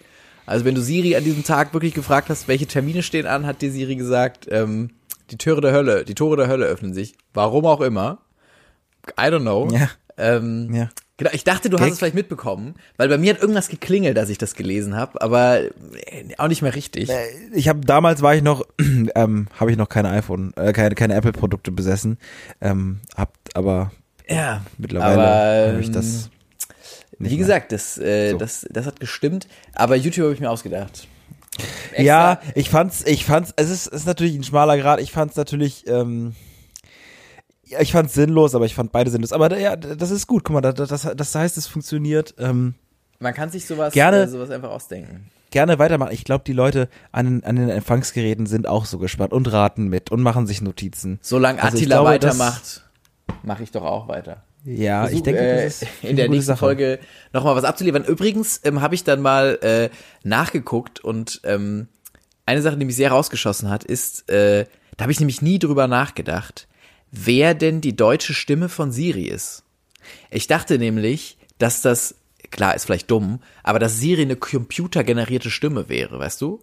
Also 0.49 0.65
wenn 0.65 0.73
du 0.73 0.81
Siri 0.81 1.15
an 1.15 1.23
diesem 1.23 1.43
Tag 1.43 1.73
wirklich 1.73 1.93
gefragt 1.93 2.29
hast, 2.29 2.47
welche 2.47 2.65
Termine 2.65 3.03
stehen 3.03 3.27
an, 3.27 3.45
hat 3.45 3.61
dir 3.61 3.71
Siri 3.71 3.95
gesagt, 3.95 4.47
ähm, 4.49 4.89
die 5.29 5.37
Türe 5.37 5.61
der 5.61 5.73
Hölle, 5.73 6.05
die 6.05 6.15
Tore 6.15 6.37
der 6.37 6.47
Hölle 6.47 6.65
öffnen 6.65 6.91
sich. 6.91 7.13
Warum 7.35 7.67
auch 7.67 7.81
immer. 7.81 8.17
I 9.11 9.25
don't 9.25 9.41
know. 9.41 9.69
Ja. 9.71 9.89
Ähm, 10.17 10.73
Ja. 10.73 10.89
Genau, 11.17 11.31
ich 11.33 11.43
dachte, 11.43 11.69
du 11.69 11.77
hast 11.77 11.83
Gag. 11.83 11.91
es 11.91 11.99
vielleicht 11.99 12.15
mitbekommen, 12.15 12.75
weil 12.95 13.09
bei 13.09 13.17
mir 13.17 13.33
hat 13.33 13.41
irgendwas 13.41 13.67
geklingelt, 13.67 14.17
als 14.17 14.29
ich 14.29 14.37
das 14.37 14.55
gelesen 14.55 14.95
habe, 14.95 15.21
aber 15.21 15.59
äh, 15.59 15.69
auch 16.37 16.47
nicht 16.47 16.61
mehr 16.61 16.73
richtig. 16.73 17.11
ich 17.53 17.67
habe 17.67 17.81
damals 17.81 18.21
war 18.21 18.33
ich 18.33 18.41
noch 18.41 18.65
ähm, 19.15 19.47
habe 19.59 19.69
ich 19.69 19.77
noch 19.77 19.89
keine 19.89 20.09
iPhone 20.11 20.53
äh, 20.55 20.71
keine 20.71 20.95
keine 20.95 21.15
Apple 21.15 21.33
Produkte 21.33 21.71
besessen 21.71 22.17
ähm, 22.61 23.01
hab 23.17 23.33
aber 23.53 23.91
Ja, 24.29 24.61
mittlerweile 24.77 25.73
habe 25.73 25.81
ich 25.81 25.91
das 25.91 26.27
ähm, 26.27 26.38
Wie 27.19 27.37
gesagt, 27.37 27.71
das, 27.71 27.97
äh, 27.97 28.31
So. 28.31 28.37
das, 28.37 28.65
das 28.69 28.85
hat 28.85 28.99
gestimmt, 28.99 29.47
aber 29.75 29.95
YouTube 29.95 30.23
habe 30.25 30.33
ich 30.33 30.39
mir 30.39 30.49
ausgedacht. 30.49 31.07
ja 31.97 32.39
ich 32.55 32.69
fand's 32.69 33.05
ich 33.05 33.25
fand's 33.25 33.53
es 33.57 33.69
ist, 33.69 33.87
es 33.87 33.93
ist 34.01 34.05
natürlich 34.07 34.35
ein 34.35 34.43
schmaler 34.43 34.77
Grad 34.77 35.01
ich 35.01 35.11
fand's 35.11 35.35
natürlich 35.35 35.85
ähm, 35.87 36.33
Ja, 37.65 37.81
ich 37.81 37.91
fand 37.91 38.09
sinnlos, 38.09 38.55
aber 38.55 38.65
ich 38.65 38.73
fand 38.75 38.91
beide 38.91 39.11
sinnlos. 39.11 39.31
Aber 39.33 39.55
ja, 39.59 39.75
das 39.75 40.09
ist 40.11 40.25
gut. 40.27 40.43
Guck 40.43 40.53
mal, 40.55 40.61
das, 40.61 40.87
das, 40.89 41.07
das 41.15 41.35
heißt, 41.35 41.57
es 41.57 41.67
funktioniert. 41.67 42.33
Ähm, 42.39 42.73
Man 43.19 43.33
kann 43.33 43.49
sich 43.51 43.65
sowas, 43.67 43.93
Gerne. 43.93 44.23
äh, 44.23 44.27
sowas 44.27 44.49
einfach 44.49 44.71
ausdenken. 44.71 45.29
gerne 45.51 45.77
weitermachen. 45.77 46.13
Ich 46.13 46.23
glaube, 46.23 46.43
die 46.47 46.53
Leute 46.53 46.87
an, 47.11 47.25
den- 47.25 47.43
an 47.43 47.57
den 47.57 47.69
Empfangsgeräten 47.69 48.45
sind 48.47 48.65
auch 48.67 48.85
so 48.85 48.97
gespannt 48.97 49.33
und 49.33 49.51
raten 49.51 49.87
mit 49.87 50.11
und 50.11 50.21
machen 50.21 50.47
sich 50.47 50.61
Notizen. 50.61 51.19
Solange 51.21 51.61
Also 51.61 51.77
Attila 51.77 51.95
glaube, 52.01 52.19
das- 52.19 52.39
weitermacht, 52.39 52.83
mache 53.43 53.63
ich 53.63 53.71
doch 53.71 53.83
auch 53.83 54.07
weiter. 54.07 54.43
Ja, 54.65 55.05
ich 55.05 55.09
Versuch, 55.09 55.23
denke, 55.23 55.41
äh, 55.41 55.63
das 55.63 55.81
ist 55.81 55.87
in 56.03 56.15
der 56.15 56.29
nächsten 56.29 56.47
Sache. 56.47 56.59
Folge 56.59 56.99
nochmal 57.33 57.55
was 57.55 57.63
abzuliefern. 57.63 58.03
Übrigens 58.03 58.61
ähm, 58.63 58.81
habe 58.81 58.95
ich 58.95 59.03
dann 59.03 59.21
mal 59.21 59.57
äh, 59.61 59.89
nachgeguckt 60.23 60.99
und 60.99 61.41
ähm, 61.43 61.87
eine 62.45 62.61
Sache, 62.61 62.77
die 62.77 62.85
mich 62.85 62.95
sehr 62.95 63.11
rausgeschossen 63.11 63.69
hat, 63.69 63.83
ist, 63.83 64.29
äh, 64.29 64.65
da 64.97 65.03
habe 65.03 65.11
ich 65.11 65.19
nämlich 65.19 65.41
nie 65.41 65.59
drüber 65.59 65.87
nachgedacht, 65.87 66.67
wer 67.11 67.53
denn 67.53 67.79
die 67.79 67.95
deutsche 67.95 68.33
Stimme 68.33 68.69
von 68.69 68.91
Siri 68.91 69.25
ist. 69.25 69.63
Ich 70.29 70.47
dachte 70.47 70.77
nämlich, 70.77 71.37
dass 71.57 71.81
das, 71.81 72.15
klar, 72.51 72.75
ist 72.75 72.85
vielleicht 72.85 73.11
dumm, 73.11 73.39
aber 73.63 73.79
dass 73.79 73.99
Siri 73.99 74.23
eine 74.23 74.35
computergenerierte 74.35 75.51
Stimme 75.51 75.89
wäre, 75.89 76.19
weißt 76.19 76.41
du? 76.41 76.59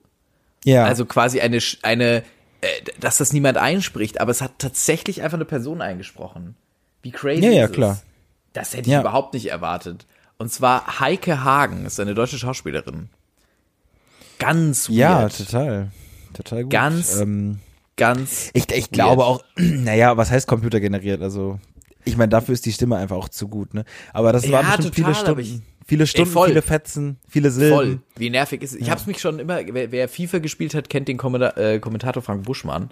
Ja. 0.65 0.85
Also 0.85 1.07
quasi 1.07 1.41
eine, 1.41 1.61
eine, 1.83 2.25
äh, 2.61 2.69
dass 3.01 3.19
das 3.19 3.33
niemand 3.33 3.57
einspricht, 3.57 4.21
aber 4.21 4.33
es 4.33 4.41
hat 4.41 4.59
tatsächlich 4.59 5.23
einfach 5.23 5.39
eine 5.39 5.45
Person 5.45 5.81
eingesprochen. 5.81 6.57
Wie 7.07 7.13
crazy 7.13 7.45
Ja, 7.45 7.51
ja, 7.53 7.65
ist 7.67 7.75
klar. 7.75 8.01
Das 8.53 8.73
hätte 8.73 8.89
ich 8.89 8.93
Ja. 8.93 9.01
überhaupt 9.01 9.33
nicht 9.35 9.47
erwartet. 9.51 10.07
Und 10.39 10.51
zwar 10.53 10.99
Heike 10.99 11.45
Hagen, 11.45 11.87
ist 11.87 12.01
eine 12.01 12.15
deutsche 12.15 12.37
Schauspielerin. 12.39 13.09
Ganz 14.39 14.89
weird. 14.89 14.99
ja, 14.99 15.29
total. 15.29 15.91
Total 16.35 16.63
gut. 16.65 16.73
Ganz 16.73 17.21
ähm, 17.21 17.61
Ganz. 17.97 18.51
Ich, 18.53 18.71
ich 18.73 18.91
glaube 18.91 19.25
auch, 19.25 19.43
naja, 19.57 20.17
was 20.19 20.31
heißt 20.31 20.47
computergeneriert? 20.47 21.23
Also, 21.23 21.59
ich 22.05 22.17
meine, 22.19 22.29
dafür 22.29 22.53
ist 22.53 22.67
die 22.67 22.73
Stimme 22.73 22.97
einfach 22.97 23.17
auch 23.17 23.31
zu 23.31 23.49
gut, 23.49 23.73
ne? 23.73 23.85
Aber 24.13 24.33
das 24.33 24.45
Ja, 24.45 24.53
waren 24.53 24.67
total, 24.77 24.93
viele 24.93 25.15
Stunden. 25.15 25.41
ich- 25.41 25.61
viele 25.87 26.07
Stunden, 26.07 26.31
voll. 26.31 26.49
viele 26.49 26.61
Fetzen, 26.63 27.17
viele 27.29 27.51
Silben. 27.51 27.75
Voll. 27.77 28.01
Wie 28.17 28.29
nervig 28.29 28.61
ist 28.63 28.73
es? 28.75 28.81
Ich 28.81 28.91
hab's 28.91 29.07
mich 29.07 29.19
schon 29.21 29.39
immer, 29.39 29.61
wer, 29.73 29.93
wer 29.93 30.09
FIFA 30.09 30.39
gespielt 30.41 30.75
hat, 30.75 30.91
kennt 30.91 31.09
den 31.09 31.17
Kommenta 31.17 31.51
äh, 31.57 31.79
Kommentator 31.79 32.23
Frank 32.23 32.43
Buschmann. 32.45 32.91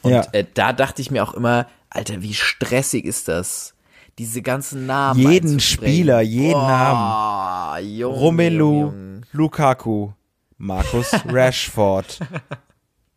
Und 0.00 0.12
Ja. 0.12 0.22
äh, 0.32 0.44
da 0.54 0.72
dachte 0.72 1.02
ich 1.02 1.10
mir 1.10 1.22
auch 1.24 1.34
immer, 1.34 1.66
Alter, 1.90 2.22
wie 2.22 2.34
stressig 2.34 3.04
ist 3.04 3.28
das? 3.28 3.74
Diese 4.18 4.42
ganzen 4.42 4.86
Namen. 4.86 5.20
Jeden. 5.20 5.60
Spieler, 5.60 6.20
jeden 6.20 6.54
oh, 6.54 6.66
Namen. 6.66 7.84
Junge, 7.96 8.16
Romelu, 8.16 8.80
Junge. 8.80 9.20
Lukaku, 9.32 10.10
Markus 10.56 11.12
Rashford, 11.28 12.18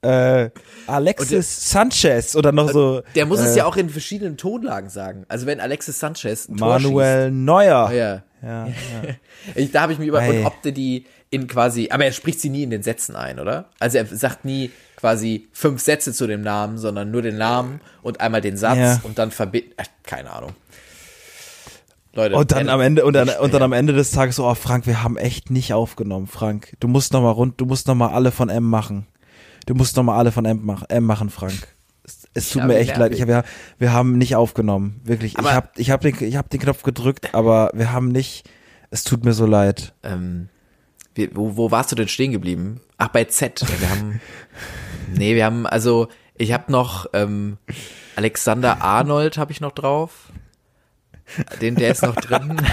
äh, 0.04 0.50
Alexis 0.88 1.70
Sanchez 1.70 2.36
oder 2.36 2.52
noch 2.52 2.72
so 2.72 3.02
Der 3.16 3.26
muss 3.26 3.40
äh, 3.40 3.46
es 3.46 3.56
ja 3.56 3.66
auch 3.66 3.78
in 3.78 3.90
verschiedenen 3.90 4.36
Tonlagen 4.36 4.90
sagen. 4.90 5.26
Also 5.28 5.46
wenn 5.46 5.60
Alexis 5.60 6.00
Sanchez 6.00 6.50
ein 6.50 6.58
Tor 6.58 6.80
Manuel 6.80 7.32
Neuer. 7.32 7.88
schießt, 7.88 7.98
ja, 7.98 8.24
Ja, 8.42 8.68
ja. 8.68 9.16
Ich, 9.56 9.72
da 9.72 9.82
habe 9.82 9.94
ich 9.94 10.00
mir 10.00 10.06
über, 10.06 10.28
und 10.28 10.46
ob 10.46 10.62
der 10.64 10.72
die 10.72 11.06
in 11.30 11.48
quasi, 11.48 11.90
aber 11.92 12.06
er 12.06 12.12
spricht 12.12 12.40
sie 12.42 12.50
nie 12.50 12.64
in 12.64 12.72
den 12.72 12.84
Sätzen 12.84 13.16
ein, 13.16 13.40
oder? 13.40 13.70
Also 13.80 14.00
er 14.00 14.06
sagt 14.06 14.44
nie 14.44 14.72
quasi 15.02 15.50
fünf 15.52 15.82
Sätze 15.82 16.14
zu 16.14 16.28
dem 16.28 16.42
Namen, 16.42 16.78
sondern 16.78 17.12
nur 17.12 17.22
den 17.24 17.38
Namen 17.38 17.82
und 18.04 18.22
einmal 18.22 18.40
den 18.42 18.56
Satz 18.56 18.78
Ja. 18.78 19.02
und 19.04 19.18
dann 19.20 19.32
verbinden, 19.32 19.72
keine 20.04 20.32
Ahnung. 20.32 20.52
Leute. 22.14 22.36
Und 22.36 22.52
dann 22.52 22.70
am 22.70 22.82
Ende 22.82 23.06
und 23.06 23.14
dann, 23.14 23.30
und 23.30 23.54
dann 23.54 23.64
am 23.64 23.72
Ende 23.74 23.94
des 23.94 24.12
Tages 24.12 24.36
so, 24.36 24.46
oh 24.46 24.54
Frank, 24.54 24.86
wir 24.86 25.02
haben 25.02 25.18
echt 25.18 25.50
nicht 25.50 25.74
aufgenommen, 25.74 26.28
Frank. 26.28 26.74
Du 26.80 26.88
musst 26.88 27.14
noch 27.14 27.22
mal 27.22 27.32
rund, 27.32 27.60
du 27.60 27.66
musst 27.66 27.88
noch 27.88 27.96
mal 27.96 28.10
alle 28.10 28.32
von 28.32 28.50
M 28.50 28.64
machen. 28.70 29.08
Du 29.66 29.76
musst 29.76 29.96
noch 29.96 30.04
mal 30.04 30.18
alle 30.18 30.32
von 30.32 30.46
M, 30.46 30.60
mach, 30.64 30.84
M 30.90 31.04
machen, 31.06 31.30
Frank. 31.30 31.68
Es, 32.04 32.28
es 32.34 32.50
tut 32.50 32.66
mir 32.66 32.78
echt 32.78 32.98
leid. 32.98 33.14
Ich 33.14 33.26
wir, 33.28 33.44
wir 33.78 33.94
haben 33.94 34.18
nicht 34.18 34.36
aufgenommen, 34.36 35.00
wirklich. 35.04 35.38
Aber- 35.40 35.50
ich 35.50 35.56
habe 35.56 35.70
ich 35.78 35.92
hab 35.92 36.02
den, 36.02 36.16
ich 36.20 36.36
hab 36.36 36.50
den 36.50 36.60
Knopf 36.60 36.84
gedrückt, 36.84 37.34
aber 37.34 37.72
wir 37.74 37.92
haben 37.92 38.10
nicht. 38.10 38.50
Es 38.90 39.04
tut 39.06 39.24
mir 39.24 39.34
so 39.34 39.46
leid. 39.46 39.94
ähm, 40.04 40.50
wo, 41.34 41.58
wo 41.58 41.72
warst 41.72 41.92
du 41.92 41.96
denn 41.96 42.08
stehen 42.08 42.32
geblieben? 42.32 42.82
Ach, 42.98 43.10
bei 43.10 43.26
Z. 43.26 43.62
Ja, 43.62 43.68
wir 43.80 43.90
haben, 43.90 44.22
nee, 45.14 45.36
wir 45.36 45.46
haben, 45.46 45.66
also, 45.66 46.08
ich 46.36 46.54
habe 46.54 46.72
noch, 46.72 47.08
ähm, 47.14 47.58
Alexander 48.16 48.82
Arnold 48.82 49.38
habe 49.38 49.52
ich 49.52 49.62
noch 49.62 49.72
drauf. 49.72 50.32
Den, 51.62 51.76
der 51.76 51.92
ist 51.92 52.04
noch 52.04 52.16
drin. 52.16 52.62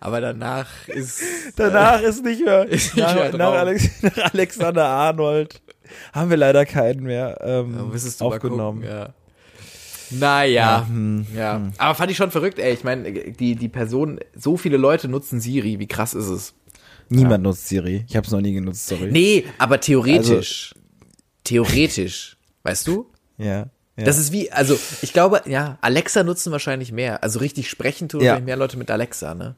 Aber 0.00 0.20
danach 0.20 0.88
ist, 0.88 1.22
Danach 1.56 2.00
ist 2.00 2.24
nicht 2.24 2.44
mehr. 2.44 2.64
nicht 2.70 2.96
nach, 2.96 3.14
mehr 3.14 3.36
nach. 3.36 3.52
Alex, 3.52 4.02
nach 4.02 4.32
Alexander 4.32 4.86
Arnold 4.86 5.60
haben 6.12 6.30
wir 6.30 6.36
leider 6.36 6.64
keinen 6.66 7.02
mehr 7.04 7.38
ähm, 7.42 7.92
aufgenommen. 8.20 8.82
gucken, 8.82 8.96
ja. 8.96 9.14
Naja, 10.10 10.86
hm, 10.88 11.26
ja. 11.34 11.60
Aber 11.78 11.94
fand 11.94 12.10
ich 12.10 12.16
schon 12.16 12.30
verrückt, 12.30 12.58
ey. 12.58 12.72
Ich 12.72 12.84
meine, 12.84 13.12
die, 13.12 13.56
die 13.56 13.68
Person, 13.68 14.20
so 14.34 14.56
viele 14.56 14.76
Leute 14.76 15.08
nutzen 15.08 15.40
Siri. 15.40 15.78
Wie 15.78 15.86
krass 15.88 16.14
ist 16.14 16.28
es? 16.28 16.54
Niemand 17.08 17.44
nutzt 17.44 17.68
Siri. 17.68 18.04
Ich 18.08 18.16
habe 18.16 18.26
es 18.26 18.32
noch 18.32 18.40
nie 18.40 18.52
genutzt, 18.52 18.86
sorry. 18.86 19.10
Nee, 19.12 19.44
aber 19.58 19.80
theoretisch. 19.80 20.74
theoretisch. 21.44 22.36
Weißt 22.62 22.86
du? 22.86 23.06
Ja. 23.38 23.46
ja. 23.96 24.04
Das 24.04 24.18
ist 24.18 24.32
wie, 24.32 24.50
also 24.50 24.78
ich 25.02 25.12
glaube, 25.12 25.42
ja, 25.46 25.78
Alexa 25.80 26.24
nutzen 26.24 26.50
wahrscheinlich 26.52 26.90
mehr. 26.92 27.22
Also 27.22 27.38
richtig 27.38 27.70
sprechen 27.70 28.08
tun 28.08 28.20
Ja. 28.20 28.30
wahrscheinlich 28.32 28.46
mehr 28.46 28.56
Leute 28.56 28.76
mit 28.76 28.90
Alexa, 28.90 29.34
ne? 29.34 29.56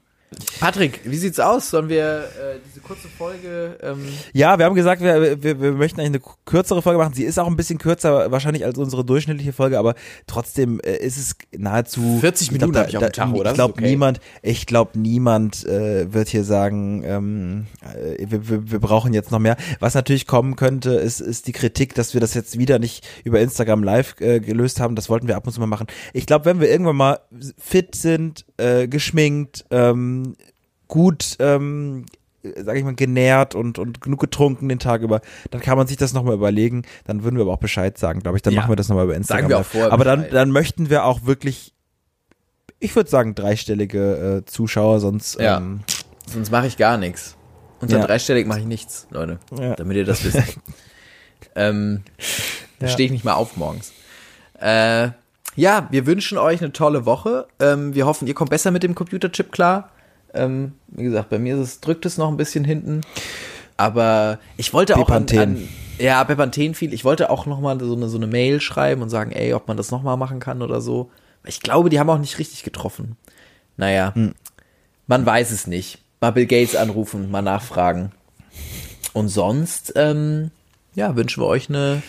Patrick, 0.61 1.01
wie 1.05 1.17
sieht's 1.17 1.41
aus? 1.41 1.71
Sollen 1.71 1.89
wir 1.89 2.05
äh, 2.05 2.59
diese 2.67 2.81
kurze 2.81 3.09
Folge 3.09 3.79
ähm, 3.83 4.07
Ja, 4.35 4.59
wir 4.59 4.67
haben 4.67 4.75
gesagt, 4.75 5.01
wir, 5.01 5.43
wir, 5.43 5.61
wir 5.61 5.73
möchten 5.73 6.01
eigentlich 6.01 6.23
eine 6.23 6.35
kürzere 6.45 6.83
Folge 6.83 6.99
machen. 6.99 7.15
Sie 7.15 7.25
ist 7.25 7.39
auch 7.39 7.47
ein 7.47 7.57
bisschen 7.57 7.79
kürzer 7.79 8.31
wahrscheinlich 8.31 8.65
als 8.65 8.77
unsere 8.77 9.05
durchschnittliche 9.05 9.53
Folge, 9.53 9.79
aber 9.79 9.95
trotzdem 10.27 10.81
äh, 10.81 10.97
ist 10.97 11.17
es 11.17 11.37
nahezu 11.57 12.19
40 12.21 12.53
Minuten 12.53 12.77
hab 12.77 12.89
ich 12.89 12.97
auf 12.97 13.03
dem 13.03 13.13
Tacho, 13.13 13.43
das 13.43 13.53
Ich 13.53 13.55
glaube 13.55 13.75
okay. 13.75 13.89
niemand, 13.89 14.21
ich 14.43 14.67
glaube 14.67 14.99
niemand 14.99 15.65
äh, 15.65 16.13
wird 16.13 16.29
hier 16.29 16.45
sagen, 16.45 17.03
ähm, 17.05 17.67
äh, 17.83 18.27
wir, 18.29 18.49
wir, 18.49 18.71
wir 18.71 18.81
brauchen 18.81 19.15
jetzt 19.15 19.31
noch 19.31 19.39
mehr. 19.39 19.57
Was 19.81 19.95
natürlich 19.95 20.27
kommen 20.27 20.57
könnte, 20.57 20.91
ist, 20.91 21.21
ist 21.21 21.47
die 21.47 21.53
Kritik, 21.53 21.95
dass 21.95 22.13
wir 22.13 22.21
das 22.21 22.35
jetzt 22.35 22.59
wieder 22.59 22.79
nicht 22.79 23.07
über 23.25 23.41
Instagram 23.41 23.83
Live 23.83 24.17
äh, 24.21 24.41
gelöst 24.41 24.81
haben. 24.81 24.95
Das 24.95 25.09
wollten 25.09 25.27
wir 25.27 25.37
ab 25.37 25.47
und 25.47 25.53
zu 25.53 25.61
mal 25.61 25.67
machen. 25.67 25.87
Ich 26.13 26.27
glaube, 26.27 26.45
wenn 26.45 26.61
wir 26.61 26.69
irgendwann 26.69 26.97
mal 26.97 27.21
fit 27.59 27.95
sind, 27.95 28.45
äh, 28.59 28.87
geschminkt, 28.89 29.65
ähm, 29.71 30.37
gut, 30.87 31.37
ähm, 31.39 32.07
sag 32.57 32.77
ich 32.77 32.85
mal, 32.85 32.95
genährt 32.95 33.55
und, 33.55 33.79
und 33.79 34.01
genug 34.01 34.21
getrunken 34.21 34.69
den 34.69 34.79
Tag 34.79 35.03
über, 35.03 35.21
dann 35.51 35.61
kann 35.61 35.77
man 35.77 35.87
sich 35.87 35.97
das 35.97 36.13
nochmal 36.13 36.35
überlegen. 36.35 36.83
Dann 37.07 37.23
würden 37.25 37.37
wir 37.37 37.43
aber 37.43 37.53
auch 37.53 37.59
Bescheid 37.59 37.99
sagen, 37.99 38.21
glaube 38.21 38.39
ich. 38.39 38.43
Dann 38.43 38.55
Ja. 38.55 38.61
machen 38.61 38.71
wir 38.73 38.77
das 38.77 38.89
nochmal 38.89 39.05
über 39.05 39.17
Instagram. 39.17 39.43
Sagen 39.43 39.49
wir 39.51 39.59
auch 39.59 39.65
vorher 39.67 39.93
aber 39.93 40.05
dann, 40.05 40.27
dann 40.31 40.51
möchten 40.51 40.89
wir 40.91 41.05
auch 41.05 41.25
wirklich, 41.25 41.75
ich 42.79 42.95
würde 42.95 43.11
sagen, 43.11 43.35
dreistellige 43.35 44.43
äh, 44.43 44.45
Zuschauer, 44.45 45.01
sonst 45.01 45.41
Ja. 45.41 45.59
ähm, 45.59 45.81
Sonst 46.31 46.51
mache 46.51 46.67
ich 46.67 46.77
gar 46.77 46.97
nichts. 46.99 47.37
Unter 47.81 47.99
Ja. 47.99 48.07
dreistellig 48.07 48.47
mache 48.47 48.61
ich 48.61 48.67
nichts, 48.67 49.07
Leute. 49.11 49.39
Ja. 49.59 49.75
Damit 49.77 49.97
ihr 49.97 50.05
das 50.05 50.25
wisst. 50.25 50.59
ähm, 51.57 52.03
da 52.79 52.87
Ja. 52.87 52.93
stehe 52.93 53.07
ich 53.07 53.13
nicht 53.13 53.25
mal 53.25 53.35
auf 53.35 53.57
morgens. 53.57 53.93
Äh, 54.61 55.11
ja, 55.59 55.89
wir 55.91 56.07
wünschen 56.07 56.39
euch 56.39 56.61
eine 56.61 56.73
tolle 56.73 57.05
Woche. 57.05 57.47
Ähm, 57.59 57.95
wir 57.95 58.07
hoffen, 58.07 58.29
ihr 58.29 58.35
kommt 58.35 58.51
besser 58.51 58.71
mit 58.71 58.83
dem 58.83 58.95
Computerchip 58.95 59.51
klar. 59.51 59.91
Ähm, 60.33 60.73
wie 60.89 61.03
gesagt, 61.05 61.31
bei 61.31 61.39
mir 61.39 61.57
ist 61.57 61.61
es, 61.61 61.81
drückt 61.81 62.07
es 62.07 62.17
noch 62.17 62.29
ein 62.29 62.37
bisschen 62.37 62.65
hinten. 62.65 63.01
Aber 63.77 64.39
ich 64.57 64.73
wollte 64.73 64.97
auch 64.97 65.11
an, 65.11 65.27
an 65.37 65.69
ja, 65.99 66.23
Bepanthen 66.25 66.75
viel. 66.75 66.93
Ich 66.93 67.05
wollte 67.05 67.31
auch 67.31 67.47
noch 67.47 67.61
mal 67.61 67.79
so 67.81 67.95
eine, 67.95 68.09
so 68.09 68.17
eine 68.17 68.27
Mail 68.27 68.61
schreiben 68.61 69.03
und 69.03 69.11
sagen, 69.11 69.33
ey, 69.33 69.53
ob 69.55 69.69
man 69.69 69.77
das 69.77 69.91
noch 69.91 70.03
mal 70.03 70.17
machen 70.17 70.41
kann 70.41 70.63
oder 70.63 70.81
so. 70.81 71.11
Ich 71.45 71.61
glaube, 71.61 71.89
die 71.91 71.99
haben 71.99 72.11
auch 72.11 72.19
nicht 72.19 72.39
richtig 72.39 72.63
getroffen. 72.63 73.17
Naja, 73.77 74.13
man 75.07 75.27
weiß 75.27 75.51
es 75.51 75.67
nicht. 75.67 75.99
Mal 76.21 76.33
Bill 76.33 76.47
Gates 76.47 76.75
anrufen, 76.77 77.31
mal 77.31 77.43
nachfragen. 77.43 78.13
Und 79.13 79.29
sonst, 79.29 79.93
ähm, 79.97 80.51
ja, 80.95 81.15
wünschen 81.17 81.43
wir 81.43 81.47
euch 81.47 81.69
eine 81.69 82.03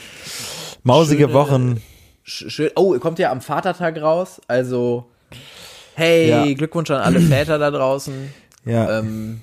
mausige 0.84 1.24
Schöne- 1.26 1.34
Wochen. 1.34 1.82
Sch- 2.30 2.50
schön. 2.50 2.72
Oh, 2.76 2.98
kommt 3.00 3.20
ja 3.20 3.32
am 3.32 3.42
Vatertag 3.42 4.02
raus. 4.02 4.40
Also, 4.48 5.10
hey, 5.96 6.30
Ja. 6.30 6.54
Glückwunsch 6.54 6.92
an 6.92 7.02
alle 7.02 7.20
Väter 7.20 7.58
da 7.58 7.72
draußen. 7.72 8.34
Ja. 8.66 9.00
Ähm, 9.00 9.42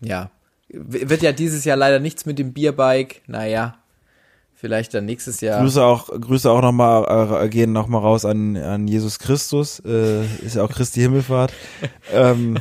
ja. 0.00 0.30
Wird 0.68 1.22
ja 1.22 1.32
dieses 1.32 1.64
Jahr 1.64 1.76
leider 1.76 1.98
nichts 2.00 2.26
mit 2.26 2.38
dem 2.38 2.52
Bierbike. 2.52 3.22
Naja. 3.26 3.76
Vielleicht 4.58 4.94
dann 4.94 5.04
nächstes 5.04 5.42
Jahr. 5.42 5.60
Grüße 5.60 5.84
auch, 5.84 6.08
Grüße 6.08 6.50
auch 6.50 6.62
nochmal, 6.62 7.44
äh, 7.44 7.48
gehen 7.50 7.72
nochmal 7.72 8.00
raus 8.00 8.24
an, 8.24 8.56
an 8.56 8.88
Jesus 8.88 9.18
Christus, 9.18 9.80
äh, 9.84 10.24
ist 10.38 10.56
ja 10.56 10.64
auch 10.64 10.70
Christi 10.70 11.00
Himmelfahrt. 11.00 11.52
ähm, 12.12 12.56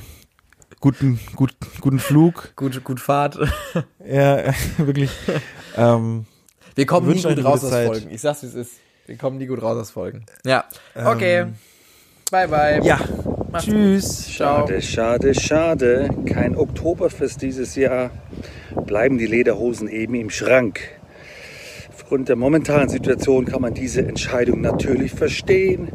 guten, 0.81 1.21
gut, 1.37 1.55
guten 1.79 1.99
Flug. 1.99 2.51
Gut, 2.57 2.83
gut 2.83 2.99
Fahrt. 2.99 3.39
Ja, 4.05 4.43
wirklich. 4.77 5.09
ähm, 5.77 6.25
Wir 6.75 6.85
kommen 6.85 7.09
euch 7.09 7.23
gut 7.23 7.37
raus 7.45 7.61
gute 7.61 7.65
aus 7.67 7.69
Zeit. 7.69 7.87
Folgen. 7.87 8.11
Ich 8.11 8.19
sag's, 8.21 8.43
wie 8.43 8.47
es 8.47 8.55
ist. 8.55 8.71
Wir 9.05 9.17
kommen 9.17 9.37
nie 9.37 9.45
gut 9.45 9.61
raus 9.61 9.77
aus 9.77 9.91
Folgen. 9.91 10.25
Ja. 10.45 10.65
Okay. 10.95 11.45
bye, 12.31 12.47
bye. 12.47 12.81
ja. 12.83 12.99
Macht's 13.51 13.67
Tschüss. 13.67 14.35
Ciao. 14.35 14.67
Schade, 14.67 14.81
schade, 14.81 15.33
schade. 15.33 16.09
Kein 16.25 16.57
Oktoberfest 16.57 17.41
dieses 17.41 17.75
Jahr. 17.75 18.09
Bleiben 18.85 19.17
die 19.17 19.27
Lederhosen 19.27 19.87
eben 19.87 20.15
im 20.15 20.29
Schrank. 20.29 20.79
Aufgrund 21.93 22.29
der 22.29 22.35
momentanen 22.35 22.89
Situation 22.89 23.45
kann 23.45 23.61
man 23.61 23.73
diese 23.73 24.01
Entscheidung 24.01 24.61
natürlich 24.61 25.13
verstehen. 25.13 25.87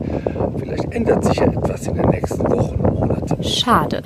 Vielleicht 0.58 0.92
ändert 0.92 1.24
sich 1.24 1.36
ja 1.36 1.46
etwas 1.46 1.86
in 1.86 1.96
den 1.96 2.08
nächsten 2.08 2.48
Wochen 2.50 2.76
und 2.76 2.94
Monaten. 2.94 3.44
Schade. 3.44 4.02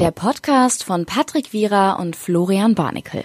Der 0.00 0.10
Podcast 0.10 0.82
von 0.82 1.06
Patrick 1.06 1.52
Wierer 1.52 1.98
und 2.00 2.16
Florian 2.16 2.74
Barnikel. 2.74 3.24